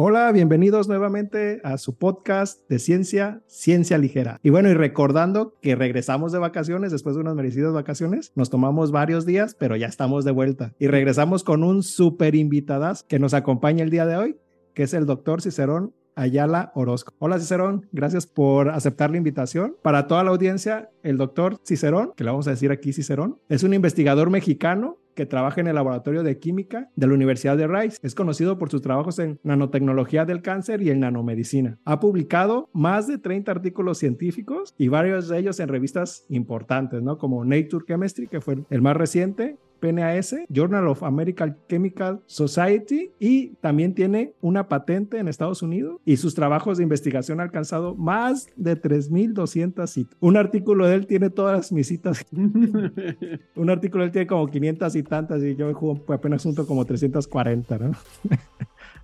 [0.00, 4.38] Hola, bienvenidos nuevamente a su podcast de ciencia, ciencia ligera.
[4.44, 8.92] Y bueno, y recordando que regresamos de vacaciones, después de unas merecidas vacaciones, nos tomamos
[8.92, 10.72] varios días, pero ya estamos de vuelta.
[10.78, 14.36] Y regresamos con un súper invitadas que nos acompaña el día de hoy,
[14.72, 17.14] que es el doctor Cicerón Ayala Orozco.
[17.18, 19.76] Hola Cicerón, gracias por aceptar la invitación.
[19.82, 23.62] Para toda la audiencia, el doctor Cicerón, que le vamos a decir aquí Cicerón, es
[23.62, 27.98] un investigador mexicano que trabaja en el laboratorio de química de la Universidad de Rice.
[28.02, 31.76] Es conocido por sus trabajos en nanotecnología del cáncer y en nanomedicina.
[31.84, 37.18] Ha publicado más de 30 artículos científicos y varios de ellos en revistas importantes, ¿no?
[37.18, 43.48] Como Nature Chemistry, que fue el más reciente, PNAS, Journal of American Chemical Society y
[43.60, 48.48] también tiene una patente en Estados Unidos y sus trabajos de investigación han alcanzado más
[48.56, 50.16] de 3.200 citas.
[50.20, 52.24] Un artículo de él tiene todas mis citas.
[53.56, 55.72] Un artículo de él tiene como 500 y tantas y yo
[56.08, 57.92] apenas junto como 340, ¿no?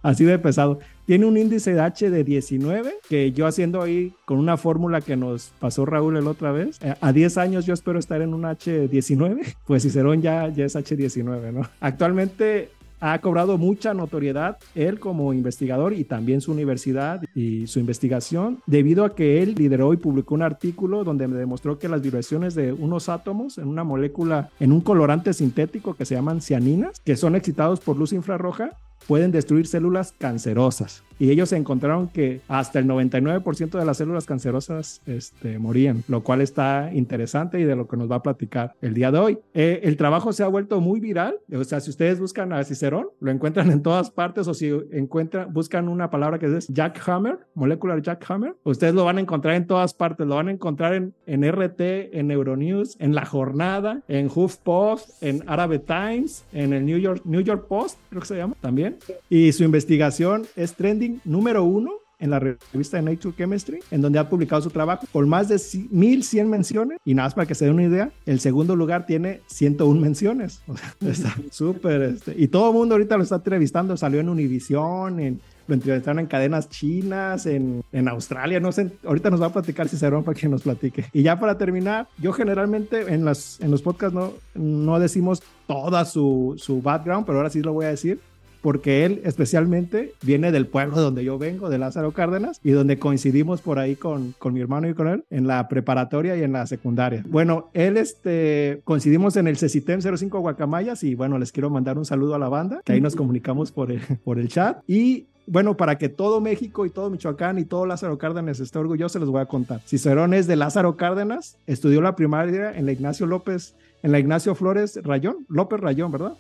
[0.04, 0.80] Así de pesado.
[1.06, 5.16] Tiene un índice de H de 19, que yo haciendo ahí con una fórmula que
[5.16, 6.78] nos pasó Raúl el otra vez.
[6.82, 11.52] Eh, a 10 años yo espero estar en un H19, pues Cicerón ya, es H19,
[11.54, 11.62] ¿no?
[11.80, 12.68] Actualmente
[13.00, 19.04] ha cobrado mucha notoriedad él como investigador y también su universidad y su investigación debido
[19.04, 23.08] a que él lideró y publicó un artículo donde demostró que las vibraciones de unos
[23.08, 27.80] átomos en una molécula, en un colorante sintético que se llaman cianinas, que son excitados
[27.80, 28.72] por luz infrarroja,
[29.06, 31.02] pueden destruir células cancerosas.
[31.18, 36.40] Y ellos encontraron que hasta el 99% de las células cancerosas este, morían, lo cual
[36.40, 39.38] está interesante y de lo que nos va a platicar el día de hoy.
[39.54, 43.08] Eh, el trabajo se ha vuelto muy viral, o sea, si ustedes buscan a Cicerón,
[43.20, 48.02] lo encuentran en todas partes, o si encuentran, buscan una palabra que es jackhammer, molecular
[48.02, 51.50] jackhammer, ustedes lo van a encontrar en todas partes, lo van a encontrar en, en
[51.50, 51.80] RT,
[52.12, 57.40] en Euronews, en La Jornada, en HuffPost, en Arabic Times, en el New York, New
[57.40, 58.96] York Post, creo que se llama también.
[59.28, 64.18] Y su investigación es trending número uno en la revista de Nature Chemistry, en donde
[64.18, 66.98] ha publicado su trabajo con más de 1100 menciones.
[67.04, 70.62] Y nada más para que se den una idea, el segundo lugar tiene 101 menciones.
[70.68, 72.02] O sea, está súper.
[72.02, 73.96] Este, y todo el mundo ahorita lo está entrevistando.
[73.96, 79.30] Salió en Univision, en, lo entrevistaron en cadenas chinas, en, en, Australia, no sé, ahorita
[79.30, 81.06] nos va a platicar Cicerón para que nos platique.
[81.12, 86.04] Y ya para terminar, yo generalmente en, las, en los podcasts no, no decimos toda
[86.04, 88.20] su, su background, pero ahora sí lo voy a decir
[88.64, 93.60] porque él especialmente viene del pueblo donde yo vengo, de Lázaro Cárdenas, y donde coincidimos
[93.60, 96.66] por ahí con, con mi hermano y con él en la preparatoria y en la
[96.66, 97.22] secundaria.
[97.28, 102.06] Bueno, él, este, coincidimos en el CECITEM 05 Guacamayas y bueno, les quiero mandar un
[102.06, 104.78] saludo a la banda, que ahí nos comunicamos por el, por el chat.
[104.86, 109.18] Y bueno, para que todo México y todo Michoacán y todo Lázaro Cárdenas esté orgulloso,
[109.18, 109.82] les voy a contar.
[109.86, 114.54] Cicerón es de Lázaro Cárdenas, estudió la primaria en la Ignacio López, en la Ignacio
[114.54, 116.32] Flores Rayón, López Rayón, ¿verdad?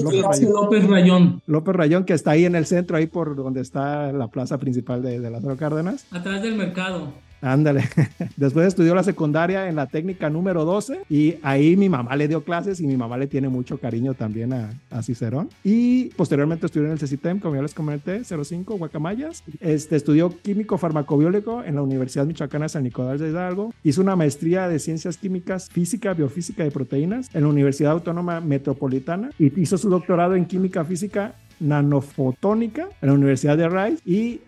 [0.00, 0.52] López Rayón.
[0.52, 1.42] López Rayón.
[1.46, 5.02] López Rayón, que está ahí en el centro, ahí por donde está la plaza principal
[5.02, 6.06] de, de Lázaro Cárdenas.
[6.10, 7.12] Atrás del mercado.
[7.42, 7.82] Ándale.
[8.36, 12.44] Después estudió la secundaria en la técnica número 12 y ahí mi mamá le dio
[12.44, 15.50] clases y mi mamá le tiene mucho cariño también a, a Cicerón.
[15.64, 19.42] Y posteriormente estudió en el CECITEM, como ya les comenté, 05, Guacamayas.
[19.60, 23.74] Este, estudió químico farmacobiólico en la Universidad Michoacana San Nicolás de Hidalgo.
[23.82, 29.30] Hizo una maestría de ciencias químicas, física, biofísica y proteínas en la Universidad Autónoma Metropolitana
[29.38, 34.40] y hizo su doctorado en química física nanofotónica en la Universidad de Rice y,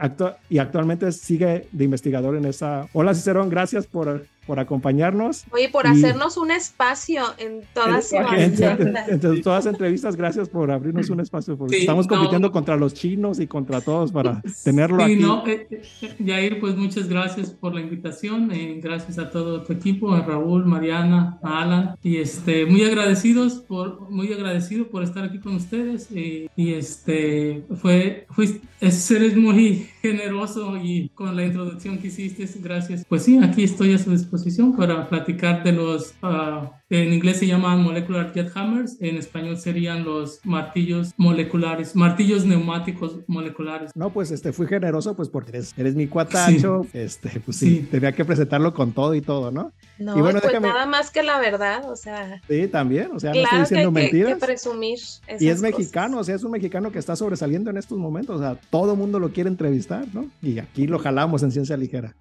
[0.51, 2.89] y actualmente sigue de investigador en esa.
[2.93, 5.45] Hola Cicerón, gracias por por acompañarnos.
[5.51, 11.21] Oye, por hacernos un espacio en todas entre, todas las entrevistas, gracias por abrirnos un
[11.21, 15.17] espacio, porque estamos compitiendo contra los chinos y contra todos para tenerlo aquí.
[15.17, 19.73] No, eh, eh, Yair, pues muchas gracias por la invitación, eh, gracias a todo tu
[19.73, 25.25] equipo, a Raúl, Mariana, a Alan, y este, muy agradecidos por, muy agradecido por estar
[25.25, 32.09] aquí con ustedes, y este, fue, fue, eres muy generoso y con la introducción que
[32.09, 33.05] hiciste, gracias.
[33.09, 34.34] Pues sí, aquí estoy a su disposición
[34.77, 40.05] para platicar de los, uh, en inglés se llaman molecular jet hammers, en español serían
[40.05, 43.91] los martillos moleculares, martillos neumáticos moleculares.
[43.95, 48.13] No, pues este, fui generoso pues porque eres, eres mi cuatacho, este, pues sí, tenía
[48.13, 49.73] que presentarlo con todo y todo, ¿no?
[49.99, 52.43] No, y bueno, pues nada más que la verdad, o sea.
[52.49, 54.35] Sí, también, o sea, no estoy diciendo que, mentiras.
[54.35, 54.99] Que presumir
[55.41, 58.41] y es mexicano, o sea, es un mexicano que está sobresaliendo en estos momentos, o
[58.41, 60.29] sea, todo mundo lo quiere entrevistar, ¿no?
[60.43, 62.15] Y aquí lo jalamos en Ciencia Ligera.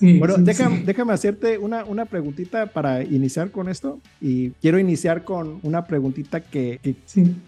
[0.00, 4.00] bueno, déjame, déjame, hacerte una, una preguntita para iniciar con esto.
[4.20, 6.80] Y quiero iniciar con una preguntita que,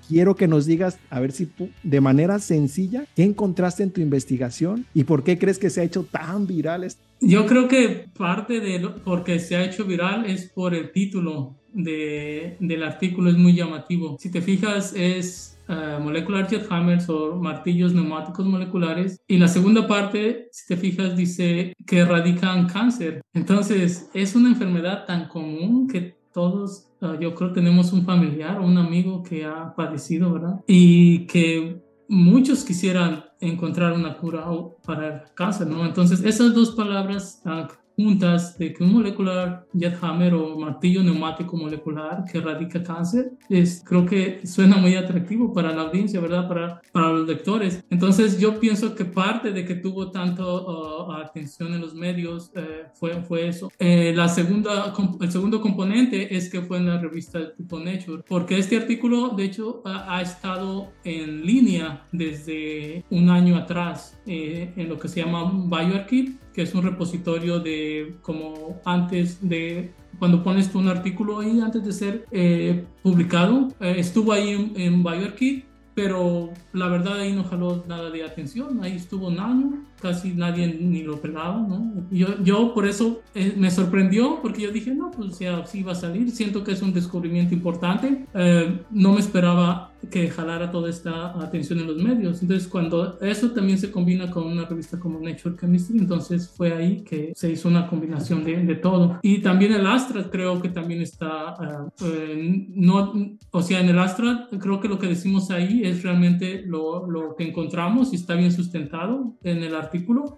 [0.09, 1.49] quiero que nos digas, a ver si
[1.83, 5.85] de manera sencilla, ¿qué encontraste en tu investigación y por qué crees que se ha
[5.85, 7.03] hecho tan viral esto?
[7.21, 11.57] Yo creo que parte de lo porque se ha hecho viral es por el título
[11.73, 14.17] de, del artículo es muy llamativo.
[14.21, 19.21] Si te fijas, es uh, molecular jet hammers o martillos neumáticos moleculares.
[19.27, 23.23] Y la segunda parte, si te fijas, dice que erradican cáncer.
[23.33, 28.67] Entonces, es una enfermedad tan común que todos, uh, yo creo, tenemos un familiar o
[28.67, 30.61] un amigo que ha padecido, ¿verdad?
[30.67, 34.47] Y que muchos quisieran encontrar una cura
[34.85, 35.85] para el cáncer, ¿no?
[35.85, 37.67] Entonces, esas dos palabras uh,
[37.99, 39.67] juntas de que un molecular
[40.01, 45.73] hammer o martillo neumático molecular que erradica cáncer, es, creo que suena muy atractivo para
[45.73, 46.47] la audiencia, ¿verdad?
[46.47, 47.85] Para, para los lectores.
[47.91, 52.85] Entonces yo pienso que parte de que tuvo tanto uh, atención en los medios eh,
[52.95, 53.73] fue, fue eso.
[53.81, 58.59] Eh, la segunda, el segundo componente es que fue en la revista tipo Nature, porque
[58.59, 64.89] este artículo de hecho ha, ha estado en línea desde un año atrás eh, en
[64.89, 70.75] lo que se llama BioArchive que es un repositorio de como antes de cuando pones
[70.75, 73.69] un artículo ahí antes de ser eh, publicado.
[73.79, 75.65] Eh, estuvo ahí en, en BioArchive,
[75.95, 78.83] pero la verdad ahí no jaló nada de atención.
[78.83, 82.07] Ahí estuvo un año casi nadie ni lo pelaba, ¿no?
[82.11, 85.93] Yo, yo por eso eh, me sorprendió, porque yo dije, no, pues ya sí va
[85.93, 90.89] a salir, siento que es un descubrimiento importante, eh, no me esperaba que jalara toda
[90.89, 95.19] esta atención en los medios, entonces cuando eso también se combina con una revista como
[95.19, 99.19] Nature Chemistry, entonces fue ahí que se hizo una combinación de, de todo.
[99.23, 101.57] Y también el Astra creo que también está,
[102.05, 103.13] eh, no,
[103.51, 107.35] o sea, en el Astra creo que lo que decimos ahí es realmente lo, lo
[107.35, 109.88] que encontramos y está bien sustentado en el artículo,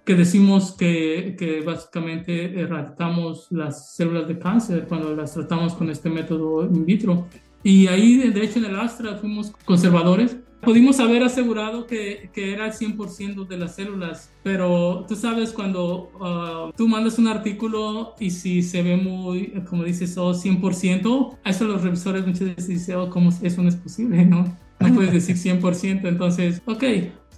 [0.05, 6.11] que decimos que, que básicamente erradicamos las células de cáncer cuando las tratamos con este
[6.11, 7.27] método in vitro.
[7.63, 10.37] Y ahí, de hecho, en el Astra fuimos conservadores.
[10.63, 16.11] Pudimos haber asegurado que, que era el 100% de las células, pero tú sabes cuando
[16.21, 21.51] uh, tú mandas un artículo y si se ve muy, como dices, oh, 100%, a
[21.51, 24.23] eso los revisores muchas veces dicen, oh, ¿cómo eso no es posible?
[24.27, 24.45] No,
[24.81, 26.07] no puedes decir 100%.
[26.07, 26.85] Entonces, ok,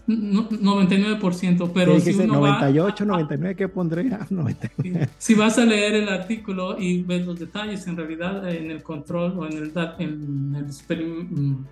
[0.07, 4.27] 99%, pero si uno 98, 99, ¿qué pondría?
[4.31, 5.09] 99.
[5.19, 9.39] Si vas a leer el artículo y ves los detalles, en realidad en el control
[9.39, 11.67] o en el, en el mm,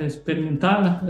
[0.00, 1.02] experimental,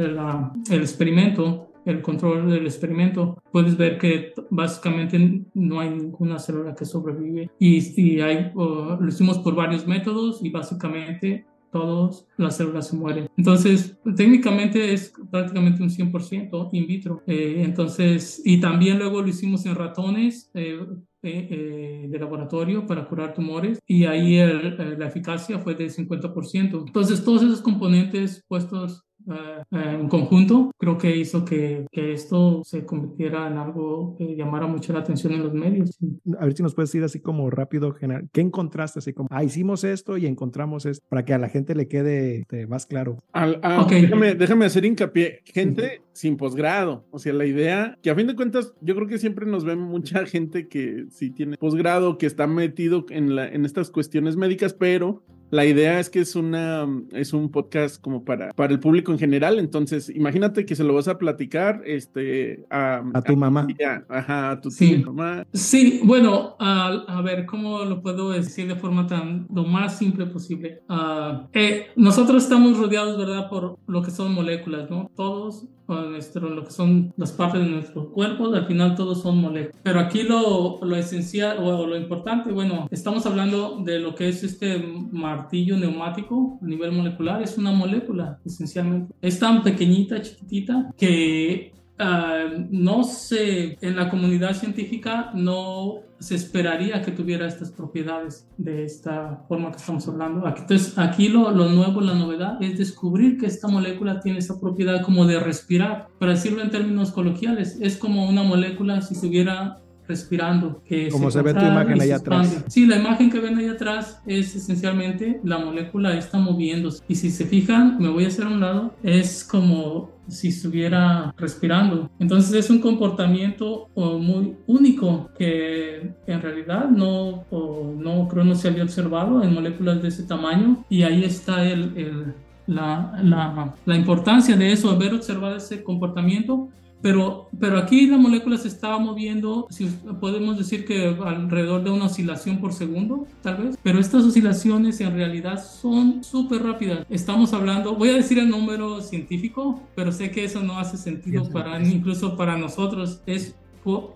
[0.70, 6.84] el, experimento, el control del experimento, puedes ver que básicamente no hay ninguna célula que
[6.84, 12.96] sobrevive y, y hay, lo hicimos por varios métodos y básicamente todas las células se
[12.96, 13.28] mueren.
[13.36, 17.22] Entonces, técnicamente es prácticamente un 100% in vitro.
[17.26, 20.50] Eh, entonces, y también luego lo hicimos en ratones.
[20.54, 20.78] Eh,
[21.20, 26.84] eh, de laboratorio para curar tumores y ahí la eficacia fue de 50%.
[26.86, 32.84] Entonces, todos esos componentes puestos eh, en conjunto, creo que hizo que, que, esto se
[32.86, 35.98] convirtiera en algo que llamara mucho la atención en los medios.
[36.38, 39.00] A ver si nos puedes decir así como rápido, general, ¿qué encontraste?
[39.00, 42.40] Así como, ah, hicimos esto y encontramos esto, para que a la gente le quede
[42.40, 43.18] este, más claro.
[43.32, 48.14] Al, ah, déjame, déjame, hacer hincapié, gente sin posgrado, o sea, la idea, que a
[48.14, 52.18] fin de cuentas, yo creo que siempre nos ven mucha gente que sí tiene posgrado,
[52.18, 56.36] que está metido en, la, en estas cuestiones médicas, pero la idea es que es
[56.36, 60.84] una es un podcast como para, para el público en general, entonces imagínate que se
[60.84, 63.66] lo vas a platicar este a, tu mamá.
[64.08, 65.02] ajá, a tu sí.
[65.04, 65.46] mamá.
[65.52, 70.82] Sí, bueno, a ver, ¿cómo lo puedo decir de forma tan lo más simple posible?
[70.88, 75.10] Ah, eh, nosotros estamos rodeados, ¿verdad?, por lo que son moléculas, ¿no?
[75.14, 79.80] Todos nuestro, lo que son las partes de nuestro cuerpo, al final todos son moléculas.
[79.82, 84.44] Pero aquí lo, lo esencial o lo importante, bueno, estamos hablando de lo que es
[84.44, 84.78] este
[85.10, 89.14] martillo neumático a nivel molecular, es una molécula esencialmente.
[89.20, 97.02] Es tan pequeñita, chiquitita, que uh, no sé, en la comunidad científica no se esperaría
[97.02, 100.46] que tuviera estas propiedades de esta forma que estamos hablando.
[100.46, 105.02] Entonces, aquí lo, lo, nuevo, la novedad es descubrir que esta molécula tiene esa propiedad
[105.02, 106.08] como de respirar.
[106.18, 109.78] Para decirlo en términos coloquiales, es como una molécula si estuviera
[110.08, 110.82] respirando.
[110.84, 112.64] Que como se, ve tu imagen ahí atrás.
[112.66, 117.04] Sí, la imagen que ven ahí atrás es esencialmente la molécula está moviéndose.
[117.06, 121.34] Y si se fijan, me voy a hacer a un lado, es como si estuviera
[121.36, 122.10] respirando.
[122.18, 128.84] Entonces es un comportamiento muy único que en realidad no, no creo no se había
[128.84, 132.34] observado en moléculas de ese tamaño y ahí está el, el
[132.66, 136.68] la, la, la, importancia de eso, haber observado ese comportamiento
[137.00, 139.86] pero, pero aquí la molécula se estaba moviendo, si
[140.20, 143.78] podemos decir que alrededor de una oscilación por segundo, tal vez.
[143.82, 147.06] Pero estas oscilaciones en realidad son súper rápidas.
[147.08, 151.48] Estamos hablando, voy a decir el número científico, pero sé que eso no hace sentido
[151.50, 153.20] para incluso para nosotros.
[153.26, 153.54] Es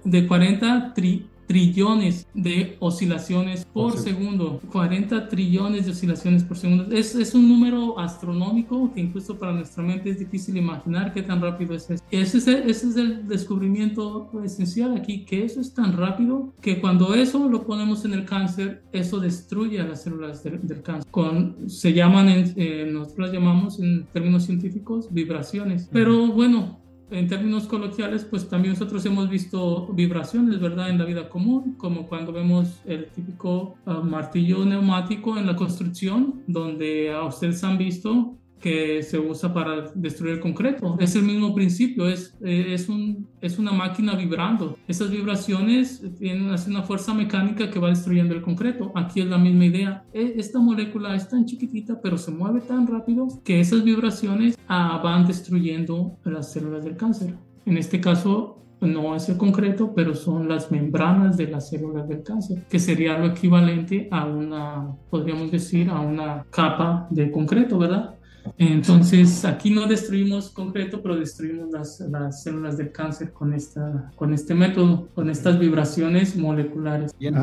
[0.04, 4.58] de 40 tri, trillones de oscilaciones por segundo.
[4.72, 6.86] 40 trillones de oscilaciones por segundo.
[6.90, 11.42] Es, es un número astronómico que incluso para nuestra mente es difícil imaginar qué tan
[11.42, 12.02] rápido es eso.
[12.10, 16.80] Ese es el, ese es el descubrimiento esencial aquí, que eso es tan rápido que
[16.80, 21.10] cuando eso lo ponemos en el cáncer, eso destruye a las células del, cáncer.
[21.10, 25.86] Con, se llaman, en, eh, nosotros las llamamos en términos científicos vibraciones.
[25.92, 26.81] Pero bueno,
[27.12, 30.90] en términos coloquiales, pues también nosotros hemos visto vibraciones, ¿verdad?
[30.90, 36.42] En la vida común, como cuando vemos el típico ah, martillo neumático en la construcción,
[36.46, 40.96] donde a ustedes han visto que se usa para destruir el concreto.
[41.00, 44.78] Es el mismo principio, es, eh, es, un, es una máquina vibrando.
[44.86, 48.92] Esas vibraciones tienen una fuerza mecánica que va destruyendo el concreto.
[48.94, 50.04] Aquí es la misma idea.
[50.12, 55.00] E, esta molécula es tan chiquitita, pero se mueve tan rápido que esas vibraciones ah,
[55.02, 57.36] van destruyendo las células del cáncer.
[57.66, 62.22] En este caso, no es el concreto, pero son las membranas de las células del
[62.22, 68.16] cáncer, que sería lo equivalente a una, podríamos decir, a una capa de concreto, ¿verdad?
[68.58, 74.32] Entonces, aquí no destruimos concreto, pero destruimos las, las, células del cáncer con, esta, con
[74.32, 77.12] este método, con estas vibraciones moleculares.
[77.18, 77.34] Bien,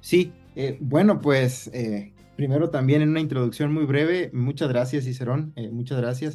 [0.00, 5.52] Sí, eh, bueno, pues eh, primero también en una introducción muy breve, muchas gracias, Cicerón,
[5.56, 6.34] eh, muchas gracias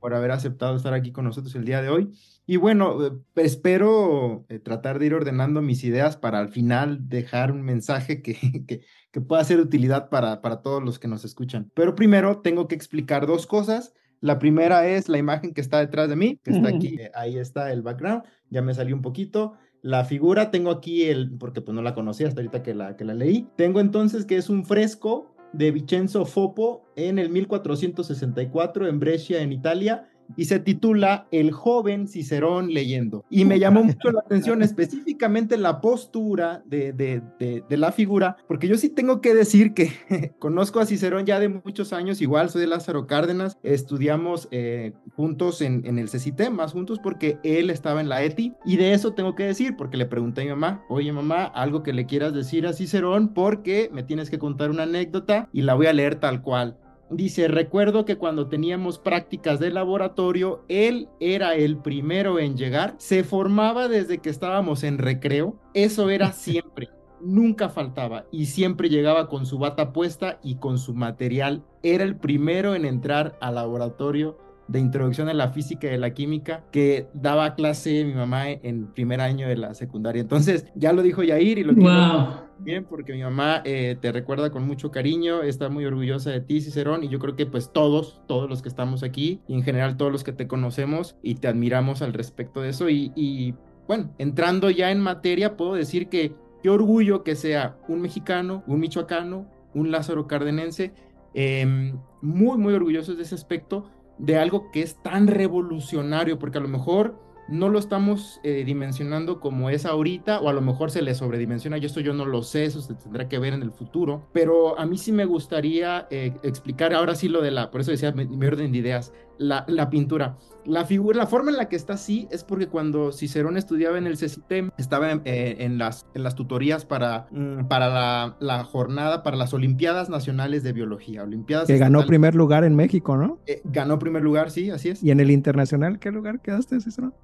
[0.00, 2.12] por haber aceptado estar aquí con nosotros el día de hoy.
[2.44, 8.20] Y bueno, espero tratar de ir ordenando mis ideas para al final dejar un mensaje
[8.20, 8.34] que,
[8.66, 11.70] que, que pueda ser de utilidad para, para todos los que nos escuchan.
[11.74, 13.94] Pero primero tengo que explicar dos cosas.
[14.20, 17.36] La primera es la imagen que está detrás de mí, que está aquí, eh, ahí
[17.36, 19.54] está el background, ya me salió un poquito.
[19.82, 23.04] La figura tengo aquí el, porque pues no la conocía hasta ahorita que la, que
[23.04, 23.48] la leí.
[23.56, 29.52] Tengo entonces que es un fresco de Vincenzo Fopo en el 1464 en Brescia, en
[29.52, 33.24] Italia, y se titula El joven Cicerón leyendo.
[33.30, 38.68] Y me llamó mucho la atención específicamente la postura de, de, de, la figura, porque
[38.68, 39.92] yo sí tengo que decir que
[40.38, 45.60] conozco a Cicerón ya de muchos años, igual soy de Lázaro Cárdenas, estudiamos eh, juntos
[45.62, 49.14] en, en el CCT, más juntos porque él estaba en la ETI, y de eso
[49.14, 52.32] tengo que decir, porque le pregunté a mi mamá, oye mamá, algo que le quieras
[52.34, 56.16] decir a Cicerón, porque me tienes que contar una anécdota y la voy a leer
[56.16, 56.76] tal cual.
[57.12, 63.22] Dice, recuerdo que cuando teníamos prácticas de laboratorio, él era el primero en llegar, se
[63.22, 66.88] formaba desde que estábamos en recreo, eso era siempre,
[67.20, 68.24] nunca faltaba.
[68.30, 72.86] Y siempre llegaba con su bata puesta y con su material, era el primero en
[72.86, 74.38] entrar al laboratorio
[74.68, 78.86] de introducción a la física y de la química que daba clase mi mamá en
[78.92, 80.20] primer año de la secundaria.
[80.20, 84.50] Entonces, ya lo dijo Yair y lo quiero bien porque mi mamá eh, te recuerda
[84.50, 88.22] con mucho cariño, está muy orgullosa de ti, Cicerón, y yo creo que pues todos,
[88.26, 91.48] todos los que estamos aquí y en general todos los que te conocemos y te
[91.48, 92.88] admiramos al respecto de eso.
[92.88, 93.54] Y, y
[93.86, 98.80] bueno, entrando ya en materia, puedo decir que qué orgullo que sea un mexicano, un
[98.80, 100.92] michoacano, un Lázaro Cardenense,
[101.34, 103.90] em, muy, muy orgullosos de ese aspecto
[104.22, 107.16] de algo que es tan revolucionario, porque a lo mejor
[107.48, 111.76] no lo estamos eh, dimensionando como es ahorita, o a lo mejor se le sobredimensiona,
[111.76, 114.78] y esto yo no lo sé, eso se tendrá que ver en el futuro, pero
[114.78, 118.12] a mí sí me gustaría eh, explicar ahora sí lo de la, por eso decía
[118.12, 120.36] mi, orden de ideas, la, la, pintura.
[120.64, 124.06] La figura, la forma en la que está así es porque cuando Cicerón estudiaba en
[124.06, 129.22] el CECITEM, estaba eh, en, las, en las tutorías para, mm, para la, la, jornada,
[129.22, 131.22] para las Olimpiadas Nacionales de Biología.
[131.22, 133.38] Olimpiadas que ganó primer lugar en México, ¿no?
[133.64, 135.02] ganó primer lugar, sí, así es.
[135.02, 137.14] ¿Y en el internacional qué lugar quedaste, Cicerón?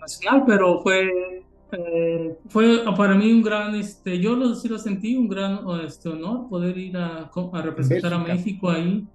[0.00, 1.44] nacional, pero fue
[1.78, 6.08] eh, fue para mí un gran, este, yo lo, sí lo sentí, un gran este,
[6.08, 9.06] honor poder ir a, a representar a México ahí,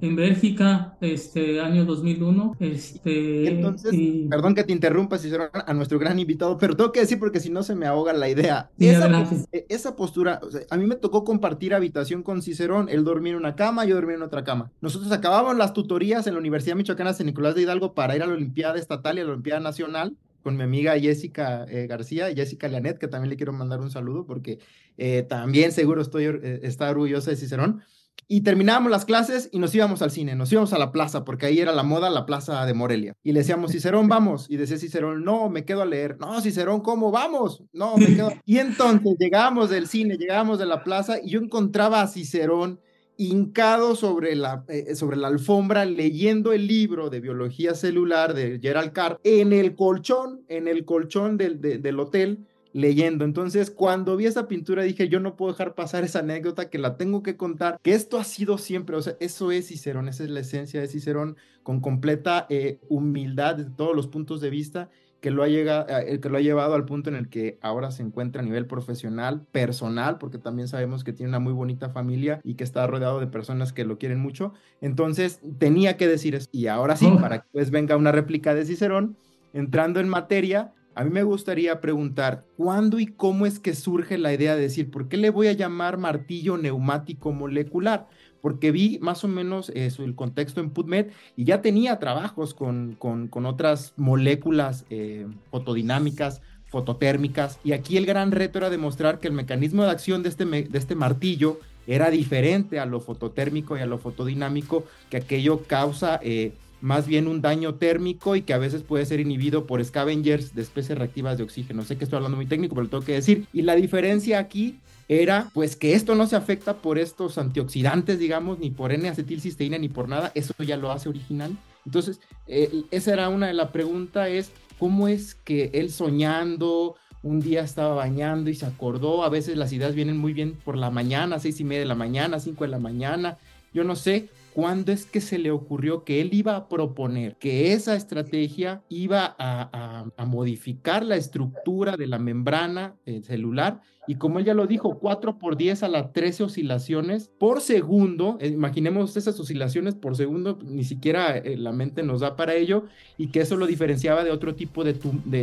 [0.00, 2.56] en Bélgica, este año 2001.
[2.60, 3.94] Este, Entonces,
[4.28, 7.50] perdón que te interrumpa, si a nuestro gran invitado, pero tengo que decir porque si
[7.50, 8.70] no se me ahoga la idea.
[8.78, 10.40] esa, e, esa, postura,
[10.70, 14.16] a mí me tocó compartir habitación con Cicerón, él dormía en una cama, yo dormía
[14.16, 14.70] en otra cama.
[14.80, 18.26] Nosotros acabábamos las tutorías en la Universidad Michoacana San Nicolás de Hidalgo para ir a
[18.26, 22.68] la Olimpiada Estatal y a la Olimpiada Nacional con mi amiga Jessica eh, García, Jessica
[22.68, 24.58] Leanet, que también le quiero mandar un saludo porque
[24.98, 27.82] eh, también seguro estoy, eh, está orgullosa de Cicerón.
[28.28, 31.46] Y terminábamos las clases y nos íbamos al cine, nos íbamos a la plaza, porque
[31.46, 33.16] ahí era la moda, la plaza de Morelia.
[33.22, 34.48] Y le decíamos, Cicerón, vamos.
[34.48, 36.18] Y decía Cicerón, no, me quedo a leer.
[36.20, 37.64] No, Cicerón, ¿cómo vamos?
[37.72, 38.30] No, me quedo.
[38.44, 42.80] Y entonces llegábamos del cine, llegábamos de la plaza y yo encontraba a Cicerón
[43.16, 48.92] hincado sobre la, eh, sobre la alfombra leyendo el libro de biología celular de Gerald
[48.92, 53.24] Carr en el colchón, en el colchón del, del hotel leyendo.
[53.24, 56.96] Entonces, cuando vi esa pintura dije, yo no puedo dejar pasar esa anécdota que la
[56.96, 60.30] tengo que contar, que esto ha sido siempre, o sea, eso es Cicerón, esa es
[60.30, 64.90] la esencia de Cicerón, con completa eh, humildad de todos los puntos de vista
[65.24, 67.90] que lo, ha llegado, eh, que lo ha llevado al punto en el que ahora
[67.90, 72.42] se encuentra a nivel profesional, personal, porque también sabemos que tiene una muy bonita familia
[72.44, 74.52] y que está rodeado de personas que lo quieren mucho.
[74.82, 76.46] Entonces, tenía que decir eso.
[76.52, 77.18] Y ahora sí, oh.
[77.18, 79.16] para que pues venga una réplica de Cicerón,
[79.54, 84.34] entrando en materia, a mí me gustaría preguntar, ¿cuándo y cómo es que surge la
[84.34, 88.08] idea de decir, ¿por qué le voy a llamar martillo neumático molecular?
[88.44, 92.94] Porque vi más o menos eso, el contexto en PubMed y ya tenía trabajos con,
[92.98, 99.32] con, otras moléculas eh, fotodinámicas, fototérmicas, y aquí el gran reto era demostrar que el
[99.32, 103.86] mecanismo de acción de este, de este martillo era diferente a lo fototérmico y a
[103.86, 108.82] lo fotodinámico, que aquello causa eh, más bien un daño térmico y que a veces
[108.82, 111.82] puede ser inhibido por scavengers de especies reactivas de oxígeno.
[111.82, 113.46] Sé que estoy hablando muy técnico, pero lo tengo que decir.
[113.54, 118.58] Y la diferencia aquí era pues que esto no se afecta por estos antioxidantes, digamos,
[118.58, 121.56] ni por N-acetilcisteína ni por nada, eso ya lo hace original.
[121.84, 127.40] Entonces, eh, esa era una de las preguntas, es cómo es que él soñando, un
[127.40, 130.90] día estaba bañando y se acordó, a veces las ideas vienen muy bien por la
[130.90, 133.38] mañana, seis y media de la mañana, cinco de la mañana,
[133.72, 137.72] yo no sé, ¿Cuándo es que se le ocurrió que él iba a proponer que
[137.72, 143.80] esa estrategia iba a, modificar la estructura de la membrana eh, celular?
[144.06, 148.38] Y como él ya lo dijo, 4 por 10 a las 13 oscilaciones por segundo,
[148.40, 152.84] eh, imaginemos esas oscilaciones por segundo, ni siquiera eh, la mente nos da para ello,
[153.18, 154.94] y que eso lo diferenciaba de otro tipo de,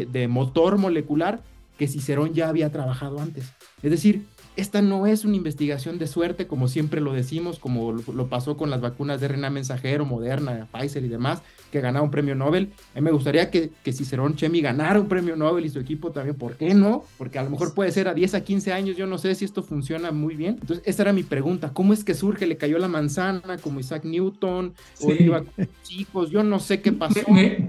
[0.05, 1.41] de motor molecular
[1.77, 3.51] que Cicerón ya había trabajado antes.
[3.83, 4.23] Es decir,
[4.55, 8.69] esta no es una investigación de suerte, como siempre lo decimos, como lo, pasó con
[8.69, 11.41] las vacunas de RNA mensajero, Moderna, Pfizer y demás,
[11.71, 12.71] que ganaron un premio Nobel.
[12.93, 16.11] A mí me gustaría que, que Cicerón Chemi ganara un premio Nobel y su equipo
[16.11, 16.35] también.
[16.35, 17.03] ¿Por qué no?
[17.17, 19.45] Porque a lo mejor puede ser a 10 a 15 años, yo no sé si
[19.45, 20.57] esto funciona muy bien.
[20.59, 21.71] Entonces, esa era mi pregunta.
[21.73, 22.45] ¿Cómo es que surge?
[22.45, 24.73] ¿Le cayó la manzana como Isaac Newton?
[25.01, 26.29] ¿O iba con chicos?
[26.29, 27.21] Yo no sé qué pasó.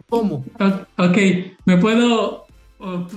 [0.09, 0.45] ¿Cómo?
[0.99, 1.19] Ok,
[1.65, 2.47] me puedo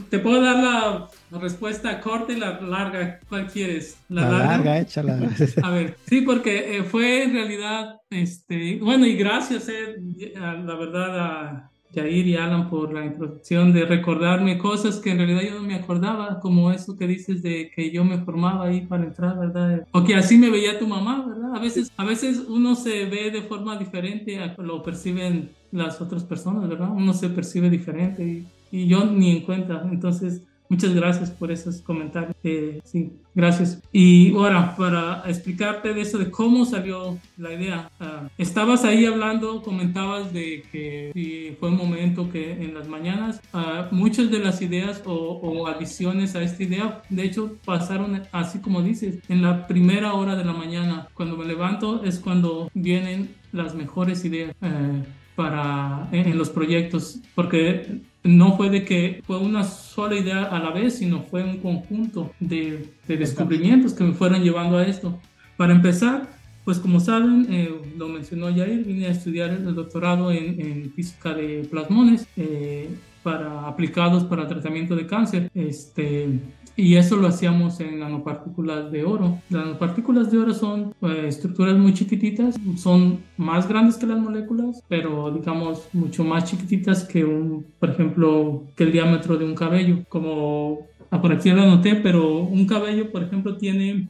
[0.09, 3.19] te puedo dar la, respuesta corta y la larga.
[3.27, 3.97] ¿Cuál quieres?
[4.09, 5.19] La, larga, échala.
[5.63, 9.95] A ver, sí, porque eh, fue en realidad, este, bueno, y gracias, eh,
[10.35, 15.41] la verdad, a Jair y Alan por la introducción de recordarme cosas que en realidad
[15.41, 19.03] yo no me acordaba, como eso que dices de que yo me formaba ahí para
[19.03, 19.87] entrar, ¿verdad?
[19.91, 21.55] O que así me veía tu mamá, ¿verdad?
[21.55, 26.23] A veces, a veces uno se ve de forma diferente a lo perciben las otras
[26.23, 26.89] personas, ¿verdad?
[26.91, 29.87] Uno se percibe diferente y y yo ni en cuenta.
[29.89, 32.35] Entonces, muchas gracias por esos comentarios.
[32.43, 33.81] Eh, sí, gracias.
[33.93, 37.89] Y ahora, para explicarte de eso, de cómo salió la idea.
[38.01, 43.95] Ah, estabas ahí hablando, comentabas de que fue un momento que en las mañanas uh,
[43.95, 48.81] muchas de las ideas o, o, adiciones a esta idea, de hecho, pasaron así como
[48.81, 51.07] dices, en la primera hora de la mañana.
[51.13, 54.53] Cuando me levanto es cuando vienen las mejores ideas.
[54.61, 55.03] Eh,
[55.35, 60.71] para en, los proyectos porque no fue de que fue una sola idea a la
[60.71, 65.19] vez, sino fue un conjunto de, descubrimientos que me fueron llevando a esto.
[65.57, 66.27] Para empezar,
[66.65, 71.67] pues como saben, eh, lo mencionó Jair, vine a estudiar el doctorado en, física de
[71.69, 72.89] plasmones eh,
[73.21, 75.51] para aplicados para tratamiento de cáncer.
[75.53, 76.27] Este,
[76.75, 79.39] y eso lo hacíamos en nanopartículas de oro.
[79.49, 84.83] Las nanopartículas de oro son eh, estructuras muy chiquititas, son más grandes que las moléculas,
[84.87, 90.03] pero digamos mucho más chiquititas que un, por ejemplo, que el diámetro de un cabello.
[90.09, 90.87] Como
[91.21, 94.09] por aquí lo anoté, pero un cabello, por ejemplo, tiene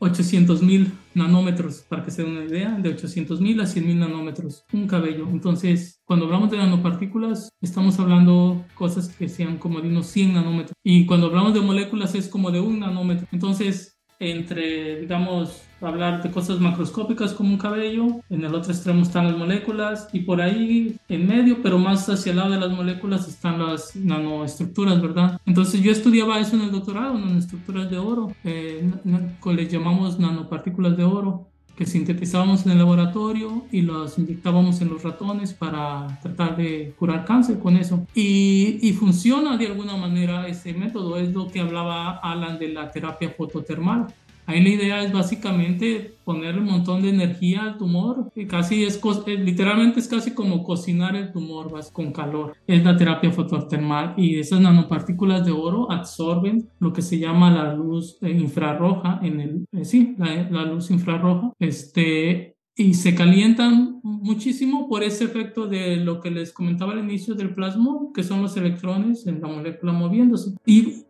[0.00, 3.98] 800 mil nanómetros, para que se den una idea, de 800 mil a 100 mil
[3.98, 5.28] nanómetros, un cabello.
[5.30, 10.74] Entonces, cuando hablamos de nanopartículas, estamos hablando cosas que sean como de unos 100 nanómetros.
[10.82, 13.28] Y cuando hablamos de moléculas es como de un nanómetro.
[13.30, 19.26] Entonces, entre, digamos, hablar de cosas macroscópicas como un cabello, en el otro extremo están
[19.26, 23.28] las moléculas y por ahí en medio, pero más hacia el lado de las moléculas
[23.28, 25.40] están las nanoestructuras, ¿verdad?
[25.46, 28.90] Entonces yo estudiaba eso en el doctorado, nanoestructuras de oro, eh,
[29.44, 35.02] les llamamos nanopartículas de oro que sintetizábamos en el laboratorio y los inyectábamos en los
[35.02, 38.06] ratones para tratar de curar cáncer con eso.
[38.14, 42.90] Y, y, funciona de alguna manera ese método, es lo que hablaba Alan de la
[42.90, 44.08] terapia fototermal.
[44.50, 48.32] Ahí la idea es básicamente poner un montón de energía al tumor.
[48.48, 52.56] Casi es, eh, literalmente es casi como cocinar el tumor con calor.
[52.66, 57.74] Es la terapia fototermal y esas nanopartículas de oro absorben lo que se llama la
[57.74, 61.52] luz eh, infrarroja en el, eh, sí, la, la luz infrarroja.
[61.60, 67.36] Este, y se calientan muchísimo por ese efecto de lo que les comentaba al inicio
[67.36, 70.56] del plasma, que son los electrones en la molécula moviéndose.
[70.66, 71.04] Y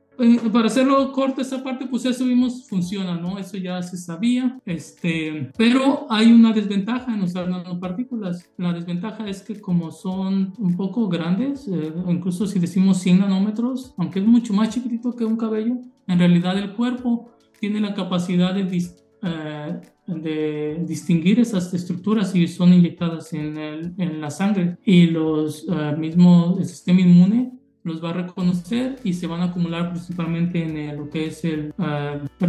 [0.52, 3.38] para hacerlo corto esa parte, pues eso vimos funciona, ¿no?
[3.38, 8.50] Eso ya se sabía, este, pero hay una desventaja en usar nanopartículas.
[8.56, 13.94] La desventaja es que como son un poco grandes, eh, incluso si decimos 100 nanómetros,
[13.96, 18.54] aunque es mucho más chiquitito que un cabello, en realidad el cuerpo tiene la capacidad
[18.54, 18.82] de,
[19.22, 25.64] eh, de distinguir esas estructuras si son inyectadas en, el, en la sangre y los
[25.68, 27.52] uh, mismo el sistema inmune
[27.82, 31.72] los va a reconocer y se van a acumular principalmente en lo que es el,
[31.78, 32.44] uh,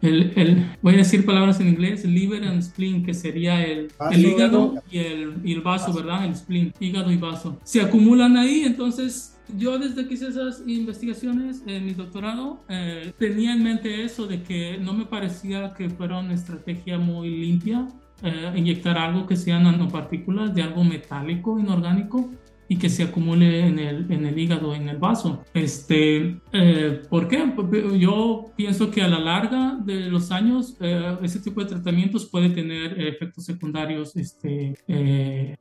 [0.00, 4.26] el, el, voy a decir palabras en inglés, liver and spleen, que sería el, el
[4.26, 6.24] hígado y el, y el vaso, ¿verdad?
[6.24, 7.58] El spleen, hígado y vaso.
[7.62, 13.52] Se acumulan ahí, entonces yo desde que hice esas investigaciones en mi doctorado eh, tenía
[13.52, 17.86] en mente eso de que no me parecía que fuera una estrategia muy limpia
[18.22, 22.30] eh, inyectar algo que sea nanopartículas de algo metálico, inorgánico,
[22.72, 25.44] y que se acumule en el, en el hígado, en el vaso.
[25.52, 27.52] Este, eh, ¿Por qué?
[27.98, 32.48] Yo pienso que a la larga de los años eh, ese tipo de tratamientos puede
[32.48, 35.54] tener efectos secundarios este, eh,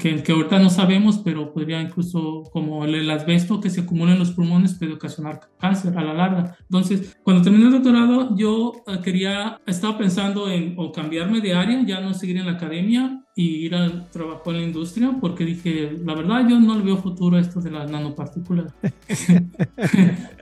[0.00, 4.18] que, que, ahorita no sabemos, pero podría incluso como el, asbesto que se acumula en
[4.18, 6.56] los pulmones puede ocasionar cáncer a la larga.
[6.62, 8.72] Entonces, cuando terminé el doctorado, yo
[9.04, 13.66] quería, estaba pensando en o cambiarme de área, ya no seguir en la academia y
[13.66, 17.36] ir al trabajo en la industria porque dije, la verdad yo no le veo futuro
[17.36, 18.72] a esto de las nanopartículas.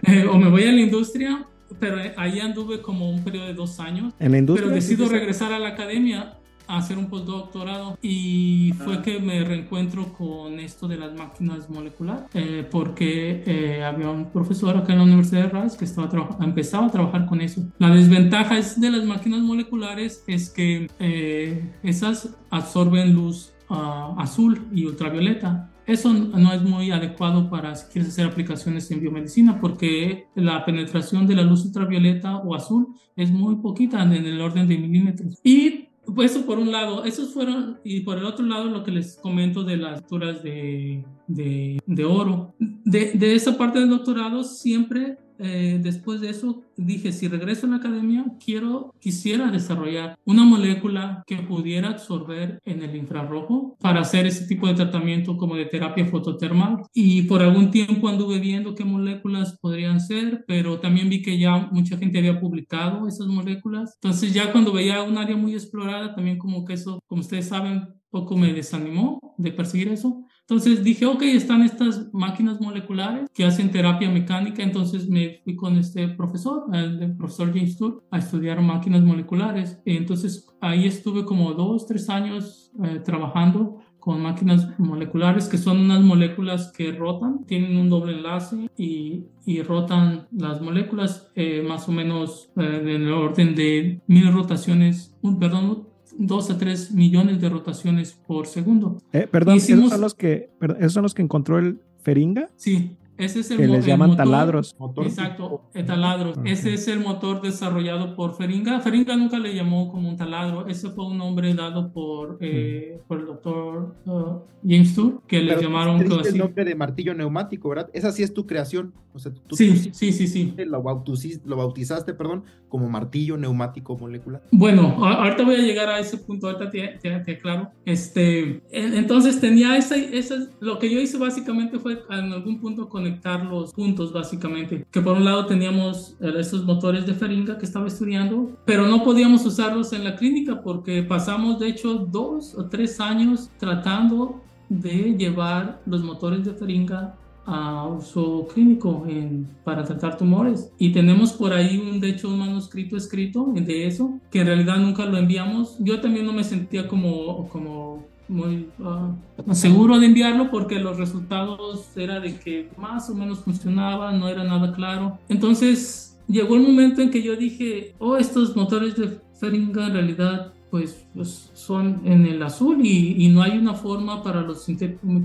[0.06, 1.46] Eh, o me voy a la industria,
[1.78, 4.14] pero ahí anduve como un periodo de dos años.
[4.18, 4.68] ¿En la industria?
[4.68, 6.39] Pero decido regresar a la academia
[6.70, 12.24] a hacer un postdoctorado y fue que me reencuentro con esto de las máquinas moleculares
[12.34, 16.08] eh, porque eh, había un profesor acá en la Universidad de Rice que estaba
[16.40, 17.62] empezaba a trabajar con eso.
[17.78, 24.66] La desventaja es de las máquinas moleculares es que eh, esas absorben luz uh, azul
[24.72, 30.28] y ultravioleta eso no es muy adecuado para si quieres hacer aplicaciones en biomedicina porque
[30.36, 34.78] la penetración de la luz ultravioleta o azul es muy poquita en el orden de
[34.78, 35.40] milímetros.
[35.42, 35.88] Y
[36.22, 39.64] eso por un lado, esos fueron, y por el otro lado lo que les comento
[39.64, 42.54] de las alturas de, de, de oro.
[42.58, 47.70] De, de, esa parte del doctorado siempre eh, después de eso dije, si regreso a
[47.70, 54.26] la academia, quiero, quisiera desarrollar una molécula que pudiera absorber en el infrarrojo para hacer
[54.26, 56.82] ese tipo de tratamiento como de terapia fototermal.
[56.92, 61.68] Y por algún tiempo anduve viendo qué moléculas podrían ser, pero también vi que ya
[61.72, 63.94] mucha gente había publicado esas moléculas.
[64.02, 67.88] Entonces ya cuando veía un área muy explorada, también como que eso, como ustedes saben,
[68.10, 70.24] poco me desanimó de perseguir eso.
[70.50, 75.76] Entonces dije, ok, están estas máquinas moleculares que hacen terapia mecánica, entonces me fui con
[75.76, 79.80] este profesor, el profesor James Tour, a estudiar máquinas moleculares.
[79.84, 86.00] Entonces ahí estuve como dos, tres años eh, trabajando con máquinas moleculares, que son unas
[86.00, 91.92] moléculas que rotan, tienen un doble enlace y, y rotan las moléculas eh, más o
[91.92, 95.89] menos eh, en el orden de mil rotaciones, un, perdón,
[96.20, 98.98] 2 a 3 millones de rotaciones por segundo.
[99.12, 102.50] Eh, perdón, ¿esos, son los que, ¿esos son los que encontró el Feringa?
[102.56, 104.74] Sí, ese es el que les llaman taladros.
[105.04, 106.38] exacto, taladros.
[106.44, 108.80] Ese es el motor desarrollado por Feringa.
[108.80, 110.66] Feringa nunca le llamó como un taladro.
[110.66, 115.60] Ese fue un nombre dado por, eh, por el doctor uh, James Tour, que le
[115.60, 117.90] llamaron el nombre de martillo neumático, ¿verdad?
[117.92, 118.92] Esa sí es tu creación.
[119.12, 120.54] O sea, tú, sí, sí, sí, sí.
[120.56, 124.42] Lo, bautizaste, lo bautizaste, perdón, como martillo neumático molecular.
[124.52, 127.70] Bueno, ahorita voy a llegar a ese punto, ahorita te, te, aclaro.
[127.84, 133.06] Este, entonces tenía esa, esa, lo que yo hice básicamente fue en algún punto con
[133.10, 134.86] conectar los puntos básicamente.
[134.90, 139.02] Que por un lado teníamos eh, estos motores de Feringa que estaba estudiando, pero no
[139.02, 145.16] podíamos usarlos en la clínica porque pasamos de hecho dos o tres años tratando de
[145.16, 150.72] llevar los motores de Feringa a uso clínico en, para tratar tumores.
[150.78, 154.76] Y tenemos por ahí, un, de hecho, un manuscrito escrito de eso, que en realidad
[154.76, 155.76] nunca lo enviamos.
[155.80, 161.96] Yo también no me sentía como, como muy uh, seguro de enviarlo porque los resultados
[161.96, 165.18] era de que más o menos funcionaba, no era nada claro.
[165.28, 170.52] Entonces llegó el momento en que yo dije, oh, estos motores de Feringa en realidad
[170.70, 174.66] pues, pues, son en el azul y, no hay una forma para los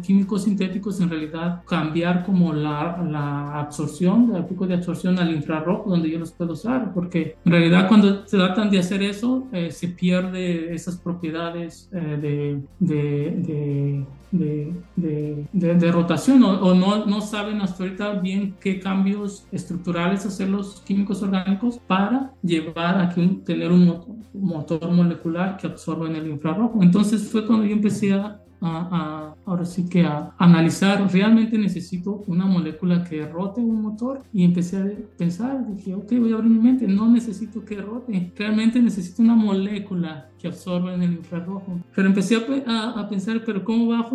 [0.03, 5.89] químicos sintéticos en realidad cambiar como la, la absorción, el pico de absorción al infrarrojo
[5.89, 9.87] donde yo los puedo usar, porque en realidad cuando tratan de hacer eso eh, se
[9.87, 18.55] pierde esas propiedades eh, de, de, de, rotación o, no, no, saben hasta ahorita bien
[18.59, 23.13] qué cambios estructurales hacer los químicos orgánicos para llevar a
[23.45, 26.81] tener un motor molecular que absorba en el infrarrojo.
[26.81, 32.45] Entonces fue cuando yo empecé a a, ahora sí que a analizar, realmente necesito una
[32.45, 36.59] molécula que rote un motor y empecé a pensar, dije, ok, voy a abrir mi
[36.59, 41.79] mente, no necesito que rote, realmente necesito una molécula que absorba en el infrarrojo.
[41.95, 42.35] Pero empecé
[42.67, 44.07] a, a, pensar, pero ¿cómo va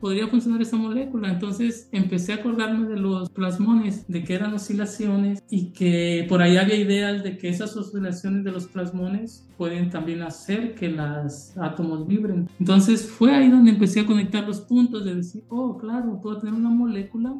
[0.00, 1.28] podría funcionar esa molécula?
[1.28, 6.58] Entonces empecé a acordarme de los plasmones, de que eran oscilaciones y que por ahí
[6.58, 12.06] había ideas de que esas oscilaciones de los plasmones pueden también hacer que los átomos
[12.06, 12.48] vibren.
[12.60, 16.54] Entonces fue ahí donde empecé a conectar los puntos de decir, oh, claro, puedo tener
[16.54, 17.34] una molécula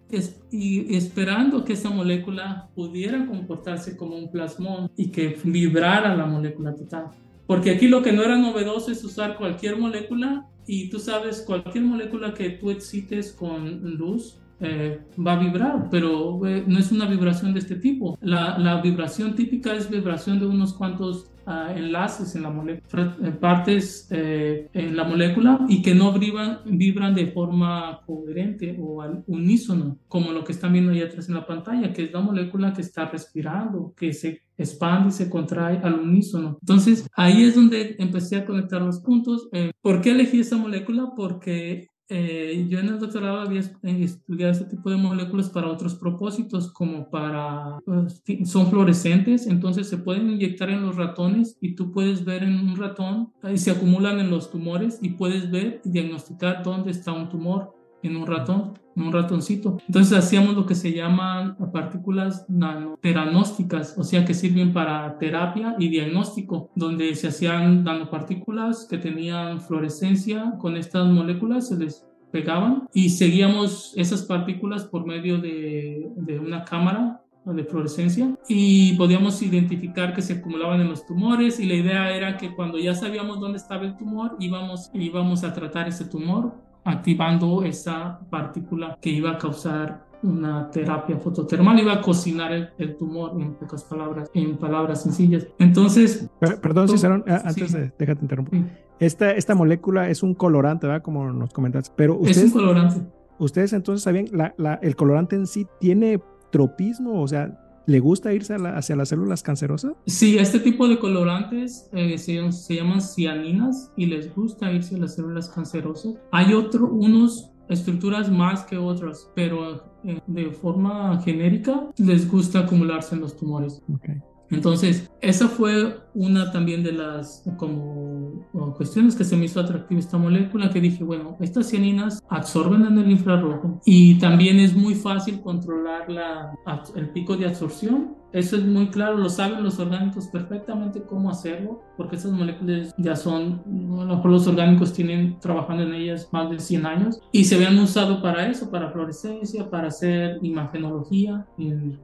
[0.51, 6.75] y esperando que esa molécula pudiera comportarse como un plasmón y que vibrara la molécula
[6.75, 7.11] total.
[7.47, 11.85] Porque aquí lo que no era novedoso es usar cualquier molécula y tú sabes, cualquier
[11.85, 17.07] molécula que tú excites con luz eh, va a vibrar, pero eh, no es una
[17.07, 18.19] vibración de este tipo.
[18.21, 24.69] La, la vibración típica es vibración de unos cuantos enlaces en la molécula, partes eh,
[24.73, 30.33] en la molécula y que no vibran, vibran de forma coherente o al unísono, como
[30.33, 33.07] lo que están viendo ahí atrás en la pantalla, que es la molécula que está
[33.07, 36.59] respirando, que se expande y se contrae al unísono.
[36.61, 39.49] Entonces, ahí es donde empecé a conectar los puntos.
[39.53, 41.13] Eh, ¿Por qué elegí esa molécula?
[41.17, 46.71] Porque eh, yo en el doctorado había estudiado este tipo de moléculas para otros propósitos,
[46.73, 52.25] como para, pues, son fluorescentes, entonces se pueden inyectar en los ratones y tú puedes
[52.25, 56.63] ver en un ratón, y se acumulan en los tumores y puedes ver y diagnosticar
[56.63, 57.74] dónde está un tumor
[58.05, 59.79] en un ratón, en un ratoncito.
[59.87, 65.89] Entonces hacíamos lo que se llaman partículas nanoteranósticas, o sea que sirven para terapia y
[65.89, 73.11] diagnóstico, donde se hacían nanopartículas que tenían fluorescencia con estas moléculas, se les pegaban y
[73.11, 77.21] seguíamos esas partículas por medio de, de una cámara
[77.53, 82.37] de fluorescencia y podíamos identificar que se acumulaban en los tumores y la idea era
[82.39, 86.55] que cuando ya sabíamos dónde estaba el tumor íbamos, íbamos a tratar ese tumor
[86.85, 93.33] activando esa partícula que iba a causar una terapia fototermal, iba a cocinar el, tumor,
[93.41, 95.47] en pocas palabras, en palabras sencillas.
[95.59, 96.29] Entonces...
[96.63, 98.65] perdón, Cicerón, antes de, déjate interrumpir.
[98.99, 101.03] Esta, esta molécula es un colorante, ¿verdad?
[101.03, 101.93] Como nos comentaste.
[101.97, 103.01] Pero ustedes, es un colorante.
[103.39, 108.33] Ustedes entonces sabían, la, la, el colorante en sí tiene tropismo, o sea, ¿Le gusta
[108.33, 109.93] irse hacia las células cancerosas?
[110.07, 114.99] Sí, este tipo de colorantes eh, se, se, llaman cianinas y les gusta irse a
[114.99, 116.15] las células cancerosas.
[116.33, 123.15] Hay otro, unos estructuras más que otras, pero eh, de forma genérica les gusta acumularse
[123.15, 123.83] en los tumores.
[123.95, 124.21] Okay.
[124.55, 130.19] Entonces, esa fue una también de las como cuestiones que se me hizo atractiva esta
[130.19, 135.41] molécula, que dije, bueno, estas cianinas absorben en el infrarrojo y también es muy fácil
[135.41, 136.55] controlar la,
[136.95, 138.15] el pico de absorción.
[138.33, 143.15] Eso es muy claro, lo saben los orgánicos perfectamente cómo hacerlo, porque esas moléculas ya
[143.15, 147.45] son, a lo mejor los orgánicos tienen trabajando en ellas más de 100 años y
[147.45, 151.97] se habían usado para eso, para fluorescencia, para hacer imagenología en,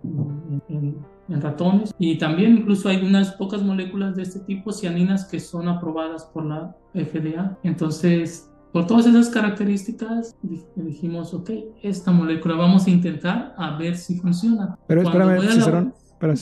[0.68, 0.96] en en
[1.38, 6.24] ratones y también incluso hay unas pocas moléculas de este tipo, cianinas, que son aprobadas
[6.24, 7.56] por la FDA.
[7.62, 10.36] Entonces, por todas esas características,
[10.76, 11.50] dijimos, ok,
[11.82, 14.78] esta molécula vamos a intentar a ver si funciona.
[14.86, 16.34] Pero espérame, pero,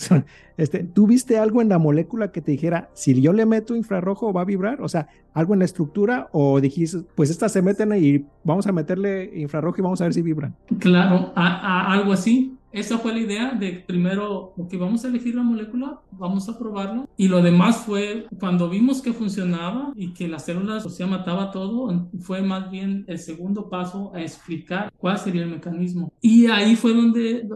[0.56, 4.32] este, ¿tú viste algo en la molécula que te dijera, si yo le meto infrarrojo
[4.32, 4.82] va a vibrar?
[4.82, 8.72] O sea, algo en la estructura o dijiste, pues estas se meten y vamos a
[8.72, 10.56] meterle infrarrojo y vamos a ver si vibran.
[10.80, 15.42] Claro, a, algo así esa fue la idea de primero, ok, vamos a elegir la
[15.42, 17.06] molécula, vamos a probarla.
[17.16, 21.50] Y lo demás fue, cuando vimos que funcionaba y que las células, o sea, mataba
[21.50, 26.12] todo, fue más bien el segundo paso a explicar cuál sería el mecanismo.
[26.20, 27.48] Y ahí fue donde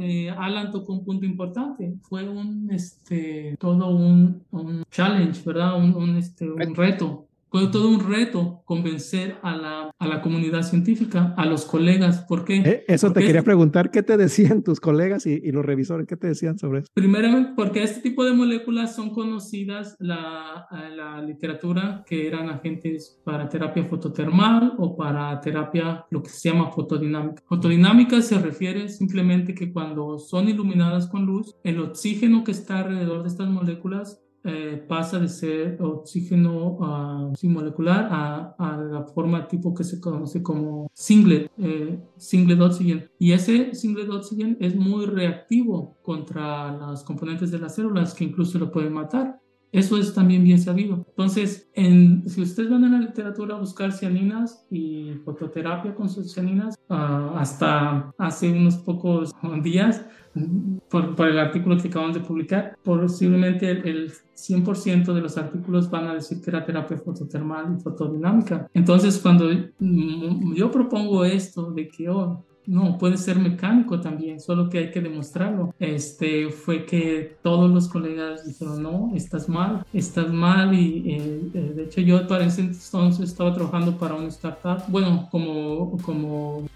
[0.00, 1.94] eh, Alan tocó un punto importante.
[2.02, 5.76] Fue un, este, todo un, un challenge, ¿verdad?
[5.78, 7.25] Un, un, este, un reto
[7.56, 12.20] fue todo un reto convencer a la, a la comunidad científica, a los colegas.
[12.28, 12.56] ¿Por qué?
[12.58, 16.06] Eh, eso te quería preguntar, ¿qué te decían tus colegas y, y, los revisores?
[16.06, 16.88] ¿Qué te decían sobre eso?
[16.92, 23.48] Primeramente, porque este tipo de moléculas son conocidas la, la literatura que eran agentes para
[23.48, 27.42] terapia fototermal o para terapia, lo que se llama fotodinámica.
[27.46, 33.22] Fotodinámica se refiere simplemente que cuando son iluminadas con luz, el oxígeno que está alrededor
[33.22, 39.74] de estas moléculas eh, pasa de ser oxígeno uh, molecular a, a, la forma tipo
[39.74, 43.10] que se conoce como singlet, eh, singlet oxygen.
[43.18, 48.58] Y ese singlet oxygen es muy reactivo contra las componentes de las células que incluso
[48.58, 49.40] lo pueden matar.
[49.76, 51.04] Eso es también bien sabido.
[51.06, 56.32] Entonces, en, si ustedes van a la literatura a buscar cianinas y fototerapia con sus
[56.32, 60.02] cianinas, ah, hasta hace unos pocos días,
[60.88, 66.14] por, el artículo que acabamos de publicar, posiblemente el, 100% de los artículos van a
[66.14, 68.68] decir que era terapia fototermal y fotodinámica.
[68.74, 74.78] Entonces, cuando yo propongo esto de que, oh, no, puede ser mecánico también, solo que
[74.78, 75.74] hay que demostrarlo.
[75.78, 81.72] Este fue que todos los colegas dijeron, no, estás mal, estás mal y eh, eh,
[81.76, 86.68] de hecho yo para ese entonces estaba trabajando para una startup, bueno, como, como,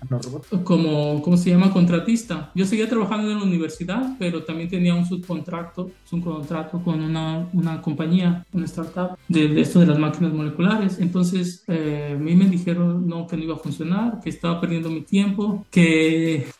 [0.65, 1.73] como, ¿cómo se llama?
[1.73, 2.51] Contratista.
[2.55, 7.49] Yo seguía trabajando en la universidad, pero también tenía un subcontrato, un contrato con una,
[7.53, 10.99] una compañía, una startup de, esto de las máquinas moleculares.
[11.01, 14.91] Entonces eh, a mí me dijeron, no, que no iba a funcionar, que estaba perdiendo
[14.91, 15.80] mi tiempo, que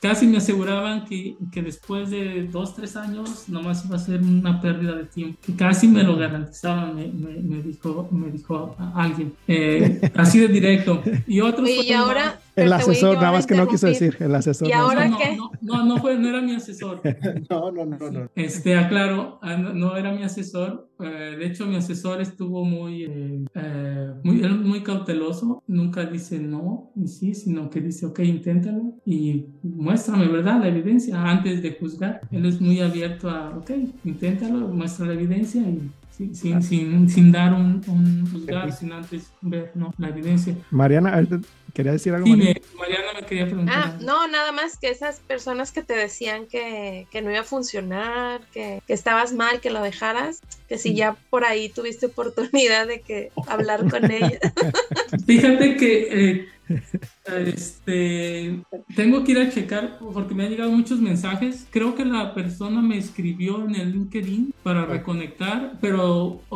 [0.01, 4.61] casi me aseguraban que, que, después de dos, tres años nomás iba a ser una
[4.61, 10.01] pérdida de tiempo, que casi me lo garantizaban, me, me, dijo, me dijo alguien, eh,
[10.17, 11.03] así de directo.
[11.27, 11.69] Y otros...
[11.69, 12.41] Y ahora...
[12.57, 14.69] El asesor, nada más que no quiso decir, el asesor.
[14.69, 15.39] ¿Y ahora no, qué?
[15.63, 17.01] No, no, fue, no era mi asesor.
[17.51, 18.31] no, no, no, no.
[18.35, 20.90] Este, aclaro, ah, no, era mi asesor.
[21.03, 25.63] Eh, de hecho, mi asesor estuvo muy, eh, eh, muy, muy cauteloso.
[25.67, 30.61] Nunca dice no y sí, sino que dice, ok, inténtalo y muéstrame, ¿verdad?
[30.61, 32.21] La evidencia antes de juzgar.
[32.31, 33.71] Él es muy abierto a, ok,
[34.05, 39.73] inténtalo, muestra la evidencia y sin, sin, sin, dar un, un juzgar, sin antes ver
[39.75, 39.95] ¿no?
[39.97, 40.55] la evidencia.
[40.71, 41.27] Mariana,
[41.75, 42.27] ¿Quería decir algo?
[42.27, 43.77] Sí, Mariana me quería preguntar.
[43.77, 47.45] Ah, no, nada más que esas personas que te decían que, que no iba a
[47.45, 52.87] funcionar, que, que, estabas mal, que lo dejaras, que si ya por ahí tuviste oportunidad
[52.87, 54.39] de que hablar con ella.
[55.27, 56.49] Fíjate que eh,
[57.25, 58.63] este,
[58.95, 61.67] tengo que ir a checar porque me han llegado muchos mensajes.
[61.71, 66.47] Creo que la persona me escribió en el LinkedIn para reconectar, pero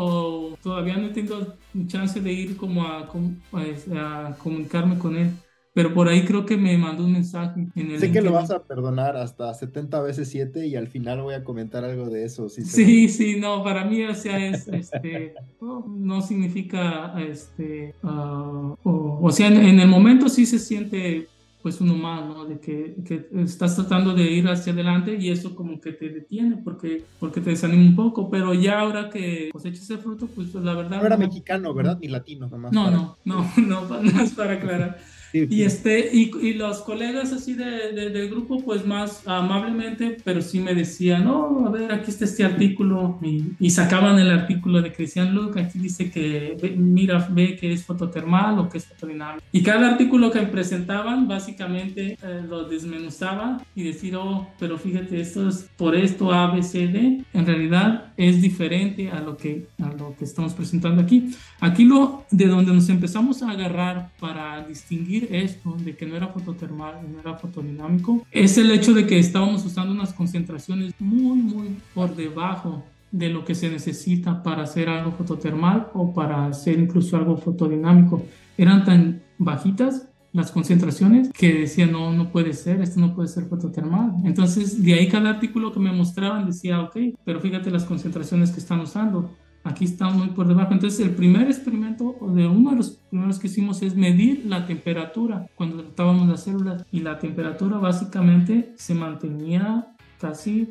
[0.62, 3.10] todavía no tengo chance de ir como a,
[3.50, 5.32] pues, a comunicarme con él.
[5.74, 7.66] Pero por ahí creo que me mandó un mensaje.
[7.74, 11.20] En el sé que lo vas a perdonar hasta 70 veces 7 y al final
[11.22, 12.48] voy a comentar algo de eso.
[12.48, 19.48] sí, sí, no, para mí, o sea, es, este, no, significa, este, uh, o, sea,
[19.48, 21.26] en, el momento sí se siente
[21.60, 22.44] pues uno más, ¿no?
[22.44, 26.58] De que, que, estás tratando de ir hacia adelante y eso como que te detiene
[26.58, 30.74] porque, porque te desanima un poco, pero ya ahora que cosechas el fruto, pues la
[30.74, 31.00] verdad...
[31.00, 31.98] No era mexicano, ¿verdad?
[32.00, 32.70] Ni latino, nomás.
[32.70, 33.80] No, no, no, no,
[34.12, 34.98] más para aclarar.
[35.34, 40.60] Y, este, y, y, los colegas así de, del grupo, pues más amablemente, pero sí
[40.60, 45.34] me decían, no, a ver, aquí está este artículo, y, sacaban el artículo de Christian
[45.34, 49.44] Luke, aquí dice que, mira, ve que es fototermal o que es fotodinámico.
[49.50, 55.48] Y cada artículo que presentaban, básicamente eh, lo desmenuzaba y decir, oh, pero fíjate, esto
[55.48, 59.92] es por esto A, B, C, D, en realidad es diferente a lo que, a
[59.92, 61.30] lo que estamos presentando aquí.
[61.58, 66.28] Aquí lo de donde nos empezamos a agarrar para distinguir esto de que no era
[66.28, 71.76] fototermal, no era fotodinámico, es el hecho de que estábamos usando unas concentraciones muy, muy
[71.94, 77.16] por debajo de lo que se necesita para hacer algo fototermal o para hacer incluso
[77.16, 78.24] algo fotodinámico.
[78.58, 83.44] Eran tan bajitas las concentraciones que decían, no, no puede ser, esto no puede ser
[83.44, 84.14] fototermal.
[84.24, 88.58] Entonces, de ahí cada artículo que me mostraban decía, ok, pero fíjate las concentraciones que
[88.58, 89.30] están usando
[89.64, 90.72] aquí está muy por debajo.
[90.72, 94.66] Entonces, el primer experimento, o de uno de los primeros que hicimos, es medir la
[94.66, 96.84] temperatura cuando tratábamos las células.
[96.92, 99.88] Y la temperatura básicamente se mantenía
[100.20, 100.70] casi,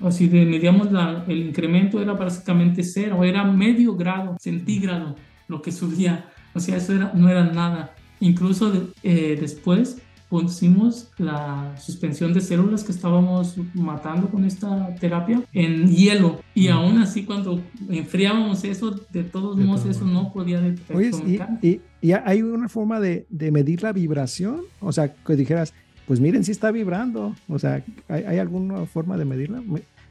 [0.00, 0.88] así de, medíamos
[1.26, 5.16] el incremento, era básicamente cero, era medio grado centígrado
[5.48, 6.26] lo que subía.
[6.54, 7.94] O sea, eso era, no era nada.
[8.20, 10.00] Incluso eh, después
[10.32, 16.96] pusimos la suspensión de células que estábamos matando con esta terapia en hielo y aún
[17.02, 20.96] así cuando enfriábamos eso, de todos modos eso no podía detectar.
[21.60, 25.74] y, y, hay una forma de, de, medir la vibración, o sea, que dijeras,
[26.06, 29.62] pues miren si está vibrando, o sea, ¿hay, alguna forma de medirla?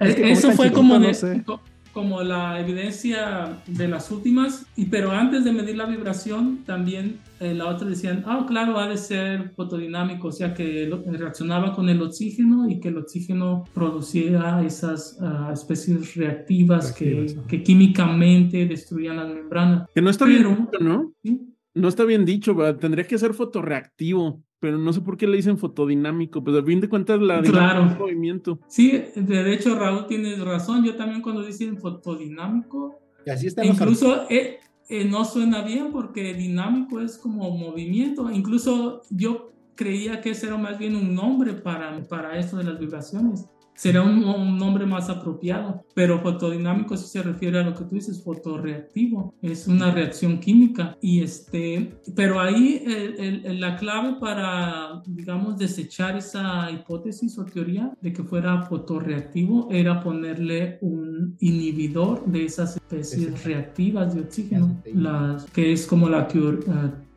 [0.02, 1.44] eso fue como, de,
[1.94, 7.54] como la evidencia de las últimas, y pero antes de medir la vibración, también eh,
[7.54, 12.02] la otra decían, ah, claro, ha de ser fotodinámico, o sea que reaccionaba con el
[12.02, 19.28] oxígeno y que el oxígeno producía esas ah, especies reactivas, que, que, químicamente destruían las
[19.28, 19.90] membranas.
[19.94, 21.14] Que no está bien dicho, ¿no?
[21.74, 25.58] No está bien dicho, tendría que ser fotorreactivo pero no sé por qué le dicen
[25.58, 27.84] fotodinámico, pero pues, a fin de cuentas la claro.
[27.98, 28.60] movimiento.
[28.68, 34.60] Sí, de hecho Raúl tienes razón, yo también cuando dicen fotodinámico, así está incluso eh,
[34.88, 40.58] eh, no suena bien porque dinámico es como movimiento, incluso yo creía que ese era
[40.58, 43.48] más bien un nombre para, para esto de las vibraciones.
[43.76, 47.96] Será un, un, nombre más apropiado, pero fotodinámico sí se refiere a lo que tú
[47.96, 55.02] dices, fotorreactivo, es una reacción química y este, pero ahí el, el, la clave para,
[55.08, 62.46] digamos, desechar esa hipótesis o teoría de que fuera fotorreactivo era ponerle un inhibidor de
[62.46, 66.28] esas especies reactivas de oxígeno, las, que es como la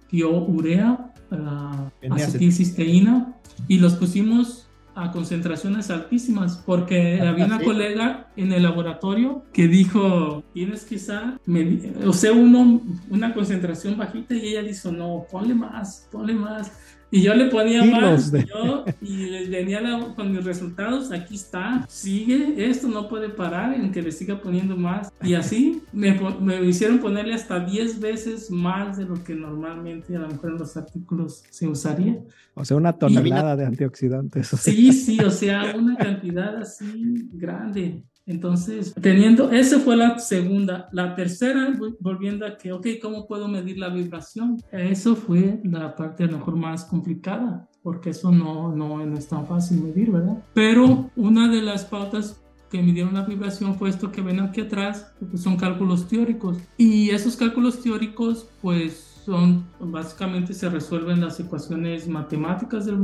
[0.08, 3.34] tiourea, la acetilcisteína,
[3.68, 4.63] y los pusimos
[4.94, 11.38] a concentraciones altísimas, porque había una colega en el laboratorio que dijo, tienes usar,
[12.06, 12.80] o sea, uno,
[13.10, 16.72] una concentración bajita y ella dijo, no, ponle más, ponle más.
[17.14, 19.80] Y yo le ponía más, yo, y venía
[20.16, 24.76] con mis resultados, aquí está, sigue, esto no puede parar, en que le siga poniendo
[24.76, 25.12] más.
[25.22, 30.18] Y así me, me hicieron ponerle hasta 10 veces más de lo que normalmente a
[30.18, 32.18] lo mejor en los artículos se usaría.
[32.54, 34.48] O sea, una tonelada de antioxidantes.
[34.48, 38.02] Sí, sí, o sea, una cantidad así grande.
[38.26, 40.88] Entonces, teniendo, esa fue la segunda.
[40.92, 44.62] La tercera, volviendo a que, ok, ¿cómo puedo medir la vibración?
[44.72, 49.46] Eso fue la parte a lo mejor más complicada, porque eso no, no, es tan
[49.46, 50.42] fácil medir, ¿verdad?
[50.54, 55.12] Pero una de las pautas que midieron la vibración fue esto que ven aquí atrás,
[55.30, 56.58] que son cálculos teóricos.
[56.76, 62.98] Y esos cálculos teóricos, pues son básicamente se resuelven las ecuaciones matemáticas del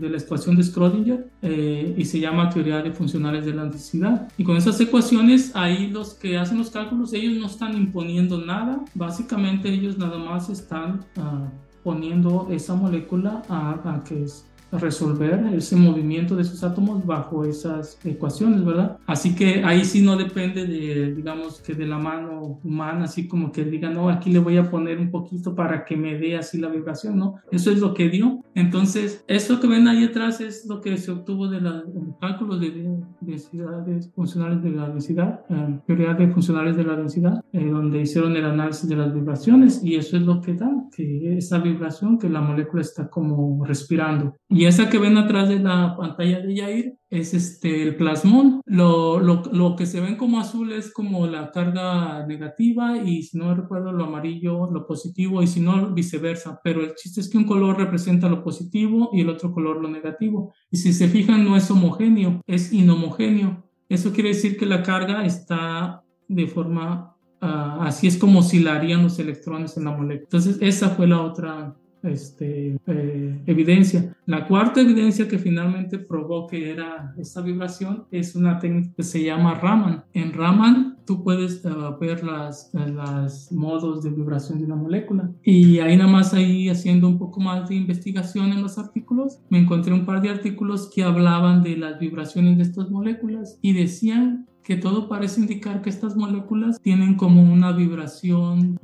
[0.00, 4.28] de la ecuación de Schrödinger eh, y se llama teoría de funcionales de la densidad.
[4.38, 8.84] Y con esas ecuaciones, ahí los que hacen los cálculos, ellos no están imponiendo nada,
[8.94, 11.48] básicamente ellos nada más están uh,
[11.82, 17.98] poniendo esa molécula a, a que es resolver ese movimiento de esos átomos bajo esas
[18.04, 18.98] ecuaciones, ¿verdad?
[19.06, 23.52] Así que ahí sí no depende de, digamos, que de la mano humana, así como
[23.52, 26.58] que diga, no, aquí le voy a poner un poquito para que me dé así
[26.58, 27.36] la vibración, ¿no?
[27.50, 28.42] Eso es lo que dio.
[28.54, 31.84] Entonces, eso que ven ahí atrás es lo que se obtuvo de los
[32.20, 37.64] cálculos de densidades funcionales de la densidad, eh, teoría de funcionales de la densidad, eh,
[37.64, 41.58] donde hicieron el análisis de las vibraciones y eso es lo que da, que esa
[41.58, 44.36] vibración que la molécula está como respirando.
[44.48, 48.60] Y y esa que ven atrás de la pantalla de Yair es este, el plasmón.
[48.64, 53.38] Lo, lo, lo, que se ven como azul es como la carga negativa y si
[53.38, 56.60] no recuerdo lo amarillo, lo positivo y si no viceversa.
[56.62, 59.88] Pero el chiste es que un color representa lo positivo y el otro color lo
[59.88, 60.54] negativo.
[60.70, 63.68] Y si se fijan no es homogéneo, es inhomogéneo.
[63.88, 69.18] Eso quiere decir que la carga está de forma, uh, así es como oscilarían los
[69.18, 70.22] electrones en la molécula.
[70.22, 74.14] Entonces esa fue la otra este, eh, evidencia.
[74.26, 79.22] La cuarta evidencia que finalmente probó que era esta vibración es una técnica que se
[79.22, 80.04] llama Raman.
[80.12, 85.30] En Raman tú puedes uh, ver las, las modos de vibración de una molécula.
[85.42, 89.58] Y ahí nada más ahí haciendo un poco más de investigación en los artículos, me
[89.58, 94.46] encontré un par de artículos que hablaban de las vibraciones de estas moléculas y decían
[94.62, 98.78] que todo parece indicar que estas moléculas tienen como una vibración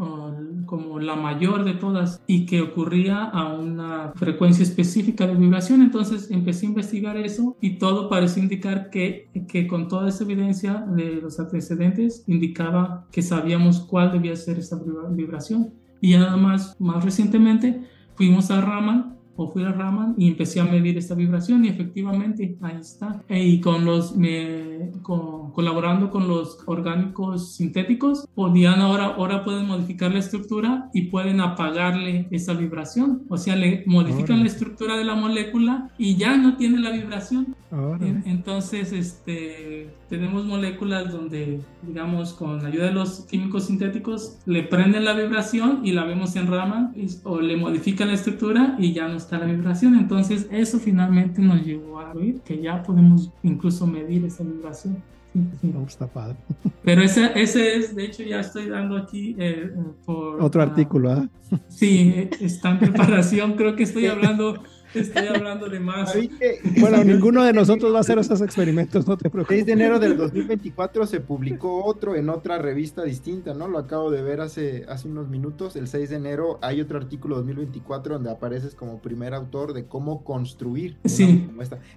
[0.66, 5.82] como la mayor de todas y que ocurría a una frecuencia específica de vibración.
[5.82, 10.74] Entonces empecé a investigar eso y todo parece indicar que, que con toda esa evidencia
[10.74, 14.78] de los antecedentes indicaba que sabíamos cuál debía ser esa
[15.10, 15.72] vibración.
[16.00, 17.82] Y nada más, recientemente
[18.14, 22.56] fuimos a Raman o fui a Raman y empecé a medir esta vibración y efectivamente
[22.60, 23.22] ahí está.
[23.28, 24.14] Y con los,
[25.52, 32.26] colaborando con los orgánicos sintéticos, podían ahora, ahora pueden modificar la estructura y pueden apagarle
[32.30, 33.22] esa vibración.
[33.28, 37.54] O sea, le modifican la estructura de la molécula y ya no tiene la vibración.
[38.24, 45.12] Entonces, este, tenemos moléculas donde, digamos, con ayuda de los químicos sintéticos, le prenden la
[45.12, 46.94] vibración y la vemos en Raman
[47.24, 49.96] o le modifican la estructura y ya no la vibración.
[49.96, 55.02] Entonces eso finalmente nos llevó a oír que ya podemos incluso medir esa vibración.
[55.86, 56.36] está padre.
[56.82, 59.70] Pero ese, ese es, de hecho ya estoy dando aquí eh,
[60.04, 60.42] por...
[60.42, 61.28] Otro artículo, ¿ah?
[61.68, 64.62] Sí, está en preparación, creo que estoy hablando
[64.94, 66.16] Estoy hablando de más.
[66.78, 69.58] Bueno, ninguno de nosotros va a hacer esos experimentos, no te preocupes.
[69.58, 73.68] 6 de enero del 2024 se publicó otro en otra revista distinta, ¿no?
[73.68, 75.76] Lo acabo de ver hace, hace unos minutos.
[75.76, 80.24] El 6 de enero hay otro artículo 2024 donde apareces como primer autor de cómo
[80.24, 80.96] construir.
[81.04, 81.48] Sí.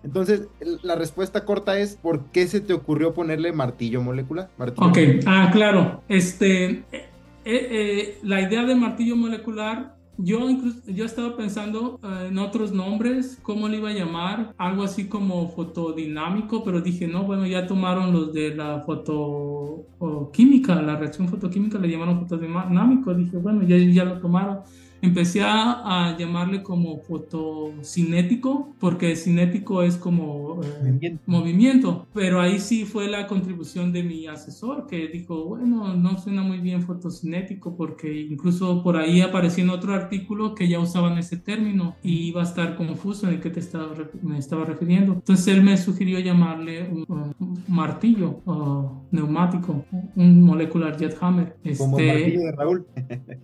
[0.04, 0.48] Entonces,
[0.84, 4.50] la respuesta corta es: ¿por qué se te ocurrió ponerle martillo molecular?
[4.58, 6.04] Martillo ok, ah, claro.
[6.08, 7.08] Este, eh,
[7.46, 13.40] eh, la idea de martillo molecular yo incluso, yo estaba pensando eh, en otros nombres,
[13.42, 18.14] cómo le iba a llamar, algo así como fotodinámico, pero dije, no, bueno, ya tomaron
[18.14, 24.20] los de la fotoquímica, la reacción fotoquímica le llamaron fotodinámico, dije, bueno, ya, ya lo
[24.20, 24.60] tomaron.
[25.02, 30.62] Empecé a, llamarle como fotocinético, porque cinético es como
[31.02, 32.08] eh, movimiento.
[32.14, 36.60] pero ahí sí fue la contribución de mi asesor, que dijo, bueno, no suena muy
[36.60, 41.96] bien fotocinético, porque incluso por ahí apareció en otro artículo que ya usaban ese término
[42.04, 45.14] y iba a estar confuso en el que te estaba, me estaba refiriendo.
[45.14, 47.32] Entonces él me sugirió llamarle un,
[47.68, 49.86] martillo o neumático,
[50.16, 51.56] un molecular jet hammer.
[51.78, 52.86] Como el este, martillo de Raúl.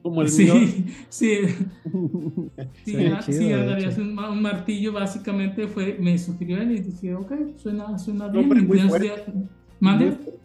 [0.01, 1.46] Como el sí, sí,
[2.83, 3.53] sí,
[3.97, 9.49] un, martillo básicamente fue, me sugirió él y dije, ok, suena, suena bien.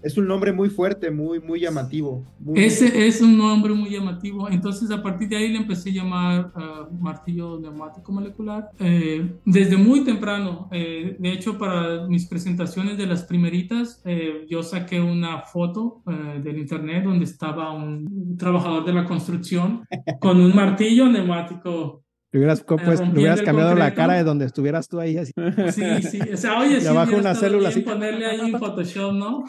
[0.03, 2.24] Es un nombre muy fuerte, muy, muy llamativo.
[2.55, 4.51] Ese es un nombre muy llamativo.
[4.51, 6.53] Entonces, a partir de ahí le empecé a llamar
[6.99, 8.70] martillo neumático molecular.
[8.80, 14.62] Eh, desde muy temprano, eh, de hecho, para mis presentaciones de las primeritas, eh, yo
[14.62, 16.03] saqué una foto
[16.43, 19.85] del internet donde estaba un trabajador de la construcción
[20.20, 22.03] con un martillo neumático
[22.33, 25.18] le hubieras, pues, hubieras cambiado la cara de donde estuvieras tú ahí.
[25.18, 25.33] Así.
[25.70, 26.20] Sí, sí.
[26.33, 27.83] O sea, oye, sí, abajo una célula así.
[27.83, 29.45] Ponerle ahí en Photoshop, ¿no?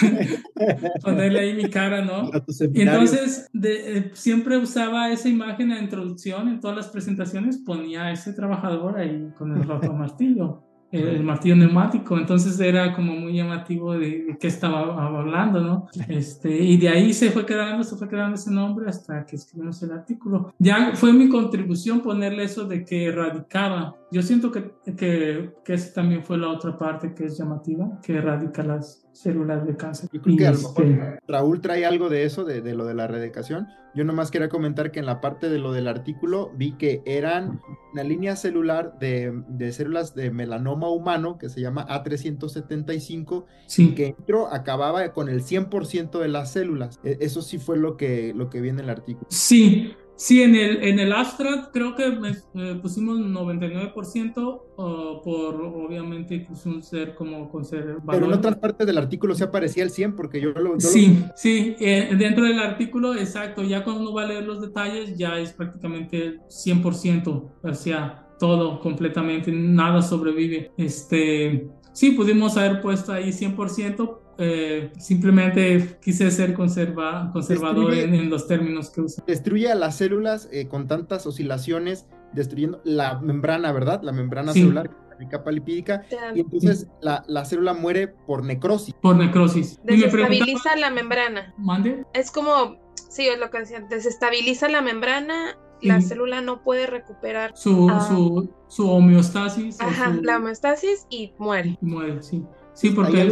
[1.04, 2.30] ponerle ahí mi cara, ¿no?
[2.72, 7.58] Y entonces, de, eh, siempre usaba esa imagen en la introducción, en todas las presentaciones,
[7.58, 13.14] ponía a ese trabajador ahí con el roto martillo el martillo neumático, entonces era como
[13.14, 15.88] muy llamativo de, qué estaba hablando, ¿no?
[16.08, 19.82] Este, y de ahí se fue quedando, se fue quedando ese nombre hasta que escribimos
[19.82, 20.52] el artículo.
[20.58, 23.96] Ya fue mi contribución ponerle eso de que erradicaba.
[24.10, 28.16] Yo siento que, que, que esa también fue la otra parte que es llamativa, que
[28.16, 30.08] erradica las, células de cáncer.
[30.12, 32.84] Yo creo que a lo mejor este Raúl trae algo de eso, de, de, lo
[32.84, 33.68] de la erradicación.
[33.94, 37.60] Yo nomás quería comentar que en la parte de lo del artículo vi que eran
[37.92, 43.88] una línea celular de, de células de melanoma humano que se llama A375 sí.
[43.88, 47.00] y que entró, acababa con el 100% de las células.
[47.04, 49.26] E, eso sí fue lo que, lo que vi en el artículo.
[49.28, 56.82] Sí, Sí, en el, en el abstract creo que me, pusimos 99% por obviamente un
[56.82, 58.02] ser como conservador.
[58.08, 60.78] Pero en otras partes del artículo se aparecía el 100 porque yo lo...
[60.78, 65.16] sí, sí, eh, dentro del artículo, exacto, ya cuando uno va a leer los detalles
[65.16, 70.72] ya es prácticamente 100%, o sea, todo completamente, nada sobrevive.
[70.76, 78.46] Este, sí, pudimos haber puesto ahí 100%, eh, simplemente quise ser conserva, conservador en, los
[78.46, 79.24] términos que usa.
[79.26, 84.02] Destruye a las células eh, con tantas oscilaciones, destruyendo la membrana, ¿verdad?
[84.02, 86.02] La membrana celular, la capa lipídica,
[86.34, 88.94] y entonces la, la, célula muere por necrosis.
[88.94, 89.80] Por necrosis.
[89.84, 91.54] Desestabiliza la membrana.
[91.58, 92.04] ¿Mande?
[92.14, 92.78] Es como,
[93.08, 98.48] sí, es lo que decía, desestabiliza la membrana la célula no puede recuperar su, su,
[98.68, 99.80] su homeostasis.
[99.80, 101.76] Ajá, la homeostasis y muere.
[101.80, 102.44] Muere, sí.
[102.82, 103.30] Sí, porque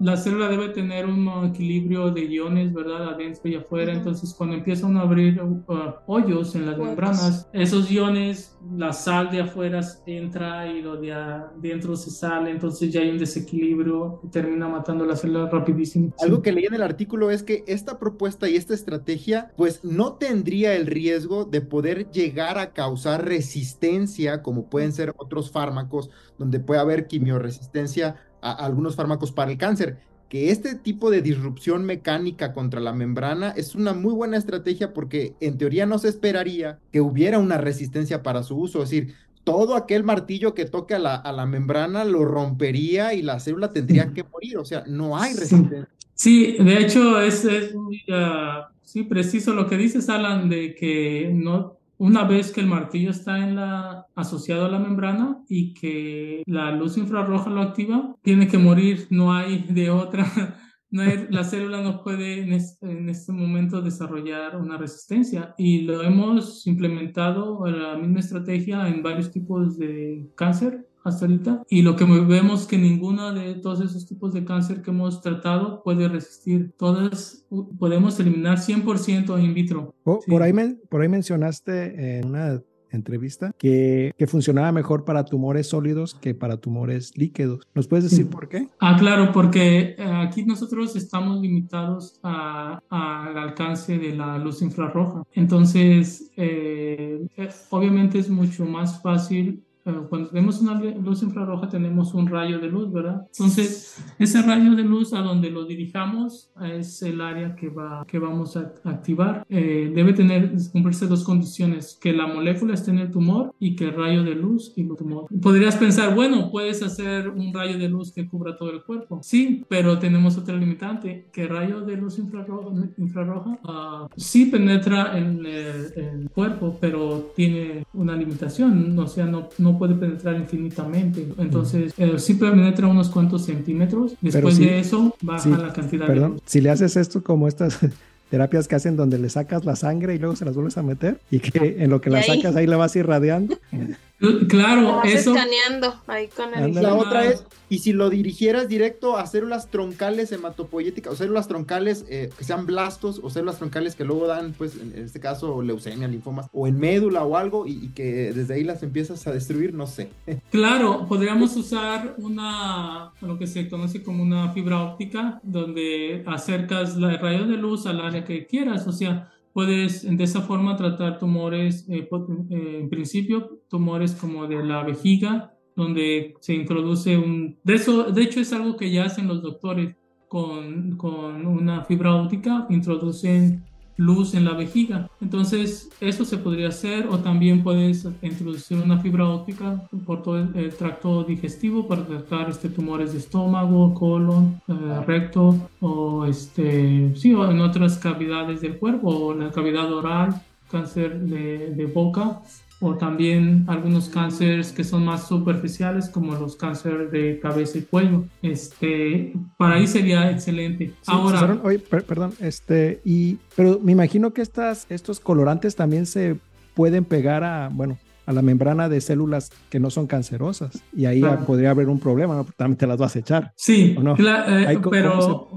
[0.00, 3.10] la, célula debe tener un equilibrio de iones, ¿verdad?
[3.10, 3.92] Adentro y afuera.
[3.92, 5.62] Entonces, cuando empiezan a abrir uh,
[6.08, 11.94] hoyos en las membranas, esos iones, la sal de afuera entra y lo de adentro
[11.94, 12.50] se sale.
[12.50, 16.12] Entonces, ya hay un desequilibrio y termina matando la célula rapidísimo.
[16.20, 20.14] Algo que leí en el artículo es que esta propuesta y esta estrategia, pues no
[20.14, 26.58] tendría el riesgo de poder llegar a causar resistencia, como pueden ser otros fármacos, donde
[26.58, 29.98] puede haber quimioresistencia algunos fármacos para el cáncer.
[30.28, 35.34] Que este tipo de disrupción mecánica contra la membrana es una muy buena estrategia porque
[35.40, 38.82] en teoría no se esperaría que hubiera una resistencia para su uso.
[38.82, 39.14] Es decir,
[39.44, 43.72] todo aquel martillo que toque a la, a la membrana lo rompería y la célula
[43.72, 44.58] tendría que morir.
[44.58, 45.88] O sea, no hay resistencia.
[46.14, 51.30] Sí, de hecho es, es muy ah, sí, preciso lo que dices, Alan, de que
[51.34, 56.42] no, una vez que el martillo está en la, asociado a la membrana y que
[56.46, 60.26] la luz infrarroja lo activa, tiene que morir, no hay de otra.
[60.94, 66.66] No la célula no puede en en este, momento desarrollar una resistencia y lo hemos
[66.66, 71.62] implementado la misma estrategia en varios tipos de cáncer hasta ahorita.
[71.68, 75.82] Y lo que vemos que ninguna de todos esos tipos de cáncer que hemos tratado
[75.82, 76.72] puede resistir.
[76.76, 77.46] Todas
[77.78, 79.94] podemos eliminar 100% in vitro.
[80.04, 80.52] Oh, por, ahí
[80.88, 86.58] por ahí mencionaste en una entrevista que, que, funcionaba mejor para tumores sólidos que para
[86.58, 87.66] tumores líquidos.
[87.74, 88.68] ¿Nos puedes decir por qué?
[88.78, 95.22] Ah, claro, porque eh, aquí nosotros estamos limitados al alcance de la luz infrarroja.
[95.32, 97.26] Entonces, eh,
[97.70, 99.71] obviamente es mucho más fácil eh,
[100.08, 103.26] cuando tenemos una luz infrarroja tenemos un rayo de luz, ¿verdad?
[103.32, 108.18] Entonces, ese rayo de luz a donde lo dirijamos es el área que, va, que
[108.18, 109.44] vamos a activar.
[109.48, 113.86] Eh, debe tener, cumplirse dos condiciones, que la molécula esté en el tumor y que
[113.86, 115.26] el rayo de luz y el tumor.
[115.40, 119.20] Podrías pensar, bueno, puedes hacer un rayo de luz que cubra todo el cuerpo.
[119.22, 125.18] Sí, pero tenemos otra limitante, que el rayo de luz infrarroja, infrarroja uh, sí penetra
[125.18, 131.26] en el, el, cuerpo, pero tiene una limitación, o sea, no, no puede penetrar infinitamente.
[131.38, 134.14] Entonces, eh, sí penetra unos cuantos centímetros.
[134.20, 137.78] Después de eso, baja la cantidad perdón, de Si le haces esto como estas
[138.30, 141.20] terapias que hacen donde le sacas la sangre y luego se las vuelves a meter
[141.30, 143.58] y que en lo que la sacas ahí la vas irradiando.
[144.48, 145.34] Claro, vas eso.
[145.34, 146.74] escaneando ahí con el...
[146.74, 152.04] La otra es, y si lo dirigieras directo a células troncales hematopoyéticas o células troncales
[152.08, 156.06] eh, que sean blastos o células troncales que luego dan, pues en este caso, leucemia,
[156.06, 159.74] linfomas o en médula o algo y, y que desde ahí las empiezas a destruir,
[159.74, 160.10] no sé.
[160.50, 167.18] Claro, podríamos usar una, lo que se conoce como una fibra óptica donde acercas el
[167.18, 171.86] rayo de luz al área que quieras, o sea, puedes de esa forma tratar tumores,
[171.88, 177.58] eh, eh, en principio, tumores como de la vejiga, donde se introduce un...
[177.64, 179.96] De, eso, de hecho, es algo que ya hacen los doctores
[180.28, 183.64] con, con una fibra óptica, introducen
[183.96, 185.08] luz en la vejiga.
[185.20, 190.72] Entonces, eso se podría hacer o también puedes introducir una fibra óptica por todo el,
[190.74, 194.72] tracto digestivo para tratar este, tumores de estómago, colon, eh,
[195.06, 201.20] recto o, este, sí, o en otras cavidades del cuerpo o la cavidad oral, cáncer
[201.20, 202.40] de boca
[202.82, 208.24] o también algunos cánceres que son más superficiales como los cánceres de cabeza y cuello.
[208.42, 210.88] Este, para ahí sería excelente.
[210.88, 215.76] Sí, Ahora, César, oye, per, perdón, este y pero me imagino que estas estos colorantes
[215.76, 216.36] también se
[216.74, 221.20] pueden pegar a, bueno, a la membrana de células que no son cancerosas y ahí
[221.20, 221.44] Claro.
[221.46, 222.46] podría haber un problema, ¿no?
[222.56, 223.52] También te las vas a echar.
[223.56, 224.14] sí, ¿o no?
[224.16, 225.48] eh, Ahí, ¿cómo- pero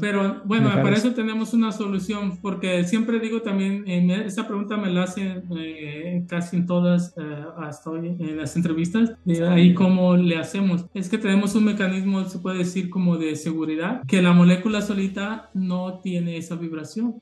[0.00, 1.08] Pero bueno, para eso?
[1.08, 6.24] eso tenemos una solución, porque siempre digo también, me- esa pregunta me la hacen eh,
[6.28, 10.86] casi en todas, eh, hasta hoy en las entrevistas, de ahí cómo le hacemos.
[10.94, 15.50] Es que tenemos un mecanismo, se puede decir, como de seguridad, que la molécula solita
[15.54, 17.20] no tiene esa vibración.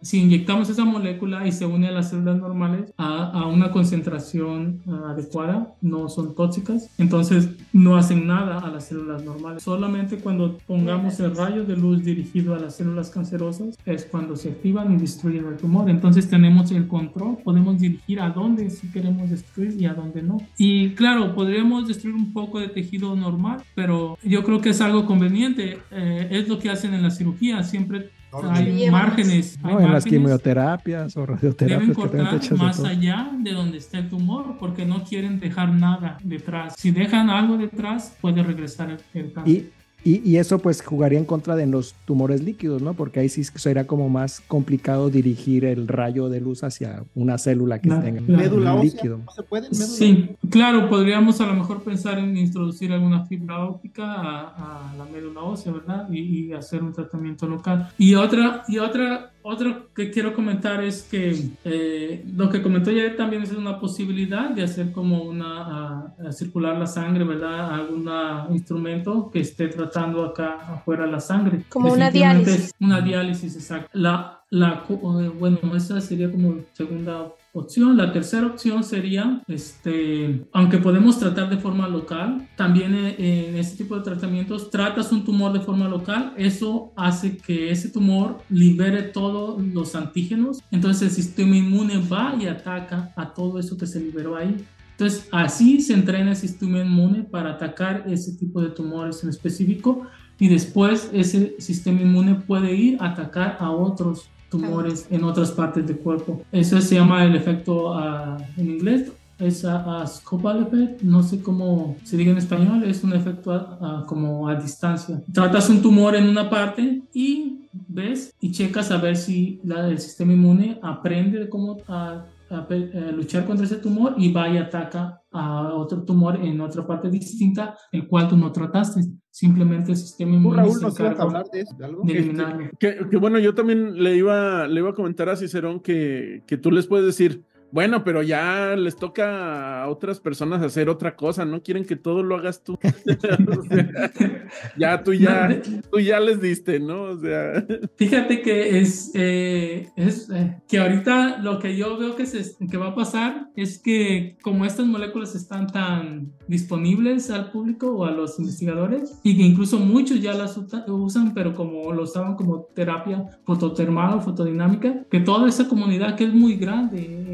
[0.00, 4.80] Si inyectamos esa molécula y se une a las células normales a, a una concentración
[4.86, 9.62] ah, adecuada, no son tóxicas, entonces no hacen nada a las células normales.
[9.62, 14.50] Solamente cuando pongamos el rayo de luz dirigido a las células cancerosas es cuando se
[14.50, 15.90] activan y destruyen el tumor.
[15.90, 20.38] Entonces tenemos el control, podemos dirigir a dónde sí queremos destruir y a dónde no.
[20.56, 25.06] Y claro, podríamos destruir un poco de tejido normal, pero yo creo que es algo
[25.06, 25.78] conveniente.
[25.90, 29.58] Eh, es lo que hacen en la cirugía, siempre hay márgenes.
[29.62, 33.30] hay no, en las márgenes quimioterapias o deben radioterapias que te cortar de más allá
[33.38, 36.74] de donde está el tumor porque no quieren dejar nada detrás.
[36.76, 39.54] Si dejan algo detrás, puede regresar el, el cáncer.
[39.54, 39.72] Y,
[40.04, 42.94] y, y eso pues jugaría en contra de los tumores líquidos, ¿no?
[42.94, 47.80] Porque ahí sí sería como más complicado dirigir el rayo de luz hacia una célula
[47.80, 48.42] que Claro, tenga claro.
[48.42, 49.18] Médula ósea, líquido.
[49.18, 49.68] ¿no se puede?
[49.70, 54.96] Médula Sí, claro, podríamos a lo mejor pensar en introducir alguna fibra óptica a, a
[54.96, 56.08] la médula ósea, ¿verdad?
[56.10, 57.88] Y, y hacer un tratamiento local.
[57.98, 63.16] Y otra, y otra, otro que quiero comentar es que eh, lo que comentó ya
[63.16, 67.72] también es una posibilidad de hacer como una, a- a circular la sangre, ¿verdad?
[67.74, 68.08] Algún
[68.54, 71.62] instrumento que esté tratando acá afuera la sangre.
[71.68, 72.74] Como una diálisis.
[72.80, 73.88] Una diálisis, exacto.
[73.92, 77.96] La, la, eh, bueno, esa sería como segunda opción.
[77.96, 83.84] La tercera opción sería, este, aunque podemos tratar de forma local, también eh, en este
[83.84, 89.02] tipo de tratamientos tratas un tumor de forma local, eso hace que ese tumor libere
[89.02, 94.00] todos los antígenos, entonces el sistema inmune va y ataca a todo eso que se
[94.00, 94.56] liberó ahí.
[94.92, 100.02] Entonces, así se entrena el sistema inmune para atacar ese tipo de tumores en específico
[100.40, 105.86] y después ese sistema inmune puede ir a atacar a otros tumores en otras partes
[105.86, 106.42] del cuerpo.
[106.52, 109.12] Eso se llama el efecto ah, en inglés.
[109.38, 113.52] Es a, a Scopal effect, no sé cómo se diga en español, es un efecto
[113.52, 115.22] a- a- como a distancia.
[115.32, 120.00] Tratas un tumor en una parte y ves y checas a ver si la- el
[120.00, 125.17] sistema inmune aprende cómo a, a a luchar contra ese tumor y va y ataca
[125.30, 129.02] a otro tumor en otra parte distinta, el cual tú no trataste.
[129.30, 131.76] Simplemente el sistema ¿Tú, inmune Raúl, encarga hablar de eso?
[131.76, 132.02] ¿De algo?
[132.02, 132.70] de Este, eliminarlo.
[132.78, 136.56] Que, que bueno, yo también le iba, le iba a comentar a Cicerón que, que
[136.56, 141.44] tú les puedes decir, Bueno, pero ya les toca a otras personas hacer otra cosa,
[141.44, 141.62] ¿no?
[141.62, 142.78] Quieren que todo lo hagas tú.
[144.78, 145.60] ya tú ya,
[145.92, 147.02] tú ya les diste, ¿no?
[147.02, 147.66] O sea.
[147.96, 152.76] Fíjate que es, eh, es eh, que ahorita lo que yo veo que, se, que
[152.76, 158.10] va a pasar es que como estas moléculas están tan disponibles al público o a
[158.10, 163.24] los investigadores y que incluso muchos ya las usan, pero como lo usaban como terapia
[163.44, 167.27] fototermal o fotodinámica, que toda esa comunidad que es muy grande eh, de,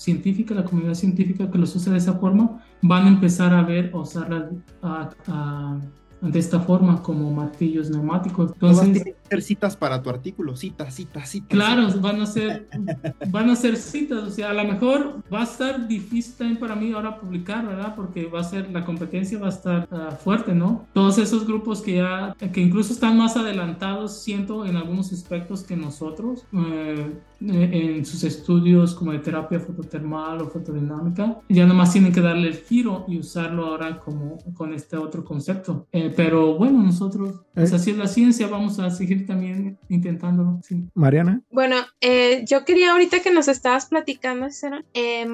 [0.00, 3.90] científica, la comunidad científica que los usa de esa forma, van a empezar a ver,
[3.92, 4.48] o usarla
[4.82, 5.78] a
[6.22, 8.52] de esta forma como martillos neumáticos.
[8.52, 11.50] Entonces, hacer citas para tu artículo, citas, citas, citas.
[11.50, 12.68] Claro, van a ser
[13.28, 16.74] van a ser citas, o sea, a lo mejor va a estar difícil también para
[16.74, 17.94] mí ahora publicar, ¿verdad?
[17.94, 20.86] Porque va a ser la competencia va a estar ah, fuerte, ¿no?
[20.92, 25.76] Todos esos grupos que ya que incluso están más adelantados, siento en algunos aspectos que
[25.76, 32.20] nosotros eh, en sus estudios como de terapia fototermal o fotodinámica, ya nomás tienen que
[32.20, 35.86] darle el giro y usarlo ahora como con este otro concepto.
[35.92, 40.60] Eh, pero bueno, nosotros, pues así es la ciencia, vamos a seguir también intentándolo.
[40.62, 40.84] Sí.
[40.94, 41.42] Mariana.
[41.50, 44.46] Bueno, eh, yo quería ahorita que nos estabas platicando,
[44.94, 45.26] eh,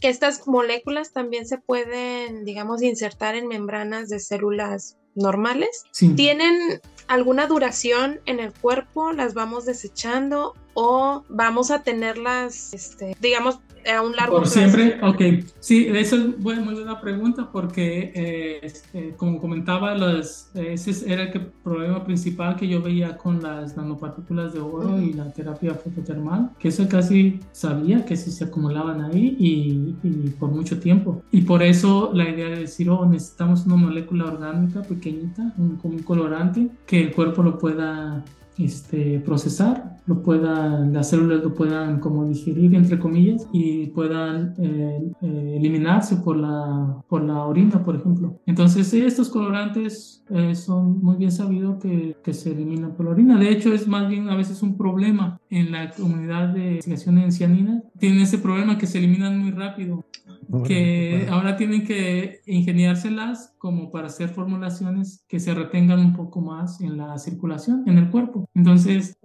[0.00, 5.84] que estas moléculas también se pueden, digamos, insertar en membranas de células normales.
[5.90, 6.10] Sí.
[6.10, 9.12] ¿Tienen alguna duración en el cuerpo?
[9.12, 13.60] ¿Las vamos desechando o vamos a tenerlas, este, digamos,
[13.92, 15.22] a un largo Por siempre, ok.
[15.60, 21.40] Sí, eso es muy buena pregunta porque, eh, este, como comentaba, los, ese era el
[21.62, 26.68] problema principal que yo veía con las nanopartículas de oro y la terapia fototermal, que
[26.68, 31.22] eso casi sabía que si se acumulaban ahí y, y, por mucho tiempo.
[31.30, 35.94] Y por eso la idea de decir, oh, necesitamos una molécula orgánica pequeñita, un, como
[35.94, 38.24] un colorante, que el cuerpo lo pueda
[38.58, 45.02] este, procesar, lo puedan, las células lo puedan como digerir, entre comillas, y puedan eh,
[45.20, 48.40] eh, eliminarse por la, por la orina, por ejemplo.
[48.46, 53.38] Entonces, estos colorantes eh, son muy bien sabidos que, que, se eliminan por la orina.
[53.38, 57.32] De hecho, es más bien a veces un problema en la comunidad de investigación en
[57.32, 57.82] cianina.
[57.98, 60.04] Tienen ese problema que se eliminan muy rápido
[60.64, 66.80] que ahora tienen que ingeniárselas como para hacer formulaciones que se retengan un poco más
[66.80, 68.48] en la circulación, en el cuerpo.
[68.54, 69.18] Entonces,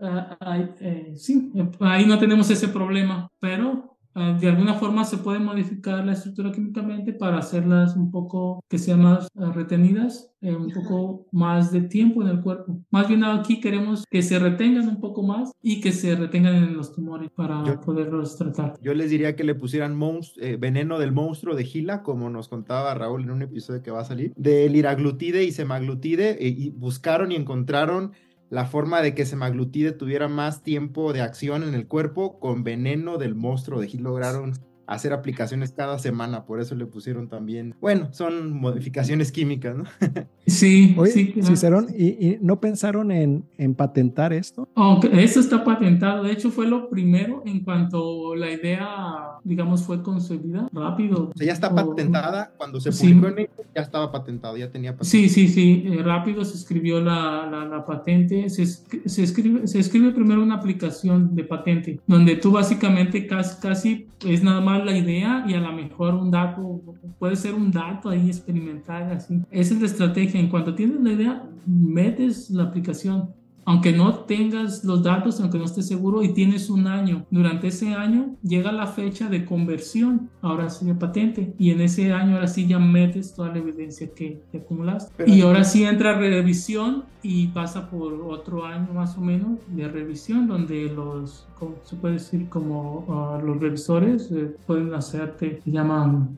[0.80, 6.14] eh, sí, ahí no tenemos ese problema, pero de alguna forma se puede modificar la
[6.14, 11.72] estructura químicamente para hacerlas un poco que sean más ah, retenidas, eh, un poco más
[11.72, 12.82] de tiempo en el cuerpo.
[12.90, 16.76] Más bien aquí queremos que se retengan un poco más y que se retengan en
[16.76, 18.74] los tumores para poderlos tratar.
[18.82, 19.98] Yo les diría que le pusieran
[20.38, 24.02] eh, veneno del monstruo de Gila, como nos contaba Raúl en un episodio que va
[24.02, 28.12] a salir, de liraglutide y semaglutide, eh, y buscaron y encontraron
[28.52, 33.18] la forma de que semaglutide tuviera más tiempo de acción en el cuerpo con veneno
[33.18, 34.60] del monstruo de Gil lograron
[34.92, 39.86] hacer aplicaciones cada semana, por eso le pusieron también, bueno, son modificaciones químicas, ¿no?
[40.48, 41.34] Sí, sí.
[41.42, 44.68] Cicerón, ¿y, no pensaron en, en patentar esto?
[44.76, 50.04] Aunque eso está patentado, de hecho fue lo primero en cuanto la idea, digamos, fue
[50.04, 51.30] concebida rápido.
[51.30, 54.92] O sea, ya está patentada, cuando se publicó en México ya estaba patentado, ya tenía
[54.92, 55.10] patente.
[55.10, 60.12] Sí, sí, sí, eh, rápido se escribió la, la, patente, se, se, escribe, se escribe
[60.12, 65.44] primero una aplicación de patente, donde tú básicamente casi, casi es nada más la idea
[65.48, 66.82] y a lo mejor un dato,
[67.20, 69.42] puede ser un dato ahí experimental, así.
[69.50, 70.40] Es la estrategia.
[70.40, 73.34] En cuanto tienes la idea, metes la aplicación
[73.66, 77.94] aunque no tengas los datos, aunque no estés seguro y tienes un año, durante ese
[77.94, 82.48] año llega la fecha de conversión, ahora sí de patente, y en ese año ahora
[82.48, 85.30] sí ya metes toda la evidencia que, te acumulaste.
[85.30, 90.48] y ahora sí entra revisión y pasa por otro año más o menos de revisión,
[90.48, 91.48] donde los,
[91.84, 96.38] se puede decir como ah, los revisores eh, pueden hacerte, se llaman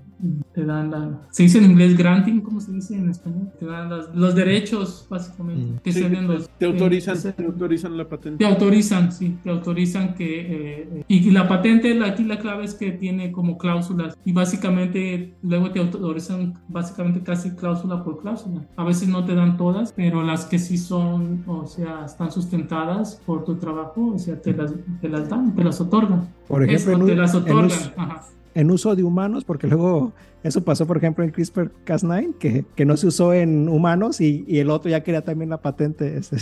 [0.54, 3.52] te dan la, se dice en inglés granting, ¿cómo se dice en español?
[3.60, 5.78] Te dan los derechos, básicamente, mm.
[5.80, 8.44] que se los, te autorizan, te autorizan la patente.
[8.44, 12.92] Te autorizan, sí, te autorizan que, eh, y la patente, aquí la clave es que
[12.92, 18.66] tiene como cláusulas, y básicamente luego te autorizan básicamente casi cláusula por cláusula.
[18.78, 23.22] A veces no te dan todas, pero las que sí son, o sea, están sustentadas
[23.26, 26.30] por tu trabajo, o sea, te las, te las dan, te las otorgan.
[26.48, 27.80] Por ejemplo, te las otorgan.
[27.98, 28.24] Ajá
[28.56, 32.98] en uso de humanos, porque luego eso pasó, por ejemplo, en CRISPR-Cas9, que, que no
[32.98, 36.18] se usó en humanos y, y, el otro ya quería también la patente.
[36.18, 36.36] Este,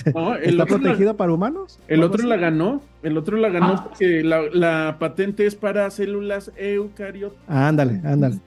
[0.43, 1.79] ¿Está protegido para humanos?
[1.87, 3.83] El otro la ganó, el otro la ganó ah.
[3.83, 7.37] porque la, la, patente es para células eucariotas.
[7.47, 8.39] ándale, ándale.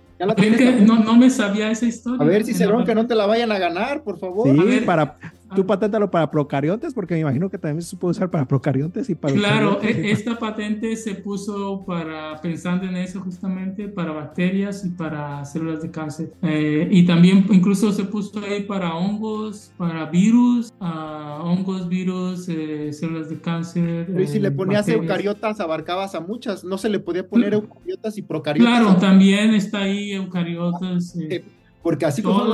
[0.85, 2.21] no, no me sabía esa historia.
[2.21, 4.49] A ver, si se que no te la vayan a ganar, por favor.
[4.49, 5.19] Sí, para,
[5.55, 9.15] tú paténtalo para procariontes, porque me imagino que también se puede usar para procariontes y
[9.15, 9.35] para...
[9.35, 15.45] Claro, e, esta patente se puso para, pensando en eso justamente, para bacterias y para
[15.45, 16.33] células de cáncer.
[16.43, 22.93] Eh, y también incluso se puso ahí para hongos, para virus, uh, hongos, virus, eh,
[22.93, 24.15] células de cáncer.
[24.21, 28.23] y si le ponías eucariotas, abarcabas a muchas, no se le podía poner eucariotas y
[28.23, 28.81] procariotas.
[28.81, 31.17] Claro, también está ahí eucariotas.
[31.17, 31.45] Eh,
[31.83, 32.45] porque así como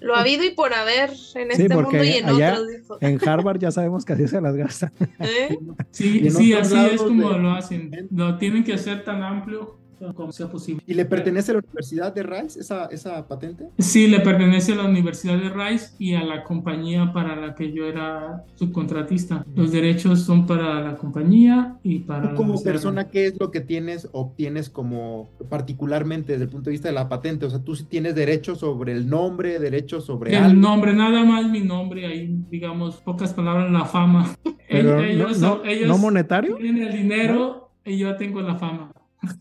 [0.00, 3.00] lo ha habido y por haber en este mundo y en otros.
[3.00, 4.92] En Harvard ya sabemos que así se las gastan.
[5.18, 5.56] ¿Eh?
[5.90, 8.08] Sí, sí así es como lo hacen.
[8.10, 9.78] Lo tienen que hacer tan amplio
[10.14, 10.82] como sea posible.
[10.86, 13.68] ¿Y le pertenece a la Universidad de Rice esa, esa patente?
[13.78, 17.72] Sí, le pertenece a la Universidad de Rice y a la compañía para la que
[17.72, 19.44] yo era subcontratista.
[19.54, 22.30] Los derechos son para la compañía y para...
[22.30, 26.72] ¿Tú como persona qué es lo que tienes, obtienes como particularmente desde el punto de
[26.72, 27.46] vista de la patente?
[27.46, 30.36] O sea, tú sí tienes derechos sobre el nombre, derechos sobre...
[30.36, 34.36] El nombre, nada más mi nombre, ahí digamos, pocas palabras, la fama.
[34.68, 36.56] ellos, no, ellos monetario.
[36.56, 38.92] Tienen el dinero y yo tengo la fama.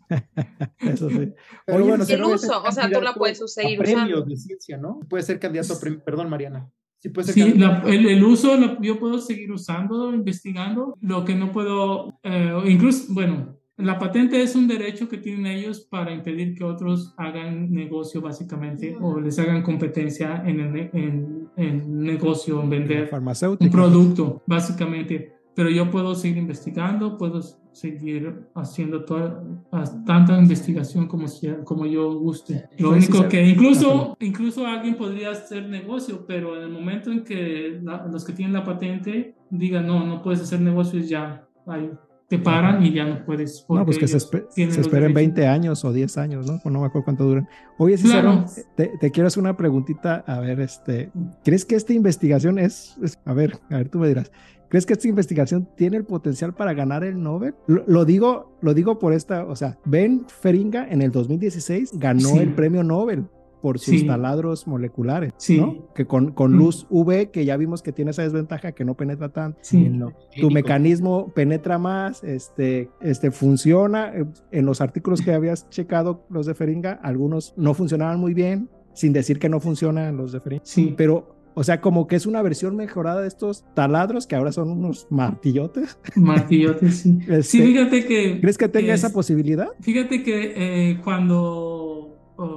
[0.79, 1.33] Eso sí.
[1.65, 4.99] Pero bueno, el uso, o sea, tú la puedes seguir premios de ciencia, ¿no?
[5.09, 6.69] Puede ser candidato a premio, perdón, Mariana.
[6.99, 7.53] Sí, puede ser sí
[7.85, 10.97] el, uso yo puedo seguir usando, investigando.
[11.01, 15.81] Lo que no puedo, eh, incluso, bueno, la patente es un derecho que tienen ellos
[15.81, 22.03] para impedir que otros hagan negocio básicamente o les hagan competencia en el, en, en
[22.03, 23.09] negocio, en vender
[23.59, 25.34] un producto básicamente.
[25.55, 27.41] Pero yo puedo seguir investigando, puedo
[27.71, 29.41] seguir haciendo toda,
[30.05, 31.27] tanta investigación como,
[31.63, 32.67] como yo guste.
[32.77, 37.81] Lo único que incluso, incluso alguien podría hacer negocio, pero en el momento en que
[38.11, 41.89] los que tienen la patente digan, no, no puedes hacer negocios ya, ahí
[42.27, 43.65] te paran y ya no puedes.
[43.69, 46.59] No, pues que se, esperen 20 años o 10 años, ¿no?
[46.65, 47.47] No me acuerdo cuánto duran.
[47.77, 48.45] Oye, Cicero,
[48.75, 50.23] te, te, quiero hacer una preguntita.
[50.25, 51.11] A ver, este,
[51.43, 54.31] ¿crees que esta investigación es, es, a ver, a ver, tú me dirás,
[54.69, 57.55] ¿Crees que esta investigación tiene el potencial para ganar el Nobel?
[57.67, 62.53] Lo, digo, lo digo por esta, o sea, Ben Feringa en el 2016 ganó el
[62.53, 63.25] premio Nobel
[63.65, 65.91] por sus taladros moleculares, ¿no?
[65.95, 66.55] Que con, con mm.
[66.55, 69.59] luz UV, que ya vimos que tiene esa desventaja que no penetra tanto.
[70.39, 74.13] tu mecanismo penetra más, este, este funciona.
[74.51, 79.13] En los artículos que habías checado, los de Feringa, algunos no funcionaban muy bien, sin
[79.13, 80.63] decir que no funcionan los de Feringa.
[80.63, 80.93] Sí.
[80.95, 84.69] Pero o sea, como que es una versión mejorada de estos taladros que ahora son
[84.69, 85.97] unos martillotes.
[86.15, 87.19] Martillotes, sí.
[87.27, 88.41] sí, este, fíjate que...
[88.41, 89.69] ¿Crees que tenga esa posibilidad?
[89.79, 92.15] Fíjate que eh, cuando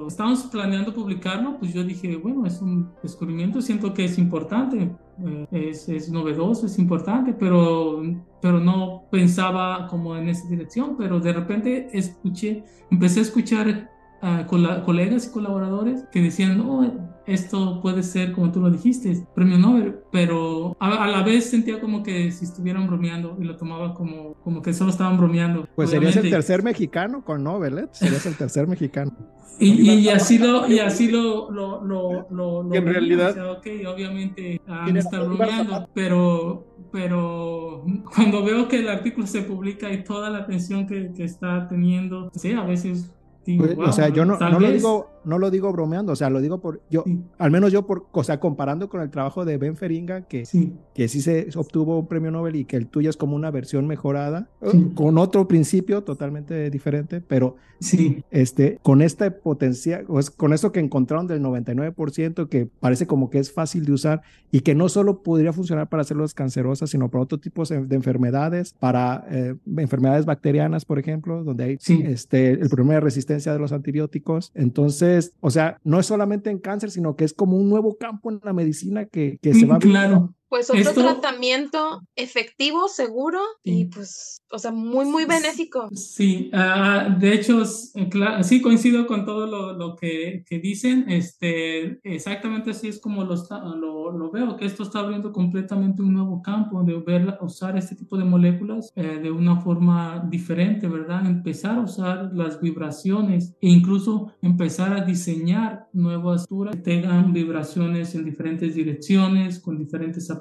[0.08, 4.90] estábamos planeando publicarlo, pues yo dije, bueno, es un descubrimiento, siento que es importante,
[5.24, 8.02] eh, es, es, novedoso, es importante, pero,
[8.42, 13.90] pero no pensaba como en esa dirección, pero de repente escuché, empecé a escuchar
[14.20, 19.58] a colegas y colaboradores que decían, no, esto puede ser, como tú lo dijiste, premio
[19.58, 24.34] Nobel, pero a, la vez sentía como que si estuvieran bromeando y lo tomaba como,
[24.42, 25.68] como que solo estaban bromeando.
[25.76, 27.88] Pues serías el tercer mexicano con Nobel, ¿eh?
[27.92, 29.12] Serías el tercer mexicano.
[29.60, 34.96] Y, y, así lo, y así lo, lo, lo, lo, en realidad, ok, obviamente han
[34.96, 40.86] estado bromeando, pero, pero cuando veo que el artículo se publica y toda la atención
[40.86, 43.10] que, que está teniendo, sí, a veces
[43.56, 46.40] pues, o sea, yo no, no lo digo, no lo digo bromeando, o sea, lo
[46.40, 47.04] digo por, yo,
[47.38, 50.74] al menos yo por, o sea, comparando con el trabajo de Ben Feringa, que sí.
[50.94, 53.86] que sí se obtuvo un premio Nobel y que el tuyo es como una versión
[53.86, 54.48] mejorada,
[54.94, 60.80] con otro principio totalmente diferente, pero sí, este, con este potencial, pues, con eso que
[60.80, 65.22] encontraron del 99%, que parece como que es fácil de usar y que no solo
[65.22, 70.84] podría funcionar para células cancerosas, sino para otro tipo de enfermedades, para eh, enfermedades bacterianas,
[70.84, 74.52] por ejemplo, donde hay este, el problema de resistencia de los antibióticos.
[74.54, 78.30] Entonces, o sea, no es solamente en cáncer, sino que es como un nuevo campo
[78.30, 80.34] en la medicina que, que se va claro.
[80.48, 85.90] Pues otro tratamiento efectivo, seguro y pues, o sea, muy, muy benéfico.
[85.92, 91.04] Sí, uh, de hecho, sí coincido con todo lo, lo que, que, dicen.
[91.08, 93.34] Este, exactamente así es como lo,
[93.76, 97.94] lo, lo, veo, que esto está abriendo completamente un nuevo campo de ver, usar este
[97.94, 101.26] tipo de moléculas eh, de una forma diferente, ¿verdad?
[101.26, 108.14] Empezar a usar las vibraciones e incluso empezar a diseñar nuevas estructuras que tengan vibraciones
[108.14, 110.37] en diferentes direcciones, con diferentes aplicaciones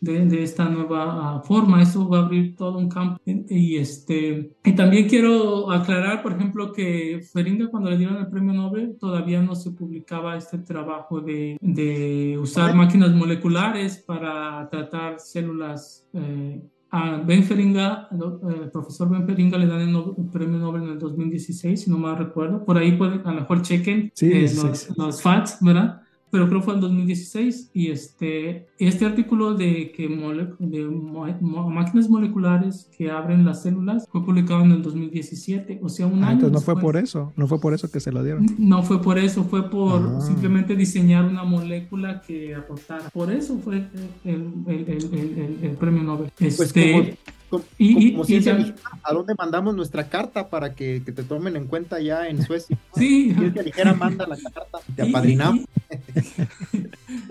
[0.00, 1.82] de, de esta nueva ah, forma.
[1.82, 3.20] Eso va a abrir todo un campo.
[3.24, 8.52] Y, este, y también quiero aclarar, por ejemplo, que Feringa cuando le dieron el premio
[8.52, 16.06] Nobel todavía no se publicaba este trabajo de, de usar máquinas moleculares para tratar células.
[16.12, 16.62] Eh,
[16.94, 21.84] a Ben Feringa, el profesor Ben Feringa le dan el, premio Nobel en el 2016,
[21.84, 22.66] si no mal recuerdo.
[22.66, 26.01] Por ahí pueden, a lo mejor chequen eh, los, los, facts, ¿verdad?
[26.32, 32.88] Pero creo que fue en 2016 y este, este artículo de que de máquinas moleculares
[32.96, 36.46] que abren las células fue publicado en el 2017, o sea, un ah, año.
[36.46, 38.46] Entonces no fue por eso, no fue por eso que se lo dieron.
[38.56, 40.20] No fue por eso, fue por ah.
[40.22, 43.10] simplemente diseñar una molécula que aportara.
[43.10, 43.86] Por eso fue
[44.24, 46.32] el, el, el, el premio Nobel.
[46.38, 47.18] Pues este,
[47.78, 48.16] y,
[49.02, 52.78] ¿a dónde mandamos nuestra carta para que, te tomen en cuenta ya en Suecia?
[52.94, 53.34] Sí.
[53.34, 55.64] Ciencia Ligera manda la carta, te apadrinamos.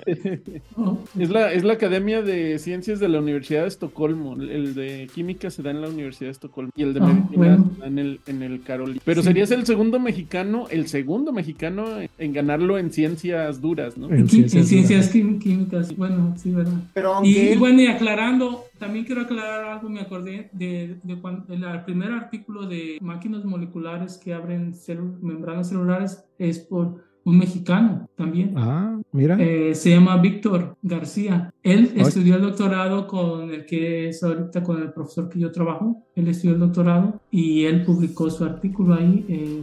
[0.06, 4.34] Es, la, es la Academia de Ciencias de la Universidad de Estocolmo.
[4.34, 7.58] El de Química se da en la Universidad de Estocolmo y el de ah, Medicina
[7.58, 9.02] se da en el, en el Carolina.
[9.04, 11.86] Pero serías el segundo mexicano, el segundo mexicano
[12.18, 14.10] en ganarlo en ciencias duras, ¿no?
[14.12, 16.80] En, ciencias, químicas, bueno, sí, ¿verdad?
[16.94, 21.84] Pero y, bueno, y aclarando, también quiero aclarar algo, me acordé de, de cuando el
[21.84, 24.74] primer artículo de máquinas moleculares que abren
[25.22, 28.54] membranas celulares es por un mexicano también.
[28.58, 29.38] Ah, mira.
[29.40, 31.54] Eh, se llama Víctor García.
[31.64, 36.04] Él estudió el doctorado con el que es ahorita con el profesor que yo trabajo.
[36.16, 39.26] Él estudió el doctorado y él publicó su artículo ahí.
[39.28, 39.62] Eh,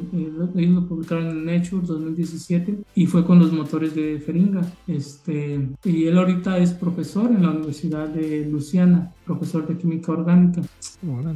[0.56, 4.62] ellos lo publicaron en Nature 2017 y fue con los motores de Feringa.
[4.86, 10.62] Este, y él ahorita es profesor en la Universidad de Luciana, profesor de química orgánica.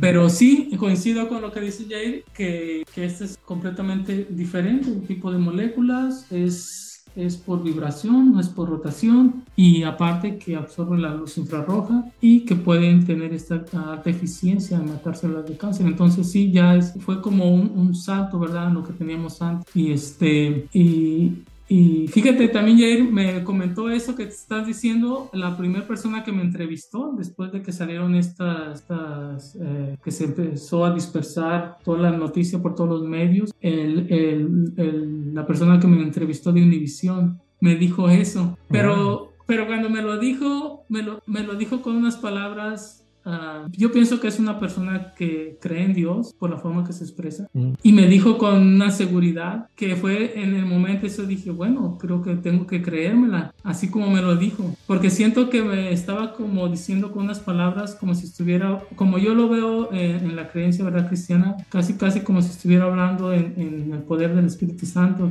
[0.00, 5.02] Pero sí, coincido con lo que dice Jair, que, que este es completamente diferente, un
[5.02, 11.02] tipo de moléculas, es es por vibración, no es por rotación y aparte que absorben
[11.02, 15.86] la luz infrarroja y que pueden tener esta alta eficiencia en matar células de cáncer.
[15.86, 18.72] Entonces sí, ya es, fue como un, un salto, ¿verdad?
[18.72, 19.74] Lo que teníamos antes.
[19.74, 21.42] Y este, y,
[21.74, 26.30] y fíjate, también Jair me comentó eso que te estás diciendo, la primera persona que
[26.30, 32.10] me entrevistó después de que salieron estas, estas eh, que se empezó a dispersar toda
[32.10, 37.40] la noticia por todos los medios, el, el, la persona que me entrevistó de Univision
[37.58, 41.96] me dijo eso, pero, pero cuando me lo dijo, me lo, me lo dijo con
[41.96, 46.58] unas palabras Ah, yo pienso que es una persona que cree en Dios por la
[46.58, 47.48] forma que se expresa.
[47.52, 47.72] Mm.
[47.82, 52.22] Y me dijo con una seguridad que fue en el momento eso dije, bueno, creo
[52.22, 54.74] que tengo que creérmela, así como me lo dijo.
[54.86, 59.34] Porque siento que me estaba como diciendo con unas palabras como si estuviera, como yo
[59.34, 63.92] lo veo en, la creencia verdad cristiana, casi casi como si estuviera hablando en, en
[63.92, 65.30] el poder del Espíritu Santo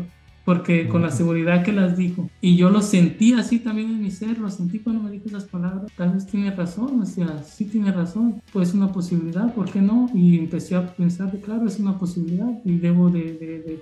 [0.51, 2.29] porque con la seguridad que las dijo.
[2.41, 5.45] Y yo lo sentí así también en mi ser, lo sentí cuando me dijo esas
[5.45, 5.89] palabras.
[5.95, 9.79] Tal vez tiene razón, o sea, sí tiene razón, pues es una posibilidad, ¿por qué
[9.79, 10.09] no?
[10.13, 13.79] Y empecé a pensar que claro, es una posibilidad y debo de,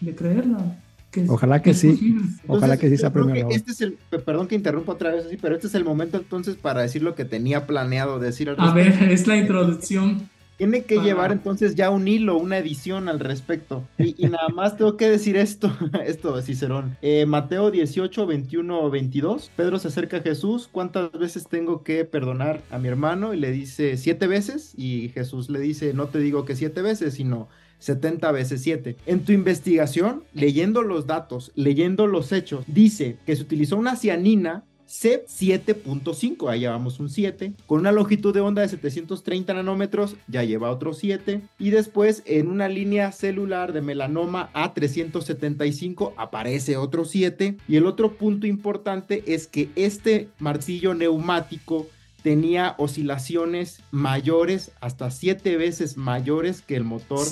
[0.00, 0.78] de, creerla.
[1.26, 2.16] Ojalá que, sí.
[2.46, 3.48] Ojalá que sí sea primero.
[3.50, 6.54] Este es el, perdón que interrumpa otra vez así, pero este es el momento entonces
[6.54, 8.48] para decir lo que tenía planeado decir.
[8.48, 10.28] Al a ver, es la introducción.
[10.62, 13.82] Tiene que llevar entonces ya un hilo, una edición al respecto.
[13.98, 16.96] Y, nada más tengo que decir esto, esto de Cicerón.
[17.02, 19.50] Eh, Mateo 18, 21, 22.
[19.56, 20.68] Pedro se acerca a Jesús.
[20.70, 23.34] ¿Cuántas veces tengo que perdonar a mi hermano?
[23.34, 24.74] Y le dice siete veces.
[24.76, 27.48] Y Jesús le dice, no te digo que siete veces, sino
[27.80, 28.98] 70 veces 7.
[29.06, 34.62] En tu investigación, leyendo los datos, leyendo los hechos, dice que se utilizó una cianina
[34.92, 40.44] C 7.5, ahí llevamos un 7, con una longitud de onda de 730 nanómetros, ya
[40.44, 47.56] lleva otro 7, y después en una línea celular de melanoma A375 aparece otro 7,
[47.66, 51.88] y el otro punto importante es que este martillo neumático
[52.22, 57.26] tenía oscilaciones mayores, hasta 7 veces mayores que el motor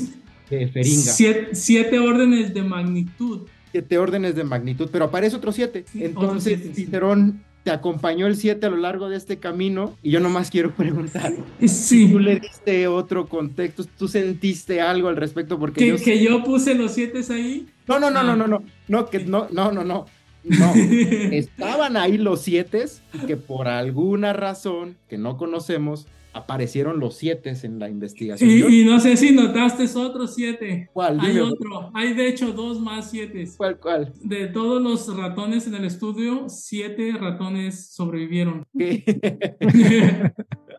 [0.49, 1.13] de Feringa.
[1.53, 5.85] 7 órdenes de magnitud siete órdenes de magnitud, pero aparece otro siete.
[5.95, 10.51] Entonces, Cicerón te acompañó el 7 a lo largo de este camino y yo nomás
[10.51, 11.33] quiero preguntar
[11.67, 16.23] si tú le diste otro contexto, tú sentiste algo al respecto porque que yo, que
[16.23, 17.67] yo puse los 7 ahí.
[17.87, 20.07] No, no, no, no, no, no, no, que no, no, no, no.
[20.43, 20.73] No,
[21.33, 27.55] estaban ahí los siete y que por alguna razón que no conocemos aparecieron los siete
[27.63, 28.51] en la investigación.
[28.51, 30.89] Y, no sé si notaste otros siete.
[30.93, 31.19] ¿Cuál?
[31.21, 33.49] Hay otro, hay de hecho dos más siete.
[33.57, 34.13] ¿Cuál, cuál?
[34.23, 38.65] De todos los ratones en el estudio, siete ratones sobrevivieron.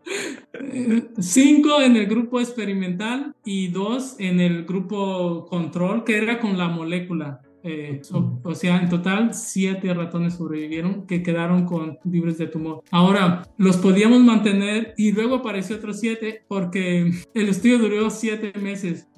[1.20, 6.68] Cinco en el grupo experimental y dos en el grupo control, que era con la
[6.68, 7.42] molécula.
[7.64, 8.02] Eh,
[8.44, 12.84] o, sea, en total, siete ratones sobrevivieron que quedaron con libres de tumor.
[12.92, 19.08] Ahora, los podíamos mantener y luego apareció otros siete porque el estudio duró siete meses.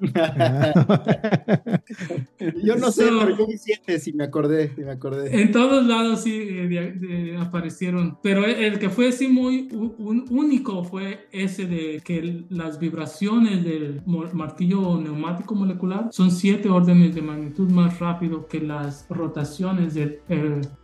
[2.62, 5.40] yo no sé, pero yo vi siete, si me acordé, si me acordé.
[5.40, 11.66] En todos lados sí eh, aparecieron, pero el que fue así muy único fue ese
[11.66, 18.33] de que las vibraciones del martillo neumático molecular son siete órdenes de magnitud más rápido
[18.48, 20.20] que las rotaciones del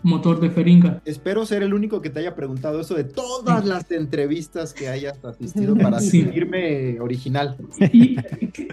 [0.02, 1.00] motor de Feringa.
[1.04, 5.22] Espero ser el único que te haya preguntado eso de todas las entrevistas que hayas
[5.24, 7.56] asistido para sentirme original.
[7.92, 8.16] Y,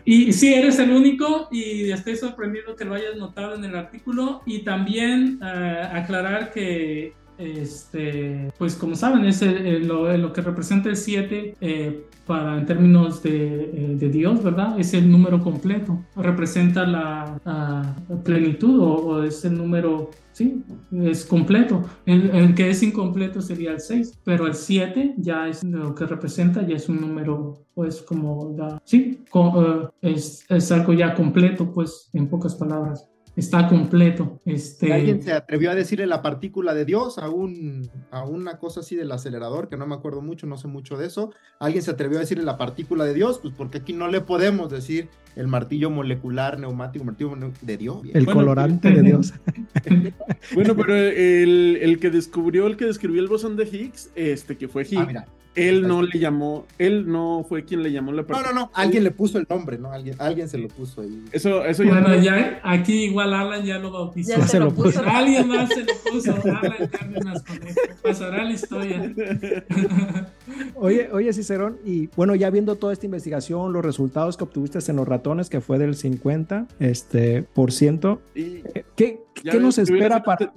[0.06, 4.42] y, sí, eres el único y estoy sorprendido que lo hayas notado en el artículo
[4.46, 11.56] y también eh, aclarar que este, pues como saben, es lo, que representa el 7
[11.60, 14.80] eh, para en términos de, eh, de, Dios, ¿verdad?
[14.80, 21.84] Es el número completo, representa la, plenitud o, es el número, sí, es completo.
[22.06, 26.66] El, que es incompleto sería el 6, pero el 7 ya es lo que representa,
[26.66, 32.10] ya es un número, pues como, da, sí, eh, es, es algo ya completo, pues
[32.14, 33.08] en pocas palabras
[33.38, 34.42] está completo.
[34.46, 34.92] Este...
[34.92, 38.96] ¿Alguien se atrevió a decirle la partícula de Dios a, un, a una cosa así
[38.96, 41.32] del acelerador, que no me acuerdo mucho, no sé mucho de eso?
[41.60, 43.40] ¿Alguien se atrevió a decirle la partícula de Dios?
[43.40, 48.02] Pues porque aquí no le podemos decir el martillo molecular neumático, martillo de Dios.
[48.12, 49.34] El colorante de Dios.
[50.56, 54.68] bueno, pero el, el, que descubrió, el que describió el bosón de Higgs, este que
[54.68, 54.98] fue Higgs.
[54.98, 55.28] Ah, mira
[55.58, 59.04] él no le llamó, él no fue quien le llamó la No, no, no, alguien
[59.04, 59.92] le puso el nombre, ¿no?
[59.92, 61.24] Alguien, alguien se lo puso ahí.
[61.32, 62.00] Eso, eso ya.
[62.00, 64.38] Bueno, ya aquí igual Alan ya lo bautizó.
[64.38, 65.02] Ya se, lo puso.
[65.06, 66.34] Alguien más se lo puso.
[66.34, 67.82] Alan Cárdenas con esto.
[68.04, 69.14] Pasará la historia.
[70.76, 74.96] Oye, oye, Cicerón, y bueno, ya viendo toda esta investigación, los resultados que obtuviste en
[74.96, 78.22] los ratones, que fue del 50 este, por ciento,
[78.96, 80.52] ¿qué, ¿qué nos espera para...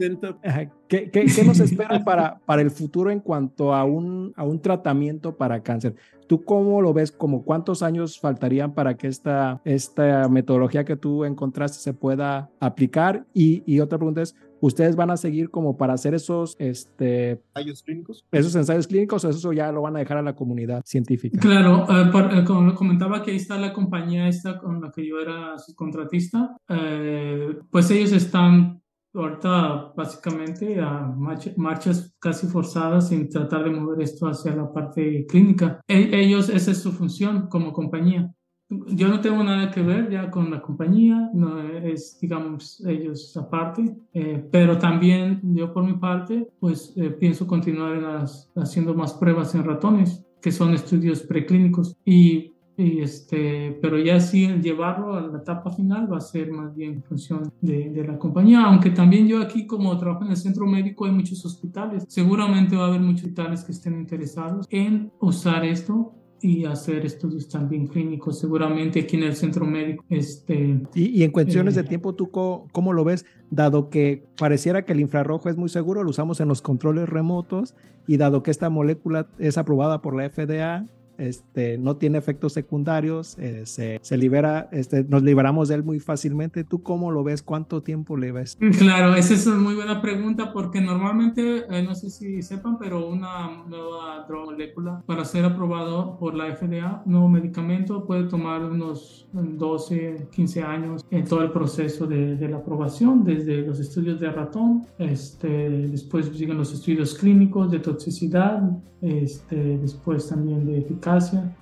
[0.91, 4.61] ¿Qué, qué, qué, nos espera para, para el futuro en cuanto a un, a un
[4.61, 5.95] tratamiento para cáncer?
[6.27, 7.13] ¿Tú cómo lo ves?
[7.13, 13.25] ¿Como cuántos años faltarían para que esta, esta metodología que tú encontraste se pueda aplicar?
[13.33, 17.83] Y, y otra pregunta es, ¿ustedes van a seguir como para hacer esos este, ensayos
[17.83, 18.27] clínicos?
[18.33, 21.39] Esos ensayos clínicos o eso ya lo van a dejar a la comunidad científica?
[21.41, 25.21] Claro, eh, eh, como comentaba que ahí está la compañía esta con la que yo
[25.21, 28.80] era subcontratista, eh, pues ellos están
[29.15, 31.13] ahorita básicamente a
[31.57, 35.81] marchas casi forzadas en tratar de mover esto hacia la parte clínica.
[35.89, 38.33] E, ellos, esa es su función como compañía.
[38.69, 43.97] Yo no tengo nada que ver ya con la compañía, no es, digamos, ellos aparte,
[44.15, 49.57] eh, pero también yo por mi parte, pues eh, pienso continuar las, haciendo más pruebas
[49.57, 51.97] en ratones, que son estudios preclínicos.
[52.05, 52.50] Y
[52.81, 56.95] y este, pero ya sí, llevarlo a la etapa final va a ser más bien
[56.95, 60.67] en función de, de, la compañía, aunque también yo aquí como trabajo en el centro
[60.67, 65.65] médico hay muchos hospitales, seguramente va a haber muchos hospitales que estén interesados en usar
[65.65, 70.03] esto y hacer estudios también clínicos, seguramente aquí en el centro médico.
[70.09, 73.27] Este, y, y en cuestiones de eh, tiempo, ¿tú cómo, cómo, lo ves?
[73.51, 77.75] Dado que pareciera que el infrarrojo es muy seguro, lo usamos en los controles remotos
[78.07, 80.87] y dado que esta molécula es aprobada por la FDA,
[81.21, 86.01] este, no tiene efectos secundarios, eh, se, se, libera, este, nos liberamos de él muy
[86.01, 86.65] fácilmente.
[86.65, 87.43] ¿Tú cómo lo ves?
[87.43, 88.57] ¿Cuánto tiempo le ves?
[88.81, 93.07] Claro, esa es una muy buena pregunta porque normalmente, eh, no sé si sepan, pero
[93.07, 99.29] una nueva molécula para ser aprobado por la FDA, un nuevo medicamento puede tomar unos
[99.33, 104.31] 12, 15 años en todo el proceso de, de la aprobación, desde los estudios de
[104.31, 105.49] ratón, este,
[105.89, 108.63] después siguen los estudios clínicos de toxicidad,
[109.03, 111.10] este, después también de eficacia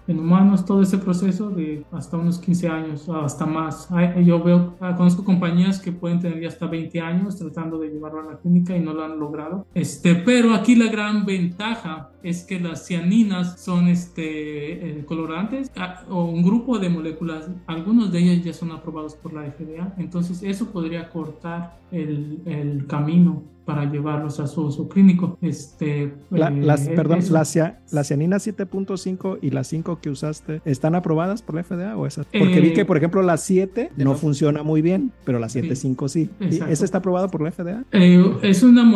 [0.06, 3.88] en humanos, todo ese proceso de hasta unos 15 años, hasta más.
[4.24, 8.20] Yo veo, ah, conozco compañías que pueden tener ya hasta 20 años tratando de llevarlo
[8.20, 9.66] a la clínica y no lo han logrado.
[9.74, 16.04] Este, pero aquí la gran ventaja es que las cianinas son este, eh, colorantes ah,
[16.08, 20.42] o un grupo de moléculas, algunos de ellas ya son aprobados por la FDA, entonces
[20.42, 25.36] eso podría cortar el, el camino para llevarlos a su uso clínico.
[25.42, 27.44] Este, las, eh, perdón, la,
[27.90, 32.24] la cianina 7.5 y las 5 que usaste, ¿están aprobadas por la FDA o esas?
[32.26, 36.08] Porque vi que, eh, por ejemplo, la 7 no funciona muy bien, pero la 7.5
[36.08, 36.30] sí.
[36.48, 36.60] sí.
[36.66, 37.84] ¿Esa está aprobada por la FDA?
[37.92, 38.88] Eh, es una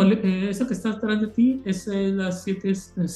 [0.48, 2.32] esa que está atrás de ti es la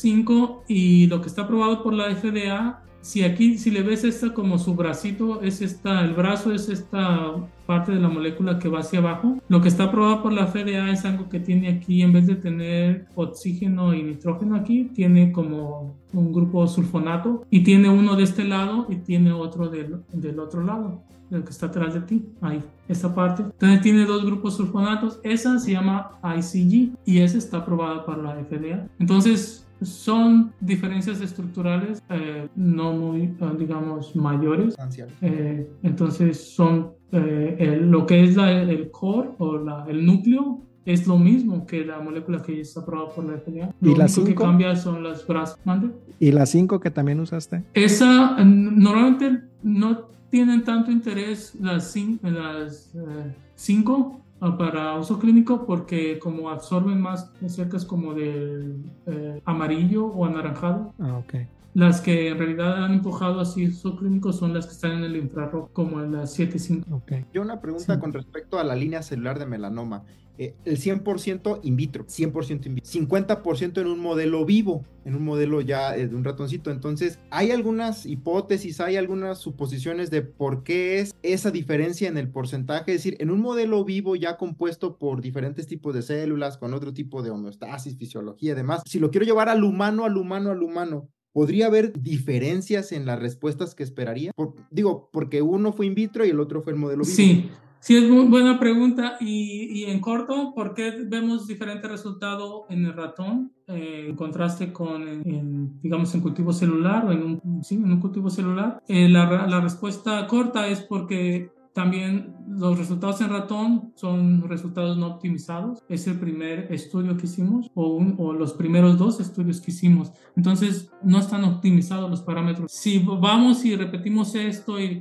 [0.05, 4.35] 7.5 y lo que está aprobado por la FDA si aquí, si le ves esta
[4.35, 8.81] como su bracito, es esta, el brazo es esta parte de la molécula que va
[8.81, 9.39] hacia abajo.
[9.47, 12.35] Lo que está aprobado por la FDA es algo que tiene aquí, en vez de
[12.35, 18.43] tener oxígeno y nitrógeno aquí, tiene como un grupo sulfonato y tiene uno de este
[18.43, 22.63] lado y tiene otro del, del otro lado el que está atrás de ti, ahí,
[22.89, 23.43] esta parte.
[23.43, 28.35] Entonces tiene dos grupos sulfonatos, esa se llama ICG y esa está aprobada para la
[28.45, 28.87] FDA.
[28.99, 34.75] Entonces, son diferencias estructurales eh, no muy, digamos, mayores.
[35.21, 39.57] Eh, entonces son eh, lo que es el core o
[39.89, 43.75] el núcleo es lo mismo que la molécula que está aprobada por la FDA.
[43.81, 45.59] Lo ¿Y las cinco que cambia son las brazos.
[45.65, 45.91] ¿Mande?
[46.19, 47.65] ¿Y las 5 que también usaste?
[47.75, 55.65] Esa normalmente no tienen tanto interés las, cin- las eh, cinco ah, para uso clínico
[55.67, 60.93] porque como absorben más cerca es como del eh, amarillo o anaranjado.
[60.99, 61.35] Ah, ok.
[61.77, 65.15] Las que en realidad han empujado así uso clínico son las que están en el
[65.15, 66.85] infrarrojo, como en las 7.5.
[66.91, 67.13] Ok.
[67.35, 68.01] Yo una pregunta Sí.
[68.01, 70.05] con respecto a la línea celular de melanoma.
[70.39, 75.25] Eh, el 100% in vitro, 100% in vitro, 50% en un modelo vivo, en un
[75.25, 76.71] modelo ya eh, de un ratoncito.
[76.71, 82.31] Entonces, hay algunas hipótesis, hay algunas suposiciones de por qué es esa diferencia en el
[82.31, 82.93] porcentaje.
[82.95, 86.95] Es decir, en un modelo vivo ya compuesto por diferentes tipos de células, con otro
[86.95, 90.63] tipo de homeostasis, fisiología y demás, si lo quiero llevar al humano, al humano, al
[90.63, 94.33] humano, ¿Podría haber diferencias en las respuestas que esperaría?
[94.35, 97.15] Por- digo, porque uno fue in vitro y el otro fue el modelo vivo.
[97.15, 102.65] Sí, sí es muy buena pregunta y, y en corto, ¿por qué vemos diferente resultado
[102.71, 107.23] en el ratón eh, en contraste con, en, en, digamos, en cultivo celular o en
[107.23, 108.83] un, sí, en un cultivo celular?
[108.89, 115.09] Eh, la, la respuesta corta es porque también los resultados en ratón son resultados no
[115.09, 115.83] optimizados.
[115.91, 120.11] Es el primer estudio que hicimos o, un, o, los primeros dos estudios que hicimos.
[120.37, 122.73] Entonces no están optimizados los parámetros.
[122.73, 124.99] Si vamos y repetimos esto y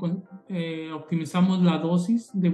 [0.49, 2.51] eh, optimizamos la dosis de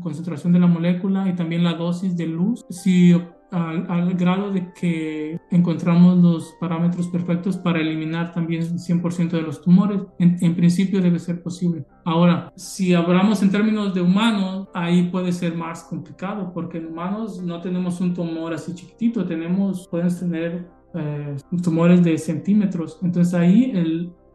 [0.00, 3.12] concentración de la molécula y también la dosis de luz, si
[3.50, 9.62] al, grado de que encontramos los parámetros perfectos para eliminar también el 100% de los
[9.62, 10.02] tumores.
[10.18, 11.84] En, principio debe ser posible.
[12.04, 17.42] Ahora, si hablamos en términos de humanos, ahí puede ser más complicado porque en humanos
[17.42, 22.98] no tenemos un tumor así chiquitito, tenemos, pueden tener eh, tumores de centímetros.
[23.02, 23.72] Entonces ahí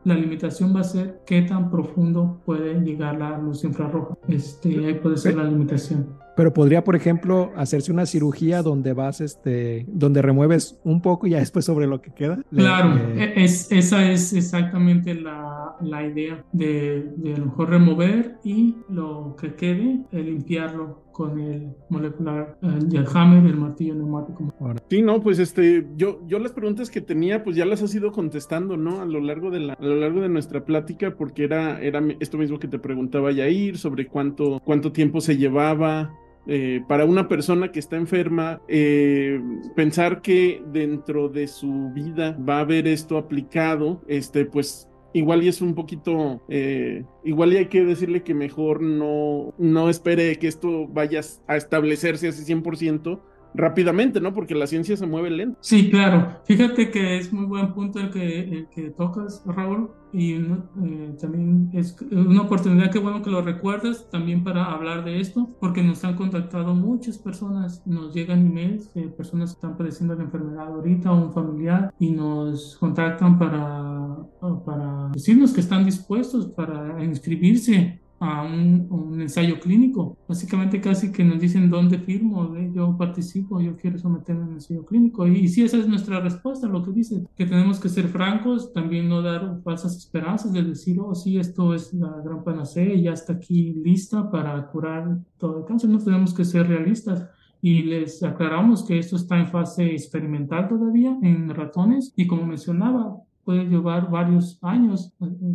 [0.03, 4.18] la limitación va a ser qué tan profundo puede llegar la luz infrarroja.
[4.27, 6.18] Este, ahí puede ser la limitación.
[6.39, 11.31] Pero podría, por ejemplo, hacerse una cirugía donde vas, este, donde remueves un poco y
[11.31, 12.39] ya después sobre lo que queda.
[12.49, 13.43] Claro, le...
[13.43, 19.35] es, esa es exactamente la, la idea de, de, a lo mejor remover y lo
[19.37, 24.53] que quede, limpiarlo con el molecular, el, el hammer, el martillo neumático.
[24.89, 28.13] Sí, no, pues este, yo, yo las preguntas que tenía, pues ya las has ido
[28.13, 29.01] contestando, ¿no?
[29.01, 32.37] A lo largo de la, a lo largo de nuestra plática, porque era, era esto
[32.37, 36.15] mismo que te preguntaba Yair sobre cuánto, cuánto tiempo se llevaba.
[36.51, 39.39] Eh, para una persona que está enferma, eh,
[39.76, 45.47] pensar que dentro de su vida va a haber esto aplicado, este, pues igual y
[45.47, 50.47] es un poquito, eh, igual y hay que decirle que mejor no, no espere que
[50.47, 53.21] esto vaya a establecerse así 100%
[53.53, 54.34] rápidamente, ¿no?
[54.34, 55.57] Porque la ciencia se mueve lento.
[55.61, 56.39] Sí, claro.
[56.45, 61.69] Fíjate que es muy buen punto el que, el que tocas, Raúl, y eh, también
[61.73, 66.03] es una oportunidad, que bueno que lo recuerdas, también para hablar de esto, porque nos
[66.03, 71.11] han contactado muchas personas, nos llegan emails de personas que están padeciendo la enfermedad ahorita
[71.11, 74.17] o un familiar y nos contactan para,
[74.65, 80.17] para decirnos que están dispuestos para inscribirse a un, un, ensayo clínico.
[80.27, 82.71] Básicamente casi que nos dicen dónde firmo, ¿eh?
[82.73, 85.27] yo participo, yo quiero someterme a un ensayo clínico.
[85.27, 88.73] Y, y sí, esa es nuestra respuesta, lo que dice, que tenemos que ser francos,
[88.73, 93.13] también no dar falsas esperanzas de decir, oh, sí, esto es la gran panacea ya
[93.13, 95.89] está aquí lista para curar todo el cáncer.
[95.89, 97.27] No tenemos que ser realistas.
[97.61, 103.17] Y les aclaramos que esto está en fase experimental todavía en ratones y como mencionaba,
[103.49, 105.11] puede llevar varios años,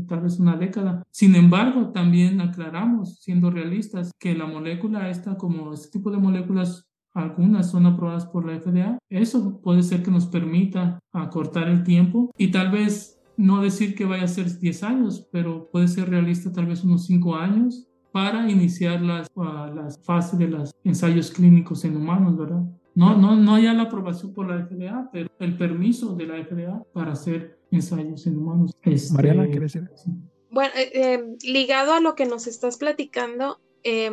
[0.08, 1.04] tal vez una década.
[1.12, 6.88] Sin embargo, también aclaramos, siendo realistas, que la molécula esta, como este tipo de moléculas,
[7.12, 8.98] algunas son aprobadas por la FDA.
[9.08, 14.06] Eso puede ser que nos permita acortar el tiempo y tal vez no decir que
[14.06, 18.50] vaya a ser 10 años, pero puede ser realista tal vez unos 5 años para
[18.50, 19.28] iniciar las,
[19.72, 22.64] las fases de los ensayos clínicos en humanos, ¿verdad?
[22.94, 26.80] No, no, no ya la aprobación por la FDA, pero el permiso de la FDA
[26.92, 28.72] para hacer ensayos en humanos.
[28.82, 29.90] Este, Mariana, ¿quieres decir?
[29.96, 30.10] Sí.
[30.50, 34.10] Bueno, eh, eh, ligado a lo que nos estás platicando, eh,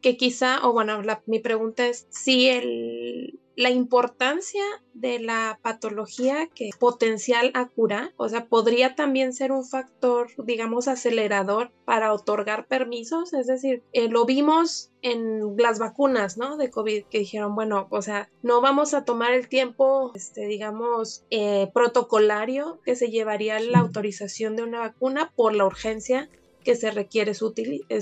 [0.00, 4.64] que quizá, o bueno, la, mi pregunta es si el, la importancia
[4.94, 10.88] de la patología que potencial a curar, o sea, podría también ser un factor, digamos,
[10.88, 16.56] acelerador para otorgar permisos, es decir, eh, lo vimos en las vacunas, ¿no?
[16.56, 21.26] De COVID, que dijeron, bueno, o sea, no vamos a tomar el tiempo, este, digamos,
[21.28, 26.30] eh, protocolario que se llevaría la autorización de una vacuna por la urgencia
[26.64, 27.52] que se requiere su,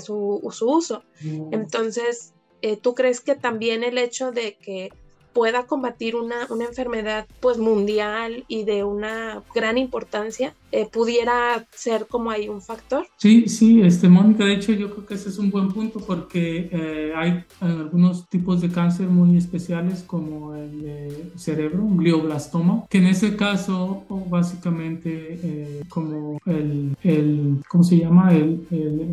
[0.05, 1.03] su, su uso.
[1.51, 4.93] Entonces, eh, ¿tú crees que también el hecho de que
[5.33, 12.05] pueda combatir una, una enfermedad pues mundial y de una gran importancia eh, pudiera ser
[12.07, 13.07] como ahí un factor.
[13.17, 16.69] Sí, sí, este, Mónica, de hecho yo creo que ese es un buen punto porque
[16.71, 23.07] eh, hay algunos tipos de cáncer muy especiales como el de cerebro, glioblastoma, que en
[23.07, 28.33] ese caso básicamente eh, como el, el, ¿cómo se llama?
[28.33, 28.67] El,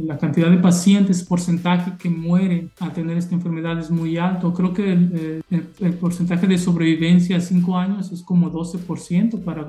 [0.06, 4.52] la cantidad de pacientes, porcentaje que mueren a tener esta enfermedad es muy alto.
[4.52, 9.66] Creo que el, el porcentaje de sobrevivencia a 5 años es como 12% para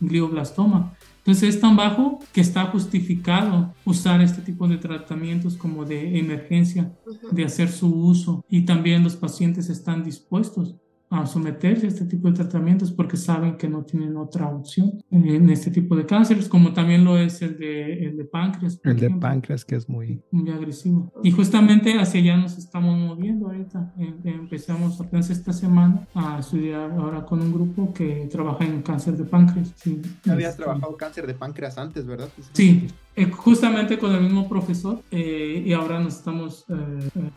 [0.00, 0.92] glioblastoma.
[1.20, 6.92] Entonces es tan bajo que está justificado usar este tipo de tratamientos como de emergencia,
[7.30, 10.76] de hacer su uso y también los pacientes están dispuestos
[11.10, 15.50] a someterse a este tipo de tratamientos porque saben que no tienen otra opción en
[15.50, 18.80] este tipo de cánceres, como también lo es el de, el de páncreas.
[18.84, 20.22] El de páncreas, que es muy...
[20.30, 21.12] Muy agresivo.
[21.24, 23.92] Y justamente hacia allá nos estamos moviendo ahorita.
[24.24, 29.24] Empezamos apenas esta semana a estudiar ahora con un grupo que trabaja en cáncer de
[29.24, 29.72] páncreas.
[29.74, 30.00] Sí.
[30.28, 32.28] Habías este, trabajado cáncer de páncreas antes, ¿verdad?
[32.52, 32.90] Sí, eh,
[33.32, 36.74] justamente con el mismo profesor eh, y ahora nos estamos eh,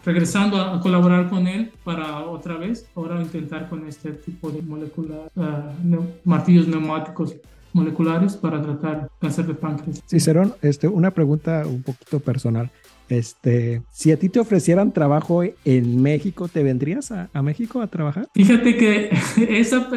[0.06, 5.30] regresando a, colaborar con él para otra vez, ahora intentar con este tipo de moléculas,
[6.24, 7.36] martillos neumáticos
[7.74, 10.02] moleculares para tratar cáncer de páncreas.
[10.08, 12.70] Cicerón, este, una pregunta un poquito personal.
[13.10, 17.88] Este, si a ti te ofrecieran trabajo en México, ¿te vendrías a, a México a
[17.88, 18.28] trabajar?
[18.34, 19.10] Fíjate que
[19.60, 19.90] esa,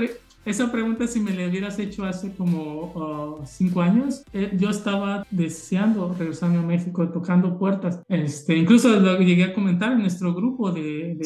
[0.46, 5.26] esa pregunta, si me la hubieras hecho hace como uh, cinco años, eh, yo estaba
[5.30, 8.00] deseando regresarme a México, tocando puertas.
[8.08, 11.18] Este, incluso lo llegué a comentar en nuestro grupo de,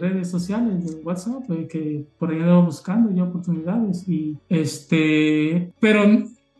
[0.00, 4.08] redes sociales, de WhatsApp, eh, que por ahí andaba buscando ya oportunidades.
[4.08, 6.04] Y este, pero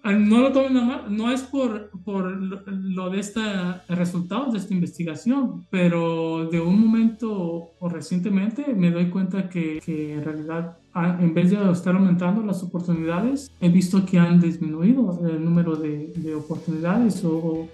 [0.05, 3.41] no lo tomen mal, no es por, por lo de este
[3.89, 10.15] resultados de esta investigación, pero de un momento o recientemente me doy cuenta que, que
[10.15, 15.44] en realidad en vez de estar aumentando las oportunidades, he visto que han disminuido el
[15.44, 17.69] número de, de oportunidades o,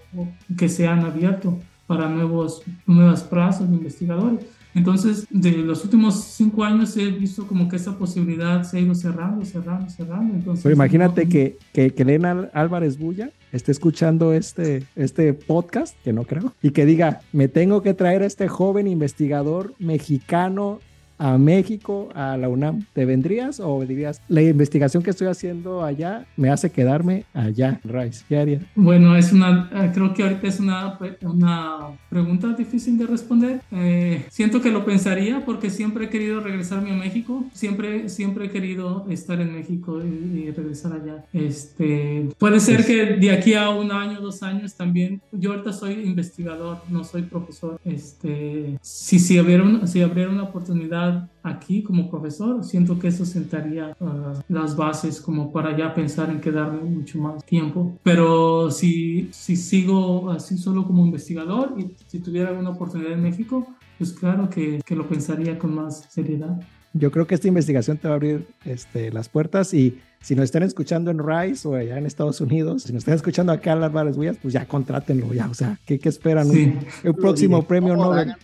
[0.57, 4.45] que se han abierto para nuevos, nuevas plazas de investigadores.
[4.75, 8.95] Entonces, de los últimos cinco años he visto como que esa posibilidad se ha ido
[8.95, 10.35] cerrando, cerrando, cerrando.
[10.35, 16.13] Entonces, Pero imagínate que, que, que Elena Álvarez Bulla esté escuchando este, este podcast, que
[16.13, 20.81] no creo, y que diga, me tengo que traer a este joven investigador mexicano
[21.19, 26.27] a México, a la UNAM, ¿te vendrías o dirías, la investigación que estoy haciendo allá
[26.37, 28.25] me hace quedarme allá, Rice?
[28.29, 28.63] ¿Qué harías?
[28.75, 31.79] Bueno, es una, eh, creo que ahorita es una, una
[32.09, 33.61] pregunta difícil de responder.
[33.73, 38.51] Eh, siento que lo pensaría porque siempre he querido regresarme a México, siempre, siempre he
[38.51, 41.25] querido estar en México y, regresar allá.
[41.33, 45.93] Este, puede ser que de aquí a un año, dos años también, yo ahorita soy
[46.05, 47.79] investigador, no soy profesor.
[47.85, 51.08] Este, si, si, abriera, si abriera una oportunidad
[51.43, 56.41] aquí como profesor, siento que eso sentaría uh, las bases como para ya pensar en
[56.41, 57.99] quedarme mucho más tiempo.
[58.03, 63.67] Pero si, si sigo así solo como investigador y si tuviera alguna oportunidad en México,
[63.99, 66.61] pues claro que, que lo pensaría con más seriedad.
[66.95, 70.45] Yo creo que esta investigación te va a abrir este, las puertas y si nos
[70.45, 73.81] están escuchando en Rice o allá en Estados Unidos, si nos están escuchando acá en
[73.81, 76.49] las Bares Huellas, pues ya contrátenlo, ya, o sea, ¿qué, qué esperan?
[76.51, 78.35] Un, próximo premio Nobel.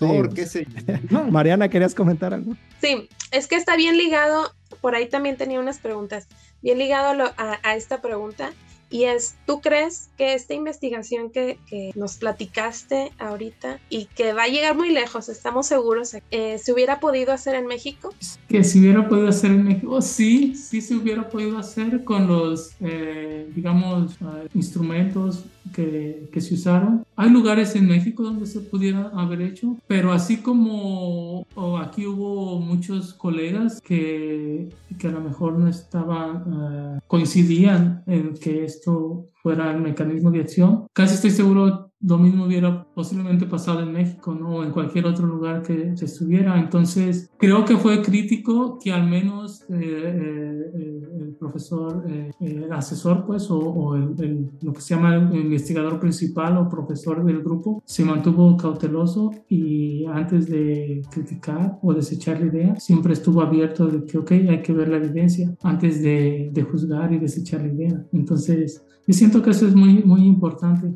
[1.30, 2.56] Mariana, ¿querías comentar algo?
[2.80, 6.28] Sí, es que está bien ligado, por ahí también tenía unas preguntas,
[6.62, 8.52] bien ligado a, a esta pregunta
[8.90, 14.44] y es, ¿tú crees que esta investigación que, que, nos platicaste ahorita y que va
[14.44, 18.14] a llegar muy lejos, estamos seguros, eh, se hubiera podido hacer en México?
[18.48, 22.72] Que se hubiera podido hacer en México, sí, sí se hubiera podido hacer con los,
[22.80, 25.44] eh, digamos, uh, instrumentos
[25.78, 27.04] que, que, se usaron.
[27.14, 31.46] Hay lugares en México donde se pudiera haber hecho, pero así como
[31.80, 38.64] aquí hubo muchos colegas que, que a lo mejor no estaban, uh, coincidían en que
[38.64, 40.88] esto fuera el mecanismo de acción.
[40.92, 44.56] Casi estoy seguro lo mismo hubiera posiblemente pasado en México, ¿no?
[44.56, 46.58] O en cualquier otro lugar que se estuviera.
[46.58, 53.24] Entonces, creo que fue crítico que al menos eh, eh, el profesor, eh, el asesor,
[53.26, 58.04] pues, o, el, lo que se llama el investigador principal o profesor del grupo, se
[58.04, 64.18] mantuvo cauteloso y antes de criticar o desechar la idea, siempre estuvo abierto de que,
[64.18, 68.06] ok, hay que ver la evidencia antes de, de juzgar y desechar la idea.
[68.12, 70.92] Entonces, yo siento que eso es muy, muy importante.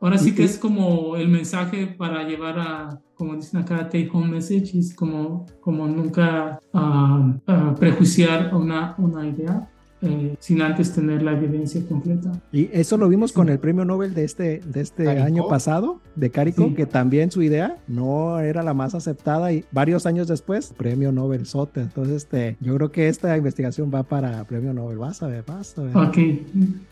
[0.00, 4.28] Ahora sí que es como el mensaje para llevar a, como dicen acá, take home
[4.28, 9.71] message, es como, como nunca uh, prejuiciar una, una idea
[10.02, 12.32] eh, sin antes tener la evidencia completa.
[12.52, 16.30] Y eso lo vimos con el premio Nobel de este, de este año pasado, de
[16.30, 21.12] Carico, que también su idea no era la más aceptada y varios años después, premio
[21.12, 21.80] Nobel Sote.
[21.80, 24.98] Entonces, este, yo creo que esta investigación va para premio Nobel.
[24.98, 25.96] Vas a ver, vas a ver.
[25.96, 26.18] Ok,